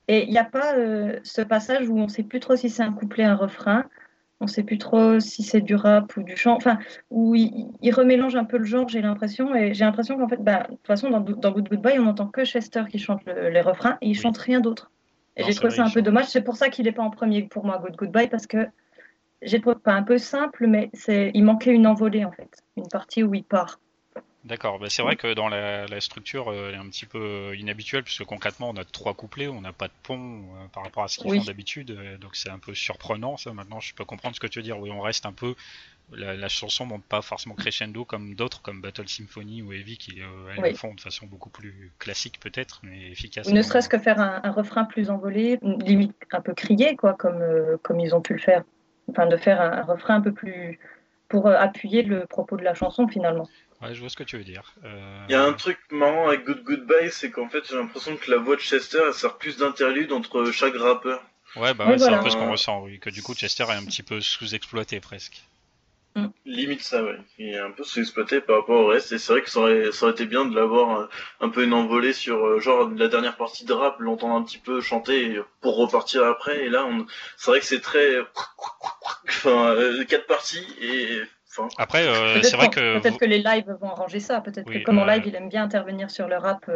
[0.08, 2.70] et il n'y a pas euh, ce passage où on ne sait plus trop si
[2.70, 3.86] c'est un couplet, un refrain,
[4.42, 7.94] on ne sait plus trop si c'est du rap ou du chant, enfin, où il,
[7.94, 10.88] remélange un peu le genre, j'ai l'impression, et j'ai l'impression qu'en fait, bah, de toute
[10.88, 14.16] façon, dans, dans, Good Goodbye, on n'entend que Chester qui chante les refrains, et il
[14.16, 14.92] chante rien d'autre.
[15.36, 17.44] Et j'ai trouvé ça un peu dommage, c'est pour ça qu'il n'est pas en premier
[17.44, 18.68] pour moi, Good Goodbye, parce que
[19.42, 22.88] j'ai trouvé pas un peu simple, mais c'est, il manquait une envolée en fait, une
[22.88, 23.80] partie où il part.
[24.46, 28.04] D'accord, bah c'est vrai que dans la, structure, euh, elle est un petit peu inhabituelle,
[28.04, 31.10] puisque concrètement, on a trois couplets, on n'a pas de pont euh, par rapport à
[31.10, 33.52] ce qu'ils font d'habitude, euh, donc c'est un peu surprenant, ça.
[33.54, 35.56] Maintenant, je peux comprendre ce que tu veux dire, oui, on reste un peu.
[36.12, 40.20] La, chanson monte pas forcément crescendo comme d'autres, comme Battle Symphony ou Heavy, qui
[40.58, 43.48] elles le font de façon beaucoup plus classique peut-être, mais efficace.
[43.48, 47.44] ne serait-ce que faire un, refrain plus envolé, limite un peu crié, quoi, comme,
[47.84, 48.64] comme ils ont pu le faire
[49.10, 50.80] enfin de faire un, refrain un peu plus
[51.28, 53.48] pour euh, appuyer le propos de la chanson finalement.
[53.82, 54.74] Ouais, je vois ce que tu veux dire.
[54.84, 58.18] Euh, Il y a un truc marrant avec Good Goodbye, c'est qu'en fait j'ai l'impression
[58.18, 61.24] que la voix de Chester elle sert plus d'interlude entre chaque rappeur.
[61.56, 63.86] Ouais, bah c'est un peu ce qu'on ressent, oui, que du coup Chester est un
[63.86, 65.42] petit peu sous-exploité presque.
[66.16, 66.28] Mm.
[66.46, 67.18] Limite ça, ouais.
[67.38, 69.92] Il est un peu sous-exploité par rapport au reste, et c'est vrai que ça aurait,
[69.92, 71.06] ça aurait été bien de l'avoir euh,
[71.40, 74.58] un peu une envolée sur, euh, genre, la dernière partie de rap, l'entendre un petit
[74.58, 77.06] peu chanter pour repartir après, et là, on...
[77.38, 78.18] c'est vrai que c'est très,
[79.28, 82.06] enfin, euh, quatre parties, et Enfin, Après,
[82.44, 84.40] c'est vrai que peut-être que les lives vont arranger ça.
[84.40, 86.70] Peut-être que comme en live, il aime bien intervenir sur le rap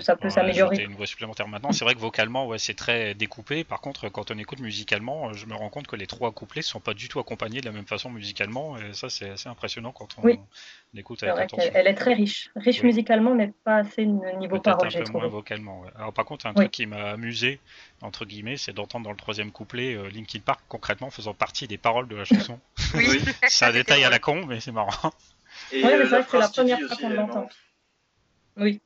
[0.00, 0.82] ça peut, s'améliorer.
[0.82, 1.72] une voix supplémentaire maintenant.
[1.72, 3.64] C'est vrai que vocalement, ouais, c'est très découpé.
[3.64, 6.80] Par contre, quand on écoute musicalement, je me rends compte que les trois couplets sont
[6.80, 8.76] pas du tout accompagnés de la même façon musicalement.
[8.78, 10.28] Et ça, c'est assez impressionnant quand on,
[10.96, 11.70] écoute avec attention.
[11.74, 12.50] Elle, est très riche.
[12.56, 15.84] Riche musicalement, mais pas assez niveau parole, un peu moins vocalement.
[15.96, 17.60] Alors, par contre, un truc qui m'a amusé,
[18.02, 21.78] entre guillemets, c'est d'entendre dans le troisième couplet euh, Linkin Park concrètement faisant partie des
[21.78, 22.58] paroles de la chanson.
[22.94, 23.20] oui.
[23.48, 25.12] c'est un détail à la con, mais c'est marrant.
[25.72, 27.48] Et ouais, mais c'est c'est la première fois qu'on l'entend.
[28.56, 28.80] Oui.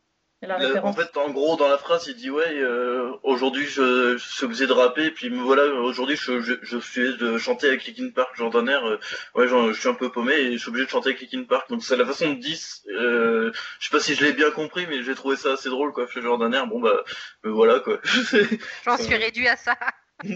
[0.45, 4.25] Euh, en fait, en gros, dans la phrase, il dit ouais, euh, aujourd'hui je, je,
[4.25, 7.85] suis obligé de rapper, et puis voilà, aujourd'hui je, je, je, suis de chanter avec
[7.85, 9.01] Linkin Park, genre d'un air, euh,
[9.35, 11.43] ouais, genre, je suis un peu paumé et je suis obligé de chanter avec Linkin
[11.43, 11.69] Park.
[11.71, 12.57] Donc c'est la façon de dire,
[12.89, 15.93] euh, je sais pas si je l'ai bien compris, mais j'ai trouvé ça assez drôle,
[15.93, 16.07] quoi.
[16.09, 17.03] Je genre d'un air, bon bah,
[17.43, 17.99] voilà quoi.
[18.85, 19.77] J'en suis réduit à ça.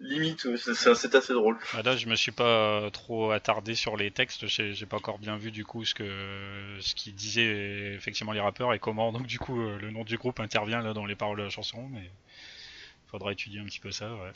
[0.00, 1.58] limite, c'est assez drôle.
[1.74, 5.36] Ah, là, je me suis pas trop attardé sur les textes, j'ai pas encore bien
[5.36, 9.38] vu du coup ce que ce qu'ils disaient effectivement les rappeurs et comment donc du
[9.38, 12.10] coup euh, le nom du groupe intervient là dans les paroles de la chanson, mais
[13.06, 14.32] faudra étudier un petit peu ça, ouais.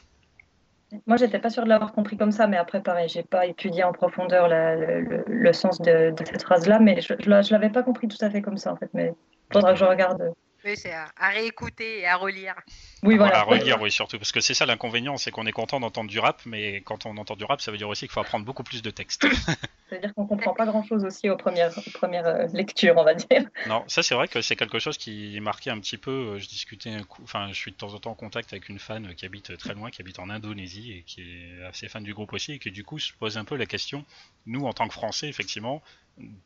[1.06, 3.84] Moi, j'étais pas sûr de l'avoir compris comme ça, mais après, pareil, j'ai pas étudié
[3.84, 8.18] en profondeur le, sens de, cette phrase-là, mais je, je, je l'avais pas compris tout
[8.20, 8.90] à fait comme ça, en fait.
[8.92, 9.14] Mais
[9.52, 10.32] faudra que je regarde
[10.64, 12.54] oui, c'est à, réécouter et à relire.
[13.02, 13.38] Oui, voilà.
[13.38, 14.18] À relire, oui, surtout.
[14.18, 17.16] Parce que c'est ça l'inconvénient, c'est qu'on est content d'entendre du rap, mais quand on
[17.16, 19.26] entend du rap, ça veut dire aussi qu'il faut apprendre beaucoup plus de textes.
[19.88, 23.42] C'est-à-dire qu'on comprend pas grand-chose aussi aux premières, premières euh, lectures, on va dire.
[23.66, 26.10] Non, ça c'est vrai que c'est quelque chose qui marquait un petit peu.
[26.10, 29.14] Euh, je discutais, enfin, je suis de temps en temps en contact avec une fan
[29.14, 32.32] qui habite très loin, qui habite en Indonésie et qui est assez fan du groupe
[32.32, 34.04] aussi, et qui du coup se pose un peu la question.
[34.46, 35.82] Nous, en tant que Français, effectivement,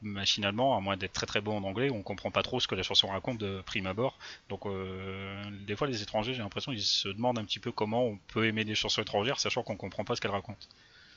[0.02, 2.74] machinalement, à moins d'être très très bon en anglais, on comprend pas trop ce que
[2.74, 4.18] la chanson raconte de prime abord.
[4.48, 8.04] Donc, euh, des fois, les étrangers, j'ai l'impression, ils se demandent un petit peu comment
[8.04, 10.66] on peut aimer des chansons étrangères, sachant qu'on comprend pas ce qu'elles racontent.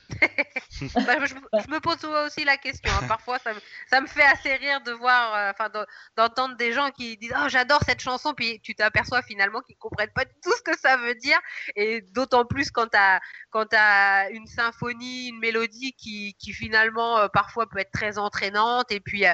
[0.94, 1.34] Bah, je,
[1.70, 2.90] me pose aussi la question.
[2.92, 3.06] Hein.
[3.08, 5.70] Parfois, ça me, ça me, fait assez rire de voir, euh, enfin,
[6.16, 10.12] d'entendre des gens qui disent Oh, j'adore cette chanson, puis tu t'aperçois finalement qu'ils comprennent
[10.14, 11.38] pas tout ce que ça veut dire.
[11.74, 13.20] Et d'autant plus quand tu as,
[13.54, 19.00] as une symphonie, une mélodie qui, qui finalement euh, parfois peut être très entraînante, et
[19.00, 19.32] puis euh,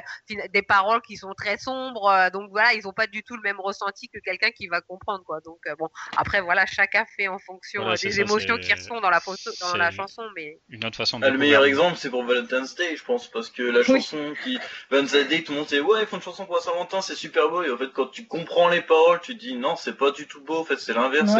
[0.51, 2.29] des paroles qui sont très sombres.
[2.31, 5.23] donc voilà, ils ont pas du tout le même ressenti que quelqu'un qui va comprendre.
[5.25, 5.41] Quoi.
[5.41, 9.51] Donc bon, après voilà, chacun fait en fonction des émotions qui sont dans la, photo,
[9.61, 12.73] dans la chanson, mais Une autre façon de Ah, le meilleur exemple, c'est pour Valentine's
[12.73, 13.85] Day, je pense, parce que la Oui.
[13.85, 14.57] chanson qui.
[14.89, 17.49] Valentine's Day, tout le monde dit ouais, ils font une chanson pour Saint-Valentin, c'est super
[17.49, 20.09] beau, et en fait, quand tu comprends les paroles, tu te dis non, c'est pas
[20.09, 21.31] du tout beau, en fait, c'est l'inverse.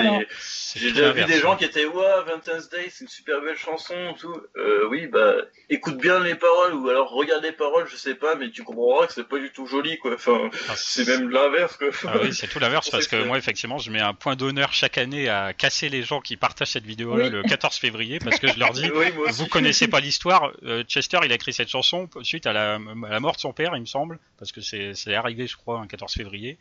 [0.75, 3.95] J'ai déjà vu des gens qui étaient ouais, Valentine's Day, c'est une super belle chanson,
[4.19, 4.35] tout.
[4.57, 5.33] Euh, oui, bah,
[5.71, 9.07] écoute bien les paroles, ou alors regarde les paroles, je sais pas, mais tu comprendras
[9.07, 10.13] que c'est pas du tout joli, quoi.
[10.13, 11.87] Enfin, Ah, c'est même l'inverse, quoi.
[12.07, 14.71] Ah oui, c'est tout l'inverse parce que que- moi, effectivement, je mets un point d'honneur
[14.71, 17.29] chaque année à casser les gens qui partagent cette vidéo-là Oui.
[17.31, 19.41] le 14 février parce que je leur dis, Oui, moi aussi.
[19.41, 20.51] vous connaissez pas l'histoire.
[20.63, 23.53] euh, Chester, il a écrit cette chanson suite à la, à la mort de son
[23.53, 26.57] père, il me semble, parce que c'est arrivé, je crois, un 14 février.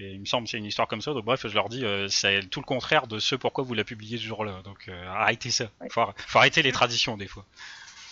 [0.00, 1.12] Et il me semble que c'est une histoire comme ça.
[1.12, 3.82] Donc bref, je leur dis, euh, c'est tout le contraire de ce pourquoi vous la
[3.84, 4.62] publiez ce jour-là.
[4.64, 5.70] Donc euh, arrêtez ça.
[5.80, 5.88] Ouais.
[5.90, 7.44] Faut, ar- faut arrêter les traditions des fois.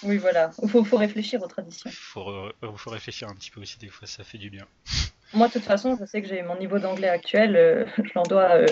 [0.02, 0.50] Oui, voilà.
[0.62, 1.88] Il faut, faut réfléchir aux traditions.
[1.92, 4.66] Faut, faut réfléchir un petit peu aussi des fois, ça fait du bien.
[5.32, 8.22] Moi, de toute façon, je sais que j'ai mon niveau d'anglais actuel, euh, je l'en
[8.22, 8.66] dois euh,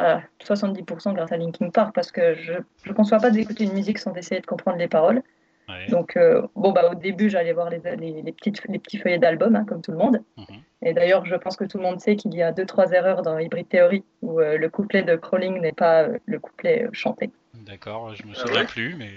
[0.00, 2.54] à 70% grâce à Linkin Park, parce que je
[2.86, 5.22] ne conçois pas d'écouter une musique sans essayer de comprendre les paroles.
[5.68, 5.86] Ouais.
[5.90, 9.18] Donc, euh, bon, bah, au début, j'allais voir les, les, les petites, les petits feuillets
[9.18, 10.22] d'album, hein, comme tout le monde.
[10.38, 10.46] Mhm.
[10.80, 13.20] Et d'ailleurs, je pense que tout le monde sait qu'il y a deux, trois erreurs
[13.22, 16.88] dans Hybrid Theory, où euh, le couplet de Crawling n'est pas euh, le couplet euh,
[16.92, 17.30] chanté.
[17.52, 19.10] D'accord, je me Ah souviens plus, mais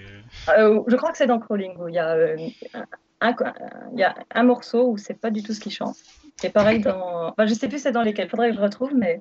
[0.56, 2.36] Euh, je crois que c'est dans Crawling où il y a, euh,
[3.20, 3.34] un-
[3.94, 5.96] il y a un morceau où c'est pas du tout ce qu'il chante.
[6.44, 7.28] Et pareil dans.
[7.30, 9.20] Enfin, je sais plus c'est dans lesquels, faudrait que je retrouve, mais.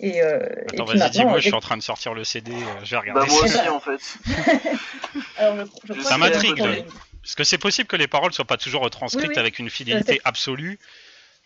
[0.00, 0.38] Et, euh,
[0.72, 3.20] attends, vas-y, dis-moi, je suis en train de sortir le CD, euh, je vais regarder.
[3.20, 3.60] Bah, moi ça.
[3.60, 4.00] aussi, en fait.
[5.38, 6.84] alors, je- je Ça m'intrigue, c'est.
[7.22, 9.38] Parce que c'est possible que les paroles soient pas toujours retranscrites Oui, oui.
[9.40, 10.78] avec une fidélité c'est- absolue.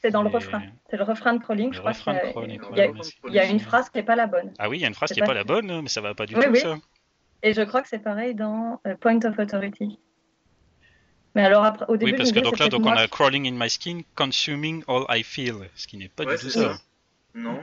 [0.02, 0.62] C'est dans le refrain.
[0.90, 4.16] C'est le refrain de Crawling, je crois il y, a- une phrase qui n'est pas
[4.16, 4.52] la bonne.
[4.58, 5.88] Ah oui, il y a une phrase C'est qui est pas- pas la bonne, mais
[5.88, 6.60] ça va pas du Oui, tout, oui.
[6.60, 6.76] ça.
[7.42, 9.98] Et je crois que c'est pareil dans euh, Point of Authority.
[11.36, 13.52] Mais alors, après, au début, Oui, parce que donc là, donc on a crawling in
[13.62, 16.72] my skin, consuming all I feel, ce qui n'est pas Ouais, du tout ça.
[16.76, 16.78] ça.
[17.34, 17.60] Non.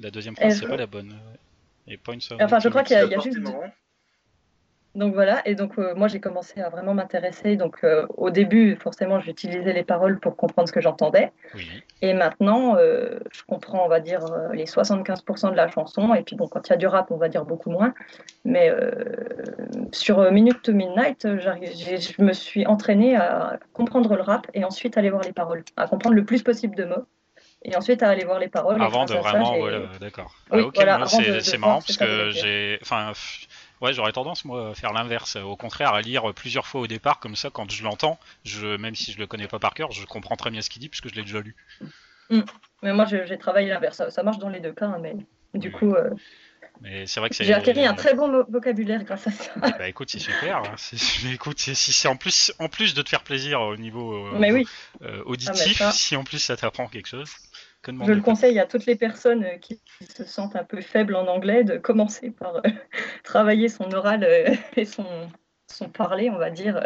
[0.00, 1.16] La deuxième Et phrase, c'est pas la bonne.
[1.86, 3.62] Et points of Enfin, je crois qu'il y a- y juste marrant.
[4.94, 7.56] Donc voilà, et donc euh, moi j'ai commencé à vraiment m'intéresser.
[7.56, 11.32] Donc euh, au début, forcément, j'utilisais les paroles pour comprendre ce que j'entendais.
[11.54, 11.68] Oui.
[12.00, 16.14] Et maintenant, euh, je comprends, on va dire, les 75% de la chanson.
[16.14, 17.92] Et puis bon, quand il y a du rap, on va dire beaucoup moins.
[18.44, 18.72] Mais
[19.90, 25.10] sur Minute to Midnight, je me suis entraînée à comprendre le rap et ensuite aller
[25.10, 27.06] voir les paroles, à comprendre le plus possible de mots.
[27.66, 28.80] Et ensuite à aller voir les paroles.
[28.80, 30.34] Avant de vraiment, voilà, d'accord.
[30.52, 33.12] Oui, ah, ok, voilà, c'est marrant ce parce que j'ai, enfin,
[33.80, 35.36] ouais, j'aurais tendance moi à faire l'inverse.
[35.36, 38.94] Au contraire, à lire plusieurs fois au départ, comme ça, quand je l'entends, je, même
[38.94, 41.08] si je le connais pas par cœur, je comprends très bien ce qu'il dit puisque
[41.08, 41.54] je l'ai déjà lu.
[42.82, 43.96] Mais moi, j'ai travaillé l'inverse.
[43.96, 45.14] Ça, ça marche dans les deux cas, hein, mais
[45.54, 45.78] du Oui.
[45.78, 46.10] coup, euh,
[46.80, 47.44] Mais c'est vrai que c'est.
[47.44, 49.52] j'ai acquis un très bon vocabulaire grâce à ça.
[49.78, 50.58] Bah écoute, c'est super.
[50.58, 50.74] hein.
[51.32, 54.52] Écoute, si c'est en plus, en plus de te faire plaisir au niveau euh, Mais
[54.52, 54.66] oui,
[55.02, 57.30] euh, Ah, auditif, mais ça- si en plus ça t'apprend quelque chose,
[57.84, 61.14] que je le conseille à toutes les personnes euh, qui se sentent un peu faibles
[61.14, 62.60] en anglais de commencer par euh,
[63.24, 65.06] travailler son oral euh, et son,
[65.70, 66.82] son parler, on va dire.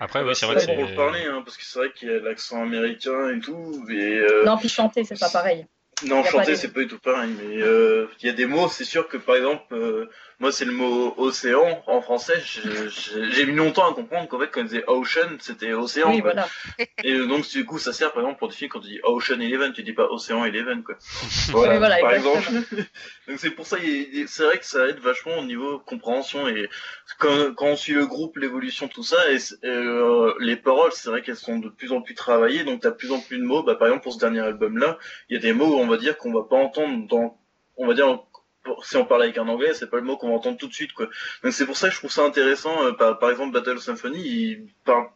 [0.00, 0.76] Après, c'est vrai que c'est c'est.
[0.76, 3.86] pour parler, hein, parce que c'est vrai qu'il y a l'accent américain et tout.
[3.88, 5.66] Et, euh, Non, puis chanter, c'est pas pareil.
[6.04, 8.84] Non, chanter, c'est pas du tout pareil, mais euh, il y a des mots, c'est
[8.84, 10.08] sûr que par exemple, euh,
[10.42, 14.62] moi c'est le mot océan en français, j'ai mis longtemps à comprendre qu'en fait quand
[14.62, 16.10] on disait ocean, c'était océan.
[16.10, 16.32] Oui, quoi.
[16.32, 16.48] voilà.
[17.04, 19.40] Et euh, donc du coup ça sert par exemple pour définir quand tu dis ocean
[19.40, 20.96] eleven, tu dis pas océan eleven quoi.
[21.54, 22.34] Oui, voilà, par exactement.
[22.34, 22.82] exemple.
[23.28, 23.76] donc c'est pour ça,
[24.26, 26.68] c'est vrai que ça aide vachement au niveau compréhension et
[27.18, 31.22] quand, quand on suit le groupe, l'évolution, tout ça, et euh, les paroles, c'est vrai
[31.22, 33.62] qu'elles sont de plus en plus travaillées, donc t'as de plus en plus de mots.
[33.62, 34.98] Bah, par exemple pour ce dernier album là,
[35.28, 37.38] il y a des mots on va dire qu'on va pas entendre dans,
[37.76, 38.20] on va dire
[38.84, 40.74] si on parle avec un anglais, c'est pas le mot qu'on va entendre tout de
[40.74, 41.08] suite quoi.
[41.42, 42.84] Donc c'est pour ça que je trouve ça intéressant.
[42.84, 45.08] euh, par, par exemple Battle Symphony, il parle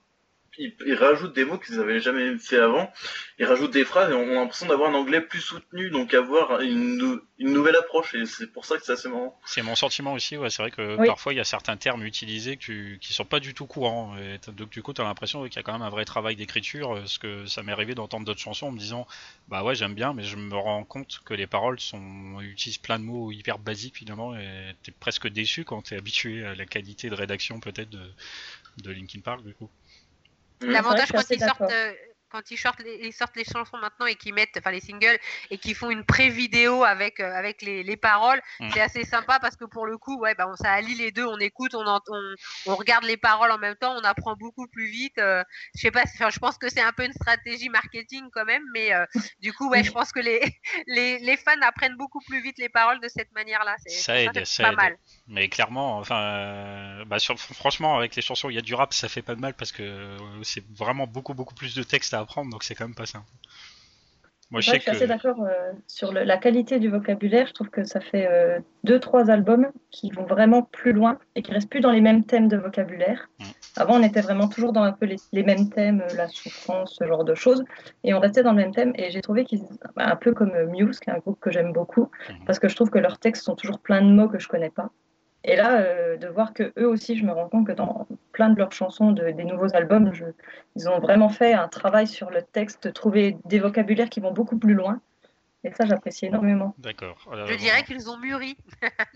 [0.58, 2.90] ils, ils rajoutent des mots qu'ils avaient jamais fait avant.
[3.38, 6.60] Ils rajoutent des phrases et on a l'impression d'avoir un anglais plus soutenu, donc avoir
[6.60, 8.14] une, nou- une nouvelle approche.
[8.14, 9.38] Et c'est pour ça que c'est assez marrant.
[9.44, 11.06] C'est mon sentiment aussi, ouais, c'est vrai que Oui.
[11.06, 14.16] parfois il y a certains termes utilisés qui, qui sont pas du tout courants.
[14.16, 16.36] Et donc du coup, tu as l'impression qu'il y a quand même un vrai travail
[16.36, 19.06] d'écriture, euh, parce que ça m'est arrivé d'entendre d'autres chansons en me disant
[19.48, 22.98] bah ouais j'aime bien, mais je me rends compte que les paroles sont utilisent plein
[22.98, 27.10] de mots hyper basiques finalement, et t'es presque déçu quand t'es habitué à la qualité
[27.10, 28.00] de rédaction peut-être de,
[28.82, 29.70] de Linkin Park du coup.
[30.62, 30.70] Mhm.
[30.72, 31.62] L'avantage quand ils sortent,
[32.36, 35.18] quand ils sortent, les, ils sortent les chansons maintenant et qu'ils mettent, enfin les singles
[35.50, 38.70] et qu'ils font une pré-vidéo avec euh, avec les, les paroles, Mm.
[38.72, 41.24] c'est assez sympa parce que pour le coup, ouais, bah on, ça allie les deux,
[41.24, 42.34] on écoute, on, ent- on
[42.66, 45.18] on regarde les paroles en même temps, on apprend beaucoup plus vite.
[45.18, 45.42] euh,
[45.74, 48.92] je sais pas, je pense que c'est un peu une stratégie marketing quand même, mais
[48.92, 49.04] euh,
[49.40, 50.40] du coup, ouais, je pense que les
[50.86, 53.76] les les fans apprennent beaucoup plus vite les paroles de cette manière-là.
[53.86, 54.76] Ça aide, ça pas aide.
[54.76, 54.96] mal.
[55.28, 59.08] Mais clairement, enfin, bah, sur- franchement, avec les chansons, il y a du rap, ça
[59.08, 62.50] fait pas de mal parce que c'est vraiment beaucoup beaucoup plus de texte à apprendre,
[62.50, 63.26] donc c'est quand même pas simple.
[64.52, 67.48] Moi, je, suis assez d'accord euh, sur la qualité du vocabulaire.
[67.48, 71.42] Je trouve que ça fait euh, deux, trois albums qui vont vraiment plus loin et
[71.42, 73.28] qui restent plus dans les mêmes thèmes de vocabulaire.
[73.76, 77.04] Avant, on était vraiment toujours dans un peu les, mêmes thèmes, euh, la souffrance, ce
[77.08, 77.64] genre de choses,
[78.04, 78.92] et on restait dans le même thème.
[78.94, 79.62] Et j'ai trouvé qu'ils,
[79.96, 82.44] un peu comme Muse, qui est un groupe que j'aime beaucoup, mm.
[82.46, 84.70] parce que je trouve que leurs textes sont toujours pleins de mots que je connais
[84.70, 84.90] pas.
[85.46, 88.50] Et là, euh, de voir que eux aussi, je me rends compte que dans plein
[88.50, 90.12] de leurs chansons, de, des nouveaux albums,
[90.74, 94.58] ils ont vraiment fait un travail sur le texte, trouver des vocabulaires qui vont beaucoup
[94.58, 95.00] plus loin.
[95.62, 96.74] Et ça, j'apprécie énormément.
[96.78, 97.16] D'accord.
[97.48, 98.56] je dirais qu'ils ont mûri.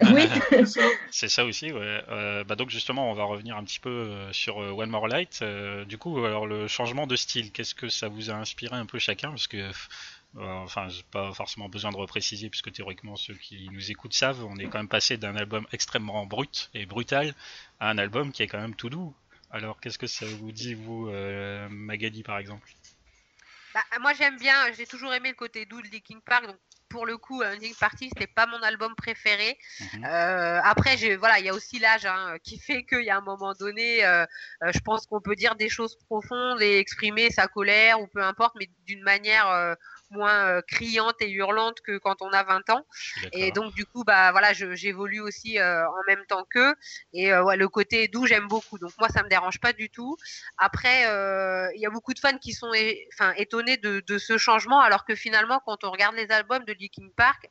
[0.02, 0.28] oui,
[1.10, 1.72] c'est ça aussi.
[1.72, 2.02] Ouais.
[2.08, 5.44] Euh, bah donc justement, on va revenir un petit peu euh, sur One More Light.
[5.86, 8.98] du coup, alors le changement de style, qu'est-ce que ça vous a inspiré un peu
[8.98, 9.30] chacun?
[9.30, 9.58] Parce que
[10.36, 14.56] enfin, j'ai pas forcément besoin de repréciser puisque théoriquement ceux qui nous écoutent savent, on
[14.56, 17.34] est quand même passé d'un album extrêmement brut et brutal
[17.80, 19.14] à un album qui est quand même tout doux.
[19.50, 22.70] Alors qu'est-ce que ça vous dit vous, euh, Magali par exemple?
[23.74, 26.56] Bah, moi j'aime bien, j'ai toujours aimé le côté doux de Linkin Park, donc
[26.90, 29.56] pour le coup, Linkin Party, c'était pas mon album préféré.
[29.94, 30.04] Mhm.
[30.04, 33.22] Euh, après, voilà, il y a aussi l'âge hein, qui fait qu'il y a un
[33.22, 34.26] moment donné, euh,
[34.64, 38.22] euh, je pense qu'on peut dire des choses profondes et exprimer sa colère ou peu
[38.22, 39.76] importe, mais d'une manière
[40.10, 42.84] moins euh, criante et hurlante que quand on a 20 ans.
[43.32, 46.74] Et donc du coup, bah voilà, j'évolue aussi euh, en même temps qu'eux.
[47.12, 48.78] Et euh, ouais, le côté doux, j'aime beaucoup.
[48.78, 50.16] Donc moi, ça me dérange pas du tout.
[50.58, 51.02] Après,
[51.74, 52.72] il y a beaucoup de fans qui sont,
[53.14, 56.74] enfin, étonnés de, de, ce changement, alors que finalement, quand on regarde les albums de
[56.78, 57.48] Linkin Park,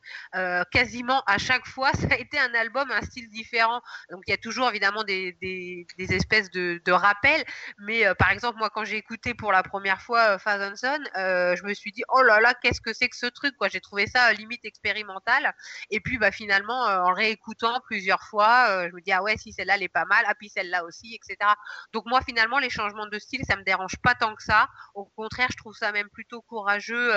[0.71, 3.81] quasiment à chaque fois, ça a été un album, un style différent.
[4.11, 7.43] Donc il y a toujours évidemment des, des, des espèces de, de rappels.
[7.79, 11.91] Mais par exemple, moi, quand j'ai écouté pour la première fois Son, je me suis
[11.91, 14.33] dit, oh là là qu'est-ce que c'est que ce truc quoi J'ai trouvé ça euh,
[14.33, 15.53] limite expérimental.
[15.89, 19.37] Et puis bah finalement, euh, en réécoutant plusieurs fois, euh, je me dis ah ouais
[19.37, 21.51] si celle-là elle est pas mal, ah puis celle-là aussi, etc.
[21.93, 24.67] Donc moi finalement les changements de style ça me dérange pas tant que ça.
[24.95, 27.11] Au contraire, je trouve ça même plutôt courageux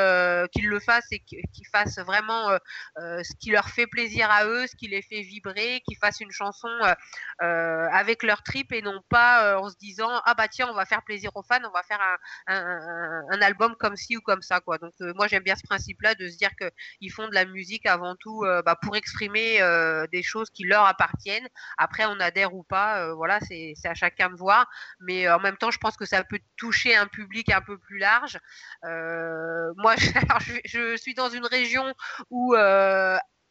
[0.52, 2.50] qu'ils le fassent et qu'ils fassent vraiment
[2.96, 6.30] ce qui leur fait plaisir à eux, ce qui les fait vibrer, qu'ils fassent une
[6.30, 6.68] chanson
[7.40, 11.02] avec leur trip et non pas en se disant ah bah tiens on va faire
[11.02, 12.00] plaisir aux fans, on va faire
[12.46, 14.78] un, album comme ci ou comme ça quoi.
[14.78, 18.16] Donc moi j'aime bien ce principe-là de se dire qu'ils font de la musique avant
[18.16, 21.48] tout euh, bah, pour exprimer euh, des choses qui leur appartiennent.
[21.78, 24.68] Après, on adhère ou pas, euh, voilà, c'est à chacun de voir.
[25.00, 27.98] Mais en même temps, je pense que ça peut toucher un public un peu plus
[27.98, 28.38] large.
[28.82, 29.94] moi,
[30.64, 31.94] je, suis dans une région
[32.30, 32.54] où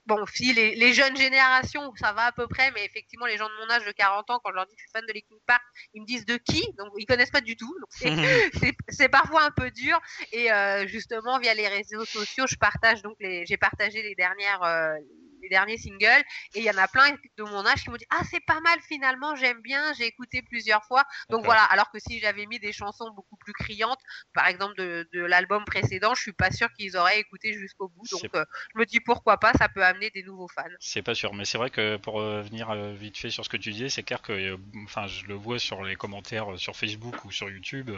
[0.05, 3.65] bon, si les, jeunes générations, ça va à peu près, mais effectivement, les gens de
[3.65, 5.35] mon âge de 40 ans, quand je leur dis que je suis fan de Linkin
[5.45, 6.63] Park, ils me disent de qui?
[6.77, 7.75] Donc, ils connaissent pas du tout.
[8.89, 9.99] c'est parfois un peu dur.
[10.31, 14.63] Et euh, justement, via les réseaux sociaux, je partage donc les, j'ai partagé les dernières,
[14.63, 14.95] euh,
[15.41, 16.23] les derniers singles.
[16.55, 18.59] Et il y en a plein de mon âge qui m'ont dit Ah, c'est pas
[18.61, 21.03] mal finalement, j'aime bien, j'ai écouté plusieurs fois.
[21.29, 23.99] Donc voilà, alors que si j'avais mis des chansons beaucoup plus criantes,
[24.33, 28.03] par exemple de, de l'album précédent, je suis pas sûr qu'ils auraient écouté jusqu'au bout.
[28.11, 30.63] Donc euh, je me dis pourquoi pas, ça peut amener des nouveaux fans.
[30.79, 33.57] C'est pas sûr, mais c'est vrai que pour revenir euh, vite fait sur ce que
[33.57, 37.25] tu disais, c'est clair que, euh, enfin, je le vois sur les commentaires sur Facebook
[37.25, 37.91] ou sur YouTube,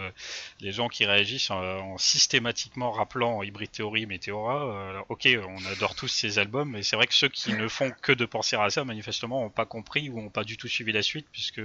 [0.60, 5.06] les gens qui réagissent en, systématiquement rappelant Hybrid Theory, Meteora.
[5.10, 8.12] ok, on adore tous ces albums, mais c'est vrai que ceux qui ne font que
[8.12, 11.02] de penser à ça, manifestement, n'ont pas compris ou n'ont pas du tout suivi la
[11.02, 11.62] suite, puisque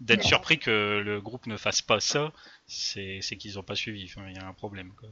[0.00, 2.32] d'être surpris que le groupe ne fasse pas ça,
[2.66, 4.12] c'est qu'ils n'ont pas suivi.
[4.16, 4.92] il y a un problème.
[4.98, 5.08] Quoi.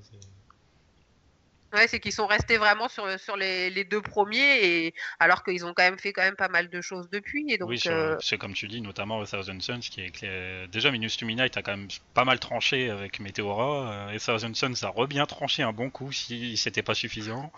[1.75, 5.75] Ouais, c'est qu'ils sont restés vraiment sur, sur les, deux premiers, et alors qu'ils ont
[5.75, 7.45] quand même fait quand même pas mal de choses depuis.
[7.49, 11.17] Et donc, oui, euh, c'est comme tu dis, notamment Thousand Suns, qui est déjà Minus
[11.17, 14.89] to Midnight a quand même pas mal tranché avec Meteora, euh, et Thousand Suns a
[14.89, 17.53] re bien tranché un bon coup si c'était pas suffisant.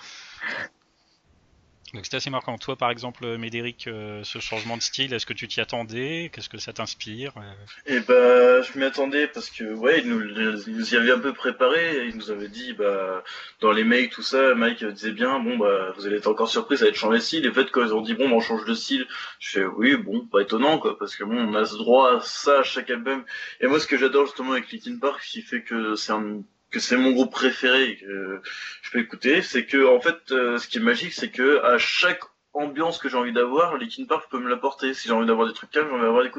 [1.96, 2.58] Donc c'est assez marquant.
[2.58, 6.30] Toi, par exemple, Médéric, euh, ce changement de style, est-ce que tu t'y attendais?
[6.32, 7.32] Qu'est-ce que ça t'inspire?
[7.38, 7.52] Euh
[7.86, 12.06] Eh ben, je m'y attendais parce que, ouais, il nous, y avait un peu préparé.
[12.06, 13.24] Il nous avait dit, bah,
[13.60, 16.76] dans les mails, tout ça, Mike disait bien, bon, bah, vous allez être encore surpris,
[16.76, 17.46] ça va être changer de style.
[17.46, 19.06] Et fait, quand ils ont dit, bon, bah, on change de style,
[19.38, 22.20] je fais, oui, bon, pas étonnant, quoi, parce que bon, on a ce droit à
[22.20, 23.24] ça à chaque album.
[23.60, 26.42] Et moi, ce que j'adore justement avec Linkin Park, qui fait que c'est un
[26.78, 28.40] c'est mon groupe préféré que
[28.82, 31.78] je peux écouter, c'est que en fait, euh, ce qui est magique, c'est que à
[31.78, 32.22] chaque
[32.52, 34.94] ambiance que j'ai envie d'avoir, Linkin Park peut me l'apporter.
[34.94, 36.30] Si j'ai envie d'avoir des trucs calmes, j'ai envie d'avoir des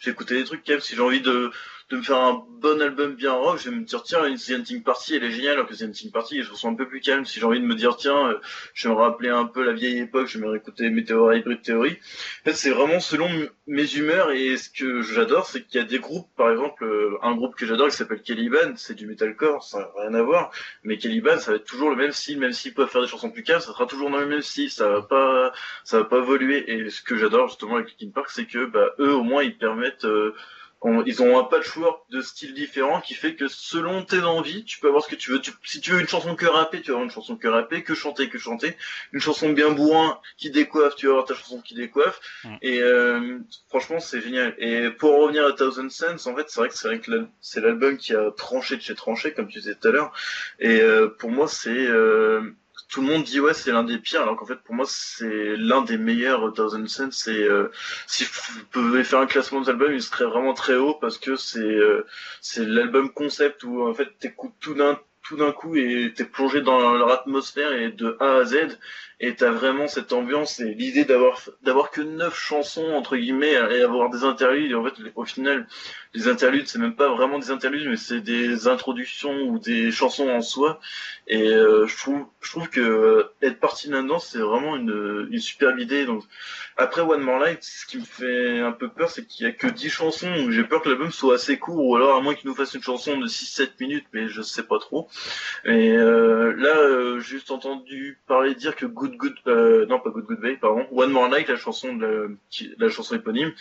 [0.00, 0.80] j'ai écouté des trucs calmes.
[0.80, 1.50] Si j'ai envie de
[1.92, 4.82] de me faire un bon album bien rock, je vais me dire tiens une The
[4.82, 7.00] Party elle est géniale alors que The Hunting Party je me sens un peu plus
[7.00, 7.26] calme.
[7.26, 8.38] Si j'ai envie de me dire tiens euh,
[8.72, 11.60] je vais me rappeler un peu la vieille époque, je vais me réécouter Meteor Hybrid
[11.60, 11.90] Theory.
[11.90, 13.28] En fait c'est vraiment selon
[13.66, 17.18] mes humeurs et ce que j'adore c'est qu'il y a des groupes par exemple euh,
[17.20, 20.50] un groupe que j'adore qui s'appelle Caliban, c'est du metalcore, ça n'a rien à voir,
[20.82, 23.30] mais Caliban ça va être toujours le même style même s'ils peuvent faire des chansons
[23.30, 25.52] plus calmes, ça sera toujours dans le même style, ça va pas
[25.84, 28.94] ça va pas évoluer et ce que j'adore justement avec Linkin Park c'est que bah
[28.98, 30.34] eux au moins ils permettent euh,
[31.06, 34.88] ils ont un patchwork de styles différents qui fait que selon tes envies, tu peux
[34.88, 35.40] avoir ce que tu veux.
[35.64, 37.94] si tu veux une chanson que rapper, tu vas avoir une chanson que rapper, que
[37.94, 38.76] chanter, que chanter.
[39.12, 42.20] Une chanson bien bourrin qui décoiffe, tu vas avoir ta chanson qui décoiffe.
[42.44, 42.56] Mm.
[42.62, 44.54] Et euh, franchement, c'est génial.
[44.58, 47.10] Et pour en revenir à Thousand Sense, en fait, c'est vrai que c'est vrai que
[47.40, 50.12] c'est l'album qui a tranché de chez tranché, comme tu disais tout à l'heure.
[50.58, 52.42] Et euh, pour moi, c'est euh,
[52.92, 55.56] tout le monde dit ouais c'est l'un des pires alors qu'en fait pour moi c'est
[55.56, 57.70] l'un des meilleurs Thousand Sense c'est euh,
[58.06, 61.34] si vous pouvez faire un classement des albums il serait vraiment très haut parce que
[61.36, 62.06] c'est euh,
[62.42, 66.60] c'est l'album concept où en fait t'écoutes tout d'un tout d'un coup et t'es plongé
[66.60, 68.78] dans leur atmosphère et de A à Z
[69.24, 73.82] et t'as vraiment cette ambiance et l'idée d'avoir d'avoir que neuf chansons entre guillemets et
[73.82, 74.72] avoir des interludes.
[74.72, 75.68] Et en fait au final
[76.12, 80.28] les interludes c'est même pas vraiment des interludes mais c'est des introductions ou des chansons
[80.28, 80.80] en soi.
[81.28, 85.40] Et euh, je trouve je trouve que euh, être parti là-dedans c'est vraiment une une
[85.40, 86.04] superbe idée.
[86.04, 86.24] Donc
[86.76, 89.52] après One More Light ce qui me fait un peu peur c'est qu'il y a
[89.52, 90.50] que 10 chansons.
[90.50, 92.82] J'ai peur que l'album soit assez court ou alors à moins qu'il nous fasse une
[92.82, 95.08] chanson de 6 7 minutes mais je sais pas trop.
[95.64, 100.26] Et euh, là j'ai juste entendu parler dire que Good Good euh, non pas Good
[100.26, 102.36] Good Bay pardon One More Night la chanson de
[102.78, 103.52] la, chanson éponyme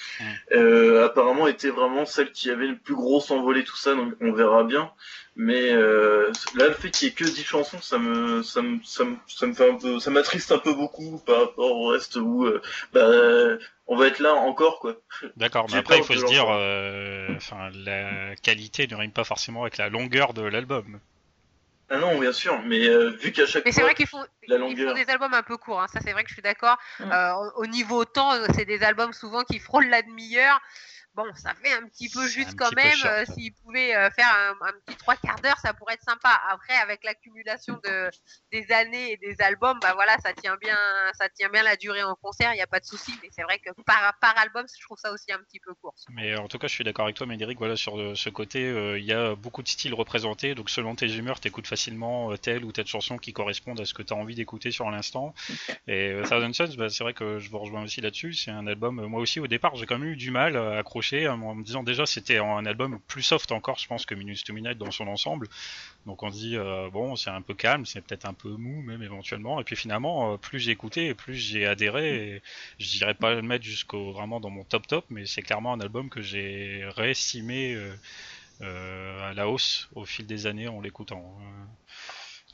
[0.52, 4.32] euh, apparemment était vraiment celle qui avait le plus gros s'envoler tout ça donc on
[4.32, 4.91] verra bien
[5.36, 8.80] mais euh, là le fait qu'il y ait que 10 chansons ça me ça me
[8.84, 11.88] ça me, ça me fait un peu ça m'attriste un peu beaucoup par rapport au
[11.88, 12.47] reste où
[12.93, 13.08] bah
[13.88, 14.95] on va être là encore quoi.
[15.36, 16.45] D'accord, mais après il faut se dire,
[17.36, 20.99] enfin la qualité ne rime pas forcément avec la longueur de l'album.
[21.94, 24.58] Ah non, bien sûr, mais euh, vu qu'à chaque mais c'est vrai qu'il faut, la
[24.58, 24.94] longueur...
[24.96, 25.88] des albums un peu courts, hein.
[25.92, 26.78] ça c'est vrai que je suis d'accord.
[27.02, 27.12] Mm.
[27.12, 30.62] Euh, au niveau temps, c'est des albums souvent qui frôlent la demi-heure.
[31.14, 32.97] Bon, ça fait un petit peu juste quand même.
[33.03, 36.41] Euh, s'ils pouvaient euh, faire un, petit trois quarts d'heure, ça pourrait être sympa.
[36.49, 38.09] Après, avec l'accumulation de
[38.53, 40.78] des années et des albums, bah voilà, ça tient bien,
[41.14, 42.53] ça tient bien la durée en concert.
[42.53, 43.12] Il n'y a pas de souci.
[43.22, 45.95] Mais c'est vrai que par par album, je trouve ça aussi un petit peu court.
[46.12, 47.57] Mais en tout cas, je suis d'accord avec toi, Médéric.
[47.57, 48.62] Voilà, sur euh, ce côté,
[48.97, 50.55] il y a beaucoup de styles représentés.
[50.55, 54.01] Donc, selon tes humeurs, t'écoutes facilement telle ou telle chanson qui correspondent à ce que
[54.01, 55.34] tu as envie d'écouter sur l'instant.
[55.88, 58.34] Et Thousand Suns, bah, c'est vrai que je vous rejoins aussi là-dessus.
[58.34, 59.05] C'est un album.
[59.07, 61.84] Moi aussi, au départ, j'ai quand même eu du mal à accrocher en me disant
[61.84, 65.08] déjà c'était un album plus soft encore, je pense, que Minutes to Midnight dans son
[65.08, 65.47] ensemble.
[66.06, 69.04] Donc on dit, euh, bon, c'est un peu calme, c'est peut-être un peu mou même
[69.04, 69.60] éventuellement.
[69.60, 72.41] Et puis finalement, euh, plus j'ai écouté, plus j'ai adhéré.
[72.80, 75.80] Je dirais pas le mettre jusqu'au vraiment dans mon top top, mais c'est clairement un
[75.80, 77.76] album que j'ai réestimé
[78.62, 81.38] euh, à la hausse au fil des années en l'écoutant.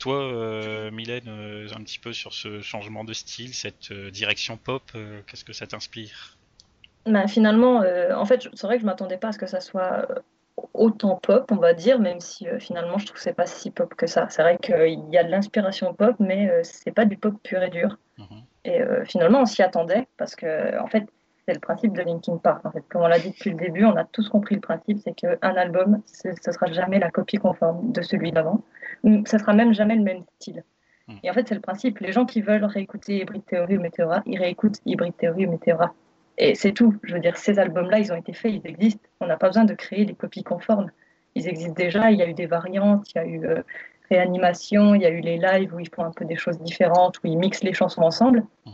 [0.00, 4.92] Toi, Mylène, un petit peu sur ce changement de style, cette direction pop,
[5.26, 6.37] qu'est-ce que ça t'inspire?
[7.06, 9.60] Bah, finalement, euh, en fait, c'est vrai que je m'attendais pas à ce que ça
[9.60, 10.20] soit euh,
[10.74, 13.70] autant pop, on va dire, même si euh, finalement je trouve que c'est pas si
[13.70, 14.26] pop que ça.
[14.28, 17.70] C'est vrai qu'il y a de l'inspiration pop, mais c'est pas du pop pur et
[17.70, 17.98] dur.
[18.18, 18.42] Mhm.
[18.64, 21.06] Et finalement, on s'y attendait parce que, en fait,
[21.46, 22.66] c'est le principe de Linkin Park.
[22.66, 24.98] En fait, comme on l'a dit depuis le début, on a tous compris le principe,
[25.02, 28.60] c'est qu'un album, ce sera jamais la copie conforme de celui d'avant.
[29.24, 30.62] Ce sera même jamais le même style.
[31.06, 31.18] Mhm.
[31.22, 32.00] Et en fait, c'est le principe.
[32.00, 35.94] Les gens qui veulent réécouter Hybrid Theory ou Meteora, ils réécoutent Hybrid Theory ou Meteora.
[36.38, 36.94] Et c'est tout.
[37.02, 39.06] Je veux dire, ces albums-là, ils ont été faits, ils existent.
[39.20, 40.90] On n'a pas besoin de créer des copies conformes.
[41.34, 42.10] Ils existent déjà.
[42.10, 43.62] Il y a eu des variantes, il y a eu euh,
[44.08, 47.18] réanimation, il y a eu les lives où ils font un peu des choses différentes,
[47.18, 48.44] où ils mixent les chansons ensemble.
[48.66, 48.72] Mhm.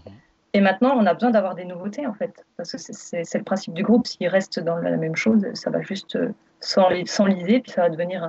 [0.53, 2.45] Et maintenant, on a besoin d'avoir des nouveautés, en fait.
[2.57, 4.07] Parce que c'est le principe du groupe.
[4.07, 8.23] S'ils restent dans la même chose, ça va juste euh, s'enliser, puis ça va devenir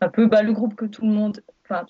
[0.00, 1.42] un, peu bah, le groupe que tout le monde.
[1.68, 1.84] Enfin,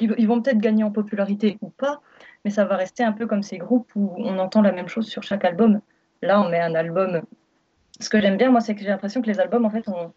[0.00, 2.00] ils vont peut-être gagner en popularité ou pas,
[2.44, 5.06] mais ça va rester un peu comme ces groupes où on entend la même chose
[5.06, 5.80] sur chaque album.
[6.22, 7.22] Là, on met un album.
[7.98, 10.12] Ce que j'aime bien, moi, c'est que j'ai l'impression que les albums, en fait, ont...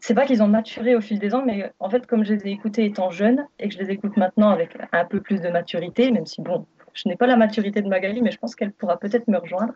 [0.00, 2.48] c'est pas qu'ils ont maturé au fil des ans, mais en fait, comme je les
[2.48, 5.48] ai écoutés étant jeune et que je les écoute maintenant avec un peu plus de
[5.48, 8.72] maturité, même si, bon, je n'ai pas la maturité de Magali, mais je pense qu'elle
[8.72, 9.74] pourra peut-être me rejoindre.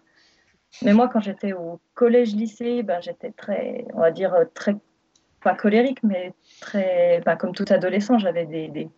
[0.82, 4.76] Mais moi, quand j'étais au collège-lycée, ben, j'étais très, on va dire, très,
[5.42, 8.88] pas colérique, mais très, ben, comme tout adolescent, j'avais des, des,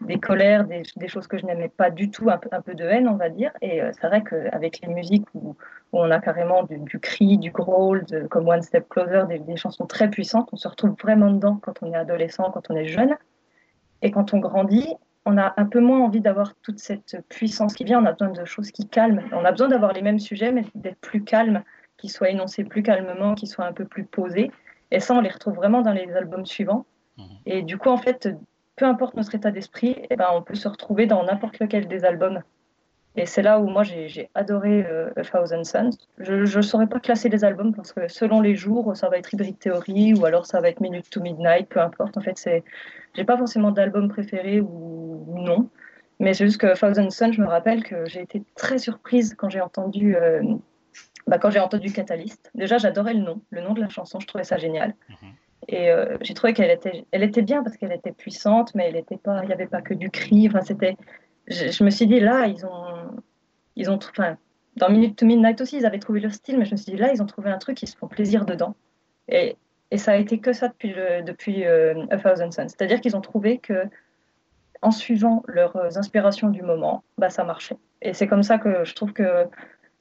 [0.00, 2.84] des colères, des, choses que je n'aimais pas du tout, un peu, un peu, de
[2.84, 3.52] haine, on va dire.
[3.60, 5.56] Et euh, c'est vrai qu'avec les musiques où,
[5.92, 10.48] on a carrément du, cri, du growl, comme One Step Closer, des, chansons très puissantes,
[10.52, 13.16] on se retrouve vraiment dedans quand on est adolescent, quand on est jeune.
[14.00, 14.94] Et quand on grandit,
[15.26, 18.00] on a un peu moins envie d'avoir toute cette puissance qui vient.
[18.00, 19.22] On a besoin de choses qui calment.
[19.32, 21.62] On a besoin d'avoir les mêmes sujets, mais d'être plus calme,
[21.96, 24.52] qui soient énoncés plus calmement, qui soient un peu plus posés.
[24.92, 26.86] Et ça, on les retrouve vraiment dans les albums suivants.
[27.16, 27.22] Mmh.
[27.46, 28.28] Et du coup, en fait,
[28.80, 32.06] peu importe notre état d'esprit, eh ben, on peut se retrouver dans n'importe lequel des
[32.06, 32.42] albums.
[33.14, 35.90] Et c'est là où moi j'ai adoré euh, A Thousand Suns.
[36.16, 39.34] Je ne saurais pas classer les albums parce que selon les jours, ça va être
[39.34, 42.16] Hybrid Theory ou alors ça va être Minute to Midnight, peu importe.
[42.16, 42.64] En fait, c'est
[43.14, 45.68] j'ai pas forcément d'album préféré ou, non.
[46.18, 49.50] Mais c'est juste que Thousand Suns, je me rappelle que j'ai été très surprise quand
[49.50, 50.40] j'ai entendu euh,
[51.26, 54.26] bah, quand j'ai entendu Catalyst, déjà j'adorais le nom, le nom de la chanson, je
[54.26, 54.94] trouvais ça génial.
[55.10, 55.32] Mhm.
[55.72, 58.96] Et euh, j'ai trouvé qu'elle était, elle était bien parce qu'elle était puissante, mais elle
[58.96, 60.48] était pas, il n'y avait pas que du cri.
[60.48, 60.96] Enfin, c'était,
[61.46, 63.22] je, me suis dit là, ils ont,
[63.76, 64.36] ils ont, enfin,
[64.76, 66.98] dans Minute to Midnight aussi, ils avaient trouvé leur style, mais je me suis dit
[66.98, 68.74] là, ils ont trouvé un truc, ils se font plaisir dedans.
[69.28, 69.56] Et,
[69.92, 70.92] et ça a été que ça depuis,
[71.24, 72.68] depuis euh, A Thousand Suns.
[72.68, 73.84] C'est-à-dire qu'ils ont trouvé que
[74.82, 77.76] en suivant leurs inspirations du moment, bah, ça marchait.
[78.02, 79.46] Et c'est comme ça que je trouve que,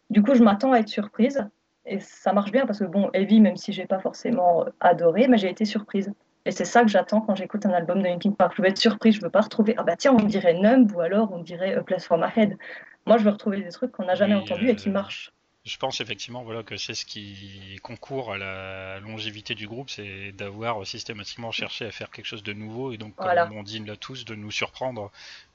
[0.09, 1.47] du coup, je m'attends à être surprise.
[1.89, 5.37] Et ça marche bien parce que, bon, Heavy, même si j'ai pas forcément adoré, mais
[5.37, 6.13] j'ai été surprise.
[6.45, 8.53] Et c'est ça que j'attends quand j'écoute un album de Linkin Park.
[8.55, 11.01] Je veux être surprise, je veux pas retrouver, ah bah tiens, on dirait Numb ou
[11.01, 12.57] alors on dirait A Place for My Head.
[13.05, 15.33] Moi, je veux retrouver des trucs qu'on n'a jamais entendus et qui euh, marchent
[15.69, 20.31] je pense effectivement voilà, que c'est ce qui concourt à la longévité du groupe, c'est
[20.31, 23.95] d'avoir systématiquement cherché à faire quelque chose de nouveau et donc, comme on dit là
[23.95, 25.11] tous, de nous surprendre.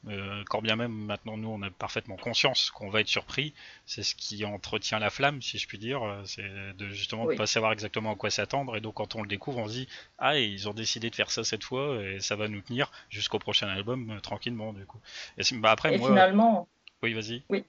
[0.07, 3.55] Euh, quand bien même maintenant nous on a parfaitement conscience qu'on va être surpris,
[3.87, 6.47] c'est ce qui entretient la flamme, si je puis dire, c'est
[6.77, 9.59] de justement ne pas savoir exactement à quoi s'attendre et donc quand on le découvre,
[9.59, 9.89] on se dit
[10.19, 13.39] ah ils ont décidé de faire ça cette fois et ça va nous tenir jusqu'au
[13.39, 15.01] prochain album euh, tranquillement du coup.
[15.39, 16.69] Et, bah, après moi, finalement.
[17.03, 17.43] Oui vas-y.
[17.49, 17.65] Oui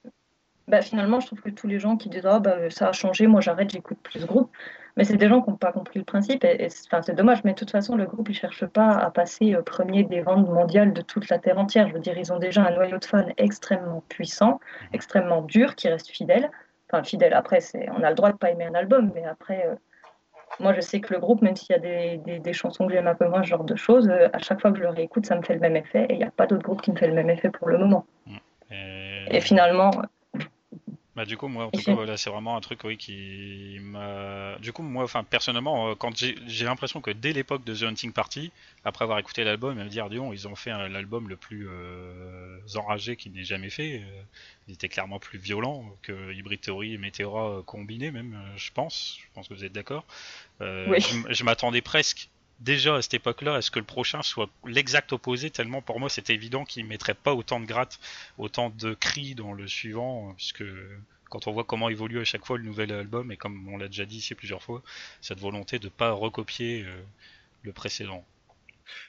[0.68, 3.26] bah, finalement, je trouve que tous les gens qui disent oh, bah, ça a changé,
[3.26, 4.50] moi j'arrête, j'écoute plus ce groupe,
[4.96, 6.44] mais c'est des gens qui n'ont pas compris le principe.
[6.44, 9.54] Et, c'est dommage, mais de toute façon, le groupe, il ne cherche pas à passer
[9.54, 11.88] euh, premier des ventes mondiales de toute la Terre entière.
[11.88, 14.60] Je veux dire, ils ont déjà un noyau de fans extrêmement puissant,
[14.92, 16.50] extrêmement dur, qui reste fidèle.
[16.90, 17.60] Enfin, fidèle, après,
[17.96, 19.74] on a le droit de pas aimer un album, mais après, euh,
[20.60, 23.08] moi je sais que le groupe, même s'il y a des, des, chansons que j'aime
[23.08, 25.26] un peu moins, ce genre de choses, euh, à chaque fois que je le réécoute,
[25.26, 26.96] ça me fait le même effet, et il n'y a pas d'autre groupe qui me
[26.96, 28.06] fait le même effet pour le moment.
[28.70, 29.90] Et finalement,
[31.16, 34.58] bah du coup moi en tout cas voilà, c'est vraiment un truc oui qui m'a
[34.58, 38.12] du coup moi enfin personnellement euh, quand j'ai l'impression que dès l'époque de The Hunting
[38.12, 38.52] Party
[38.84, 42.58] après avoir écouté l'album et me dire Dion ils ont fait l'album le plus euh,
[42.74, 44.22] enragé qu'ils n'aient jamais fait euh,
[44.68, 49.26] il était clairement plus violent que Hybrid Theory et Meteora combinés même je pense je
[49.32, 50.04] pense que vous êtes d'accord
[50.60, 50.98] oui.
[51.30, 52.28] je, m'attendais presque
[52.60, 56.08] déjà à cette époque-là à ce que le prochain soit l'exact opposé, tellement pour moi
[56.08, 57.98] c'était évident qu'il mettrait pas autant de gratte,
[58.38, 60.64] autant de cris dans le suivant, puisque
[61.28, 63.88] quand on voit comment évolue à chaque fois le nouvel album, et comme on l'a
[63.88, 64.82] déjà dit ici plusieurs fois,
[65.20, 67.02] cette volonté de pas recopier euh,
[67.62, 68.24] le précédent.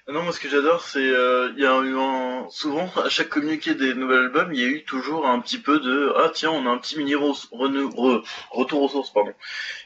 [0.08, 3.30] Non, moi ce que j'adore, c'est euh, il y a eu un, souvent à chaque
[3.30, 6.52] communiqué des nouveaux albums, il y a eu toujours un petit peu de ah tiens
[6.52, 9.34] on a un petit mini retour aux sources pardon.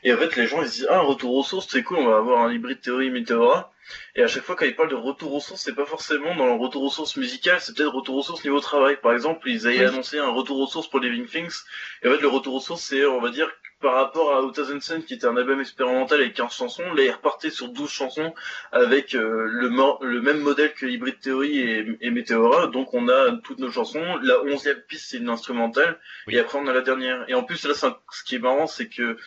[0.04, 2.08] Et en fait les gens ils se disent ah retour aux sources c'est cool on
[2.08, 3.72] va avoir un hybride théorie Meteora
[4.16, 6.46] et à chaque fois, quand ils parlent de retour aux sources, c'est pas forcément dans
[6.46, 8.98] le retour aux sources musicales, c'est peut-être retour aux sources niveau travail.
[9.02, 11.64] Par exemple, ils avaient annoncé un retour aux sources pour Living Things.
[12.04, 13.50] Et en fait, le retour aux sources, c'est, on va dire,
[13.82, 17.50] par rapport à 2000 qui était un album expérimental avec 15 chansons, là, ils repartaient
[17.50, 18.34] sur 12 chansons
[18.72, 19.70] avec euh, le,
[20.02, 22.68] le, même modèle que Hybrid Theory et, et Meteora.
[22.68, 24.18] Donc, on a toutes nos chansons.
[24.22, 26.00] La onzième piste, c'est une instrumentale.
[26.30, 27.26] Et après, on a la dernière.
[27.28, 29.18] Et en plus, là, ce qui est marrant, c'est que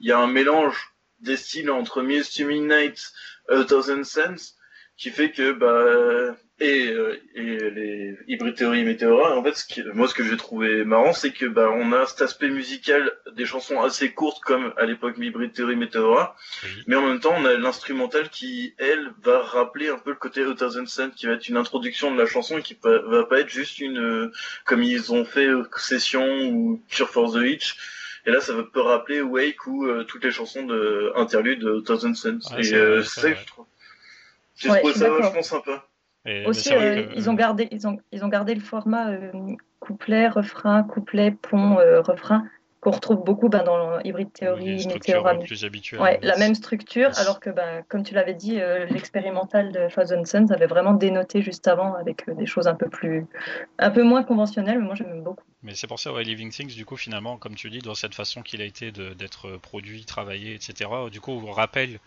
[0.00, 3.12] il y a un mélange des styles entre Muse to Midnight,
[3.48, 4.56] A Thousand Sense
[4.96, 9.64] qui fait que bah et, euh, et les Hybrid Theory et Meteora en fait ce
[9.64, 13.10] qui, moi ce que j'ai trouvé marrant c'est que bah on a cet aspect musical
[13.34, 16.36] des chansons assez courtes comme à l'époque Hybrid Theory Meteora
[16.86, 20.42] mais en même temps on a l'instrumental qui elle va rappeler un peu le côté
[20.42, 23.40] A Thousand Sense qui va être une introduction de la chanson et qui va pas
[23.40, 24.32] être juste une euh,
[24.64, 27.76] comme ils ont fait euh, Session ou Cure for the Hitch
[28.24, 32.14] et là, ça peut rappeler Wake ou euh, toutes les chansons de interlude de Thousand
[32.14, 32.38] Suns.
[32.56, 33.66] et euh, c'est ça que je trouve.
[34.56, 35.42] J'ai trouvé ça vachement
[36.46, 39.10] Aussi, euh, ils ont gardé, ils ont, ils ont gardé le format
[39.80, 42.44] couplet, refrain, couplet, pont, refrain
[42.82, 45.36] qu'on retrouve beaucoup ben, dans Hybrid Theory, Meteora.
[45.36, 46.00] plus habituelle.
[46.00, 50.24] Ouais, la même structure, alors que, ben, comme tu l'avais dit, euh, l'expérimental de Thousand
[50.24, 53.24] Suns avait vraiment dénoté juste avant avec euh, des choses un peu plus,
[53.78, 55.44] un peu moins conventionnelles, mais moi j'aime beaucoup.
[55.62, 58.16] Mais c'est pour ça, ouais, Living Things, du coup, finalement, comme tu dis, dans cette
[58.16, 62.00] façon qu'il a été d'être produit, travaillé, etc., du coup, on rappelle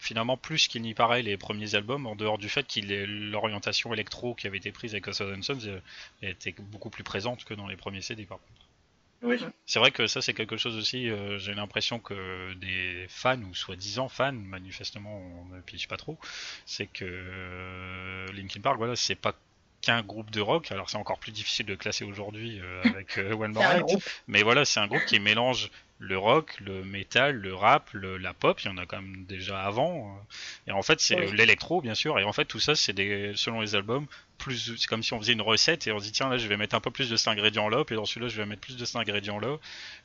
[0.00, 2.90] finalement plus qu'il n'y paraît les premiers albums, en dehors du fait qu'il
[3.30, 5.80] l'orientation électro qui avait été prise avec Thousand Suns euh,
[6.22, 9.46] était beaucoup plus présente que dans les premiers CD, par contre.
[9.66, 13.54] C'est vrai que ça c'est quelque chose aussi, euh, j'ai l'impression que des fans, ou
[13.54, 16.18] soi-disant fans, manifestement on ne pige pas trop,
[16.64, 19.36] c'est que euh, Linkin Park, voilà, c'est pas
[19.80, 23.52] qu'un groupe de rock, alors c'est encore plus difficile de classer aujourd'hui euh, avec One
[23.52, 25.70] More Night, mais voilà, c'est un groupe qui mélange
[26.00, 29.62] le rock, le metal, le rap, la pop, il y en a quand même déjà
[29.62, 30.18] avant.
[30.66, 32.18] Et en fait, c'est l'électro, bien sûr.
[32.18, 34.06] Et en fait, tout ça, c'est des, selon les albums,
[34.38, 36.48] plus, c'est comme si on faisait une recette et on se dit tiens là, je
[36.48, 38.62] vais mettre un peu plus de cet ingrédient là, puis dans celui-là, je vais mettre
[38.62, 39.58] plus de cet ingrédient là.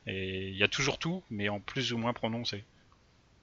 [0.05, 2.65] Et il y a toujours tout, mais en plus ou moins prononcé.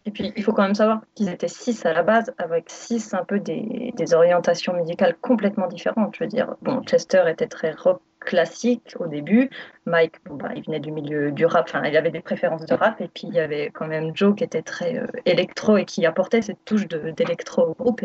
[0.04, 3.14] Et puis, il faut quand même savoir qu'ils étaient six à la base, avec six
[3.14, 6.16] un peu des, orientations musicales complètement différentes.
[6.16, 9.48] Je veux dire, bon, Chester était très rock classique au début.
[9.86, 12.74] Mike, bon, bah, il venait du milieu du rap, enfin, il avait des préférences de
[12.74, 15.84] rap, et puis il y avait quand même Joe qui était très euh, électro et
[15.84, 18.02] qui apportait cette touche d'électro au groupe,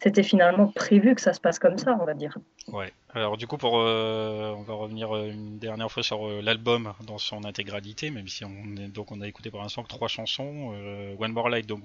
[0.00, 2.36] c'était finalement prévu que ça se passe comme ça, on va dire.
[2.68, 2.92] Ouais.
[3.14, 7.18] Alors du coup, pour, euh, on va revenir euh, une dernière fois sur l'album dans
[7.18, 10.74] son intégralité, même si on est, donc on a écouté pour l'instant que trois chansons.
[11.18, 11.66] One More Light.
[11.66, 11.82] Donc,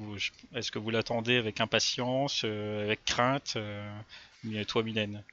[0.56, 3.58] est-ce que vous l'attendez avec impatience, avec crainte,
[4.68, 5.24] toi, Mylène?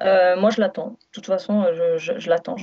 [0.00, 0.90] Euh, moi, je l'attends.
[0.90, 1.66] De toute façon,
[1.98, 2.56] je, je, l'attends.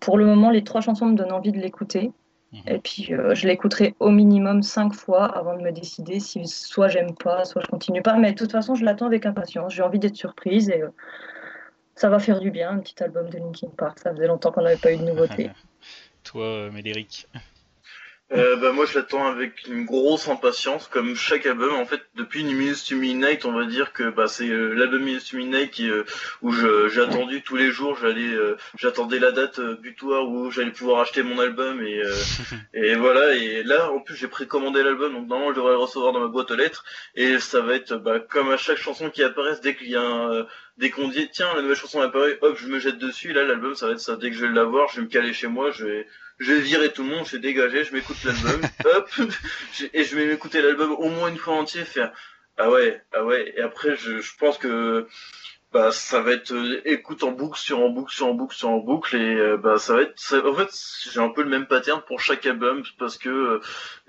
[0.00, 2.10] Pour le moment, les trois chansons me donnent envie de l'écouter.
[2.52, 2.60] Mhm.
[2.66, 6.88] Et puis, euh, je l'écouterai au minimum cinq fois avant de me décider si soit
[6.88, 8.16] j'aime pas, soit je continue pas.
[8.18, 9.72] Mais de toute façon, je l'attends avec impatience.
[9.72, 10.88] J'ai envie d'être surprise et euh,
[11.94, 13.98] ça va faire du bien, un petit album de Linkin Park.
[13.98, 15.50] Ça faisait longtemps qu'on n'avait pas eu de nouveauté.
[16.24, 17.26] Toi, Médéric
[18.34, 21.74] euh, bah, moi je l'attends avec une grosse impatience, comme chaque album.
[21.74, 25.30] En fait, depuis Minutes to Midnight, on va dire que bah, c'est euh, l'album Minutes
[25.30, 26.04] to Midnight qui, euh,
[26.40, 27.96] où j'ai attendu tous les jours.
[28.00, 32.02] J'allais, euh, j'attendais la date butoir où j'allais pouvoir acheter mon album et
[32.74, 33.34] et voilà.
[33.34, 36.28] Et là, en plus, j'ai précommandé l'album, donc normalement je devrais le recevoir dans ma
[36.28, 36.84] boîte aux lettres.
[37.14, 40.02] Et ça va être bah, comme à chaque chanson qui apparaît, dès qu'il y a
[40.02, 40.46] un,
[40.78, 43.32] dès qu'on dit tiens la nouvelle chanson apparaît, hop, je me jette dessus.
[43.32, 44.16] Là, l'album, ça va être ça.
[44.16, 46.06] Dès que je vais l'avoir, je vais me caler chez moi, je vais
[46.42, 49.10] je vais virer tout le monde, je vais dégager, je m'écoute l'album, hop,
[49.92, 52.12] et je vais m'écouter l'album au moins une fois entier, faire
[52.58, 55.06] ah ouais, ah ouais, et après je, je pense que
[55.72, 58.68] bah ça va être euh, écoute en boucle sur en boucle sur en boucle sur
[58.68, 60.68] en boucle et euh, bah ça va être en fait
[61.10, 63.60] j'ai un peu le même pattern pour chaque album parce que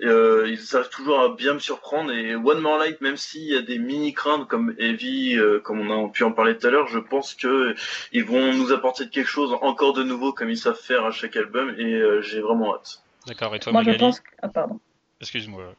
[0.02, 3.56] euh, ils arrivent toujours à bien me surprendre et One More Light même s'il y
[3.56, 6.86] a des mini craintes comme Heavy comme on a pu en parler tout à l'heure
[6.88, 7.74] je pense que
[8.12, 11.36] ils vont nous apporter quelque chose encore de nouveau comme ils savent faire à chaque
[11.36, 13.02] album et j'ai vraiment hâte.
[13.26, 14.28] D'accord et toi Moi je pense que...
[14.42, 14.80] ah, pardon.
[15.20, 15.74] Excuse-moi.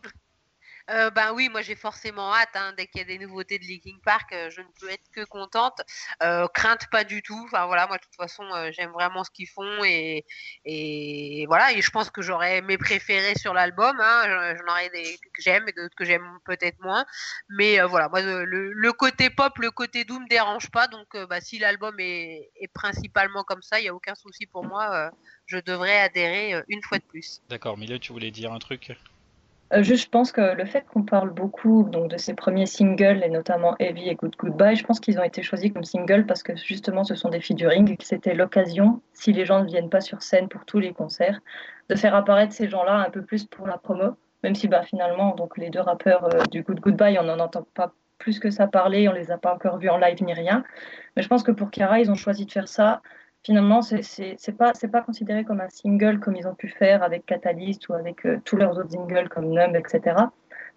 [0.91, 2.55] Euh, ben oui, moi j'ai forcément hâte.
[2.55, 5.09] Hein, dès qu'il y a des nouveautés de Linkin Park, euh, je ne peux être
[5.11, 5.81] que contente.
[6.21, 7.41] Euh, crainte pas du tout.
[7.45, 11.73] Enfin voilà, moi de toute façon j'aime vraiment ce qu'ils font et, voilà.
[11.73, 13.99] Et je pense que j'aurais mes préférés sur l'album.
[13.99, 17.05] Hein, J'en aurais des que j'aime et d'autres que j'aime peut-être moins.
[17.49, 20.87] Mais voilà, moi le, côté pop, le côté doom dérange pas.
[20.87, 25.11] Donc bah, si l'album est, principalement comme ça, il y a aucun souci pour moi.
[25.47, 27.41] je devrais adhérer une fois de plus.
[27.49, 28.95] D'accord, Milo, tu voulais dire un truc?
[29.81, 33.29] Juste, je pense que le fait qu'on parle beaucoup donc, de ces premiers singles, et
[33.29, 36.55] notamment Heavy et Good Goodbye, je pense qu'ils ont été choisis comme singles parce que
[36.55, 40.01] justement ce sont des featuring et que c'était l'occasion, si les gens ne viennent pas
[40.01, 41.39] sur scène pour tous les concerts,
[41.89, 44.15] de faire apparaître ces gens-là un peu plus pour la promo.
[44.43, 47.65] Même si bah, finalement, donc, les deux rappeurs euh, du Good Goodbye, on n'en entend
[47.73, 50.63] pas plus que ça parler, on les a pas encore vus en live ni rien.
[51.15, 53.01] Mais je pense que pour Kara, ils ont choisi de faire ça
[53.45, 57.87] finalement, c'est pas, pas considéré comme un single comme ils ont pu faire avec Catalyst
[57.89, 60.15] ou avec euh, tous leurs autres singles comme Numb, etc.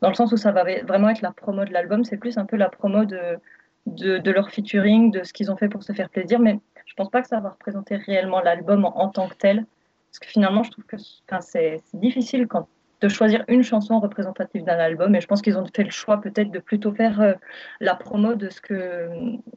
[0.02, 2.44] Dans le sens où ça va vraiment être la promo de l'album, c'est plus un
[2.44, 3.38] peu la promo de,
[3.86, 7.10] de, leur featuring, de ce qu'ils ont fait pour se faire plaisir, mais je pense
[7.10, 9.64] pas que ça va représenter réellement l'album en, en, tant que tel.
[10.10, 10.96] Parce que finalement, je trouve que
[11.40, 12.68] c'est difficile quand
[13.00, 15.14] de choisir une chanson représentative d'un album.
[15.14, 17.34] Et je pense qu'ils ont fait le choix peut-être de plutôt faire euh,
[17.80, 19.08] la promo de ce que,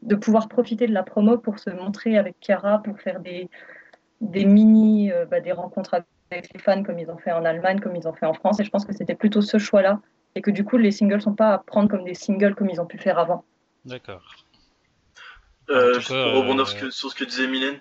[0.02, 3.50] de pouvoir profiter de la promo pour se montrer avec Chiara, pour faire des,
[4.22, 5.96] des mini, euh, bah, des rencontres
[6.32, 8.60] avec les fans comme ils ont fait en Allemagne, comme ils ont fait en France.
[8.60, 10.00] Et je pense que c'était plutôt ce choix-là.
[10.36, 12.80] Et que du coup, les singles sont pas à prendre comme des singles comme ils
[12.80, 13.44] ont pu faire avant.
[13.84, 14.46] D'accord.
[15.70, 17.80] Euh, pour rebondir sur ce que disait Mylène.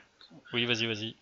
[0.53, 1.17] Oui, vas-y, vas-y.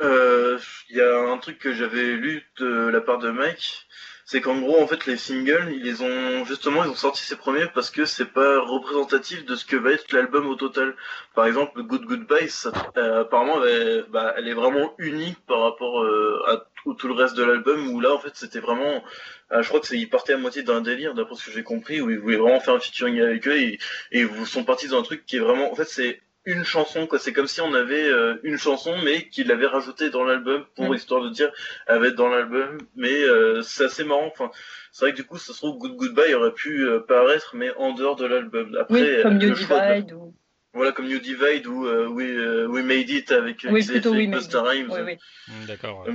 [0.00, 3.86] Euh, il y a un truc que j'avais lu de la part de Mike,
[4.24, 7.66] c'est qu'en gros en fait les singles ils ont justement ils ont sorti ces premiers
[7.74, 10.96] parce que c'est pas représentatif de ce que va être l'album au total.
[11.34, 16.02] Par exemple Good Goodbye ça, euh, apparemment elle, bah, elle, est vraiment unique par rapport
[16.02, 19.04] euh, à tout, tout, le reste de l'album où là en fait c'était vraiment
[19.50, 22.00] je crois que c'est ils partaient à moitié d'un délire d'après ce que j'ai compris
[22.00, 23.78] où ils voulaient vraiment faire un featuring avec eux et,
[24.12, 26.22] et ils sont partis dans un truc qui est vraiment en fait c'est
[26.52, 27.18] une chanson quoi.
[27.18, 30.94] C'est comme si on avait euh, une chanson mais qu'il avait rajouté dans l'album pour
[30.94, 31.50] histoire de dire
[31.86, 34.26] elle va être dans l'album mais euh, c'est assez marrant.
[34.26, 34.50] Enfin
[34.92, 37.70] c'est vrai que du coup ça se trouve Good Goodbye aurait pu euh, paraître mais
[37.76, 38.76] en dehors de l'album.
[38.80, 40.34] Après oui, comme New Divide ou
[40.72, 44.90] voilà comme New Divide ou We, We Made It avec oui, Rhymes.
[44.90, 45.18] Oui.
[45.48, 46.06] Mm, d'accord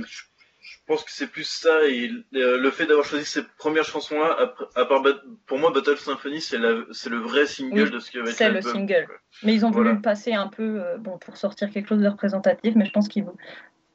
[0.66, 4.18] je pense que c'est plus ça et euh, le fait d'avoir choisi ces premières chansons
[4.18, 5.00] là à part
[5.46, 8.60] pour moi Battle Symphony c'est le vrai single de ce qui va être c'est le
[8.60, 9.06] single.
[9.44, 12.08] mais ils ont voulu le passer un peu euh, bon pour sortir quelque chose de
[12.08, 13.36] représentatif mais je pense qu'ils vont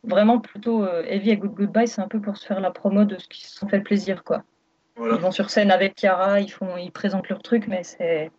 [0.04, 3.04] vraiment plutôt euh, Heavy et Good Goodbye c'est un peu pour se faire la promo
[3.04, 4.44] de ce qui se sont fait plaisir quoi.
[4.98, 8.32] Ils vont sur scène avec Chiara ils font ils présentent leur truc mais c'est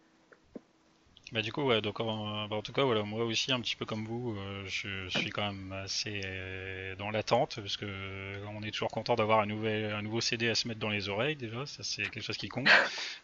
[1.33, 3.74] Bah du coup, ouais, donc en, bah, en tout cas, voilà, moi aussi, un petit
[3.74, 8.45] peu comme vous, euh, je, suis quand même assez euh, dans l'attente parce que euh,
[8.54, 11.09] on est toujours content d'avoir un nouvel, un nouveau CD à se mettre dans les
[11.09, 12.68] oreilles déjà, ça c'est quelque chose qui compte.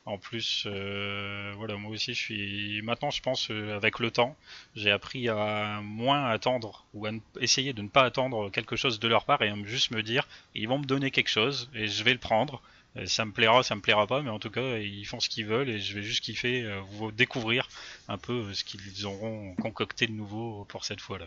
[0.07, 4.37] En plus, voilà, moi aussi, je suis maintenant, je pense, avec le temps,
[4.75, 7.11] j'ai appris à moins attendre ou à
[7.41, 10.27] essayer de ne pas attendre quelque chose de leur part et à juste me dire,
[10.55, 13.63] ils vont me donner quelque chose et je vais le prendre euh, ça me plaira,
[13.63, 15.95] ça me plaira pas, mais en tout cas, ils font ce qu'ils veulent et je
[15.95, 17.69] vais juste kiffer, euh, vous découvrir
[18.09, 21.27] un peu euh, ce qu'ils auront concocté de nouveau pour cette fois-là.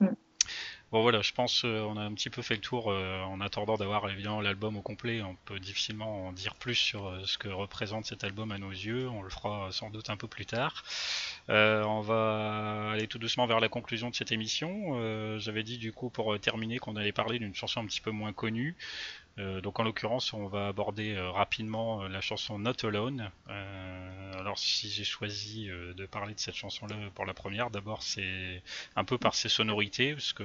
[0.00, 0.08] Mm.
[0.92, 4.08] Bon voilà, je pense qu'on a un petit peu fait le tour en attendant d'avoir
[4.08, 5.22] évidemment l'album au complet.
[5.22, 9.08] On peut difficilement en dire plus sur ce que représente cet album à nos yeux.
[9.08, 10.84] On le fera sans doute un peu plus tard.
[11.48, 15.36] on va aller tout doucement vers la conclusion de cette émission.
[15.40, 18.32] J'avais dit du coup pour terminer qu'on allait parler d'une chanson un petit peu moins
[18.32, 18.76] connue.
[19.38, 23.30] Euh, donc en l'occurrence, on va aborder euh, rapidement euh, la chanson Not Alone.
[24.38, 28.62] alors si j'ai choisi de parler de cette chanson-là pour la première, d'abord c'est
[28.96, 30.44] un peu par ses sonorités, parce que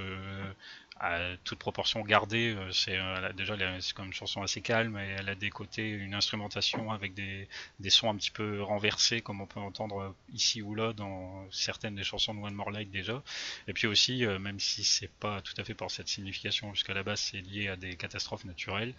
[1.00, 5.16] à toute proportion gardée, euh, c'est euh, déjà c'est comme une chanson assez calme et
[5.20, 7.48] elle a des côtés, une instrumentation avec des,
[7.80, 11.96] des sons un petit peu renversés comme on peut entendre ici ou là dans certaines
[11.96, 13.24] des chansons de One More Light déjà.
[13.68, 16.94] Et puis aussi, euh, même si c'est pas tout à fait pour cette signification, puisqu'à
[16.94, 18.94] la base c'est lié à des catastrophes naturelles,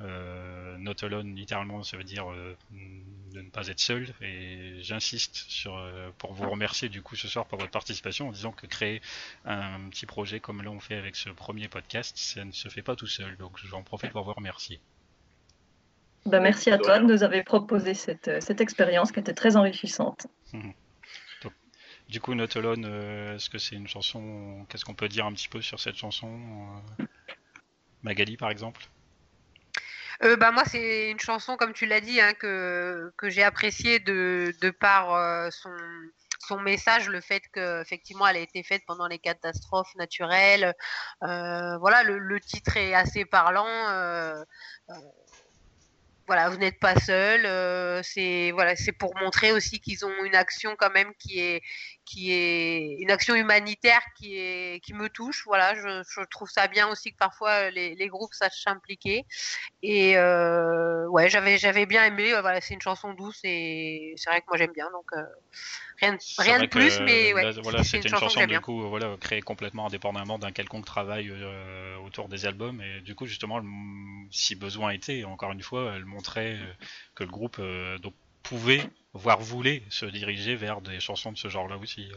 [0.00, 5.80] euh, not alone littéralement ça veut dire de ne pas être seul et j'insiste sur
[6.18, 9.02] pour vous remercier du coup ce soir pour votre participation en disant que créer
[9.44, 12.82] un petit projet comme là on fait avec ce premier podcast, ça ne se fait
[12.82, 13.36] pas tout seul.
[13.36, 14.80] Donc j'en profite pour vous remercier.
[16.26, 20.26] Bah, merci à toi de nous avoir proposé cette, cette expérience qui était très enrichissante.
[20.52, 20.72] Mhm.
[22.08, 25.32] du coup, Not Alone, euh, est-ce que c'est une chanson Qu'est-ce qu'on peut dire un
[25.32, 26.28] petit peu sur cette chanson
[26.98, 27.04] euh,
[28.02, 28.88] Magali, par exemple?
[30.22, 33.98] Euh, bah moi c'est une chanson comme tu l'as dit hein, que, que j'ai appréciée
[34.00, 35.70] de, de par son,
[36.50, 40.74] son message, le fait qu'effectivement elle a été faite pendant les catastrophes naturelles.
[41.22, 43.66] Euh, voilà, le, titre est assez parlant.
[43.68, 44.42] Euh,
[44.90, 44.94] euh,
[46.26, 47.42] voilà, vous n'êtes pas seul.
[48.04, 51.62] c'est voilà, c'est pour montrer aussi qu'ils ont une action quand même qui est
[52.10, 55.44] qui est une action humanitaire qui est qui me touche.
[55.46, 59.24] Voilà, je, trouve ça bien aussi que parfois les, groupes sachent s'impliquer.
[59.82, 62.32] Et ouais, j'avais j'avais bien aimé.
[62.40, 64.90] Voilà, c'est une chanson douce et c'est vrai que moi j'aime bien.
[64.90, 65.12] Donc
[66.38, 70.38] Rien, de plus, mais ouais, voilà, c'était une, chanson, du coup voilà, créée complètement indépendamment
[70.38, 72.80] d'un quelconque travail euh, autour des albums.
[72.80, 73.60] Et du coup, justement,
[74.30, 76.72] si besoin était, encore une fois, elle montrait euh,
[77.14, 78.14] que le groupe euh, donc,
[78.50, 78.82] pouvait,
[79.14, 82.10] voire voulait, se diriger vers des chansons de ce genre-là aussi.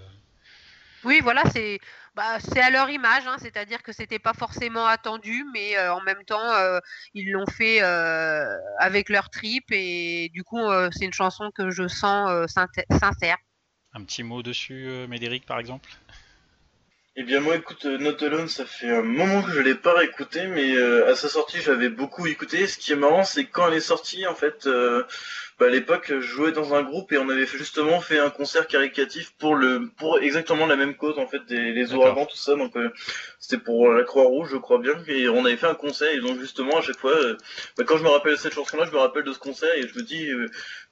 [1.06, 1.80] Oui, voilà, c'est
[2.16, 6.24] bah, c'est à leur image, hein, c'est-à-dire que c'était pas forcément attendu, mais en même
[6.26, 6.80] temps,
[7.14, 7.82] ils l'ont fait
[8.80, 10.62] avec leur trip et du coup,
[10.92, 13.38] c'est une chanson que je sens sincère.
[13.96, 15.90] Un petit mot dessus, euh, Médéric, par exemple?
[17.16, 19.94] Eh bien moi écoute euh, Not Alone ça fait un moment que je l'ai pas
[19.94, 22.66] réécouté mais euh, à sa sortie j'avais beaucoup écouté.
[22.66, 24.68] Ce qui est marrant c'est quand elle est sortie en fait
[25.60, 28.68] bah, à l'époque, je jouais dans un groupe et on avait justement fait un concert
[28.68, 32.56] caricatif pour le pour exactement la même cause en fait des les ouragans tout ça.
[32.56, 32.92] Donc euh,
[33.40, 34.94] c'était pour la Croix Rouge, je crois bien.
[35.08, 37.38] Et on avait fait un concert et donc justement à chaque fois, euh,
[37.78, 39.88] bah, quand je me rappelle de cette chanson-là, je me rappelle de ce concert et
[39.88, 40.30] je me dis,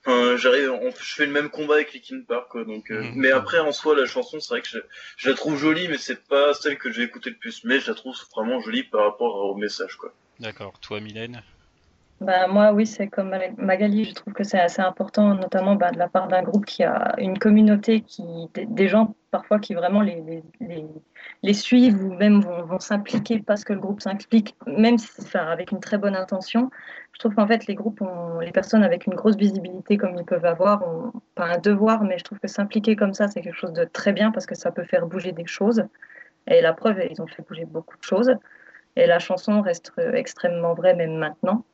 [0.06, 2.64] euh, j'arrive, je fais le même combat avec Linkin Park quoi.
[2.64, 3.12] Donc, mhm.
[3.16, 4.78] mais après en soi la chanson, c'est vrai que je,
[5.16, 7.64] je, la trouve jolie, mais c'est pas celle que j'ai écoutée le plus.
[7.64, 10.12] Mais je la trouve vraiment jolie par rapport au message quoi.
[10.40, 10.78] D'accord.
[10.80, 11.42] Toi, Mylène?
[12.22, 15.98] Bah, moi, oui, c'est comme Magali, je trouve que c'est assez important, notamment bah, de
[15.98, 20.42] la part d'un groupe qui a une communauté, qui, des gens parfois qui vraiment les,
[21.42, 25.46] les, suivent ou même vont, vont s'impliquer parce que le groupe s'implique, même si, enfin,
[25.46, 26.70] avec une très bonne intention.
[27.12, 28.02] Je trouve qu'en fait, les groupes,
[28.40, 30.84] les personnes avec une grosse visibilité comme ils peuvent avoir,
[31.34, 34.12] pas un devoir, mais je trouve que s'impliquer comme ça, c'est quelque chose de très
[34.12, 35.84] bien parce que ça peut faire bouger des choses.
[36.46, 38.32] Et la preuve, ils ont fait bouger beaucoup de choses.
[38.96, 41.64] Et la chanson reste extrêmement vraie même maintenant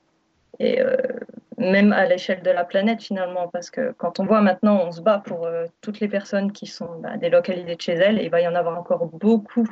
[0.60, 0.96] et euh,
[1.56, 5.00] même à l'échelle de la planète finalement, parce que quand on voit maintenant, on se
[5.00, 8.30] bat pour euh, toutes les personnes qui sont bah, délocalisées de chez elles, et il
[8.30, 9.68] va y en avoir encore beaucoup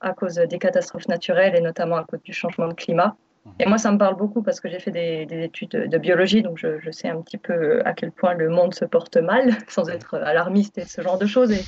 [0.00, 3.16] à cause des catastrophes naturelles et notamment à cause du changement de climat.
[3.58, 6.58] Et moi, ça me parle beaucoup parce que j'ai fait des, études de biologie, donc
[6.58, 10.14] je, sais un petit peu à quel point le monde se porte mal, sans être
[10.16, 11.50] alarmiste et ce genre de choses.
[11.50, 11.62] Et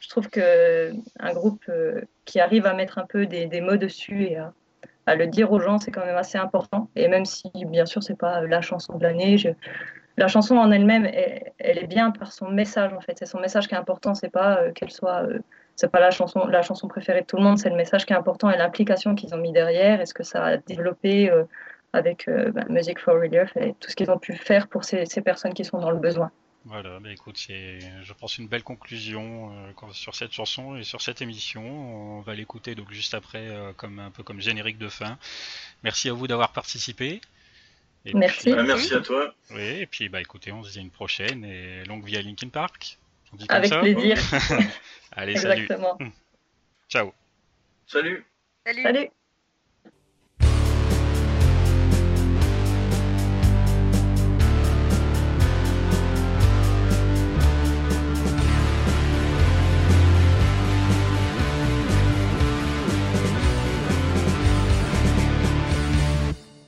[0.00, 4.24] je trouve qu'un groupe euh, qui arrive à mettre un peu des, des mots dessus
[4.24, 4.52] et à,
[5.10, 6.88] à le dire aux gens, c'est quand même assez important.
[6.94, 9.36] Et même si, bien sûr, c'est pas la chanson de l'année,
[10.16, 13.18] la chanson en elle-même, elle, est bien par son message en fait.
[13.18, 14.14] C'est son message qui est important.
[14.14, 15.40] C'est pas euh, qu'elle soit, euh,
[15.74, 17.58] c'est pas la chanson, la chanson préférée de tout le monde.
[17.58, 20.00] C'est le message qui est important et l'implication qu'ils ont mis derrière.
[20.00, 21.42] Est-ce que ça a développé euh,
[21.92, 25.22] avec bah, Music for Relief et tout ce qu'ils ont pu faire pour ces, ces
[25.22, 26.30] personnes qui sont dans le besoin.
[26.66, 31.00] Voilà, bah écoute, c'est, je pense, une belle conclusion euh, sur cette chanson et sur
[31.00, 31.62] cette émission.
[32.18, 35.18] On va l'écouter donc juste après, euh, comme un peu comme générique de fin.
[35.82, 37.22] Merci à vous d'avoir participé.
[38.04, 38.42] Et merci.
[38.42, 39.34] Puis, bah, merci à toi.
[39.50, 42.22] Oui, et puis bah écoutez, on se dit à une prochaine et longue vie à
[42.22, 42.98] Linkin Park.
[43.32, 44.16] On dit comme Avec ça plaisir.
[45.12, 45.96] Allez, Exactement.
[45.98, 46.12] salut.
[46.88, 47.14] Ciao.
[47.86, 48.24] Salut.
[48.66, 48.82] Salut.
[48.82, 49.10] Salut.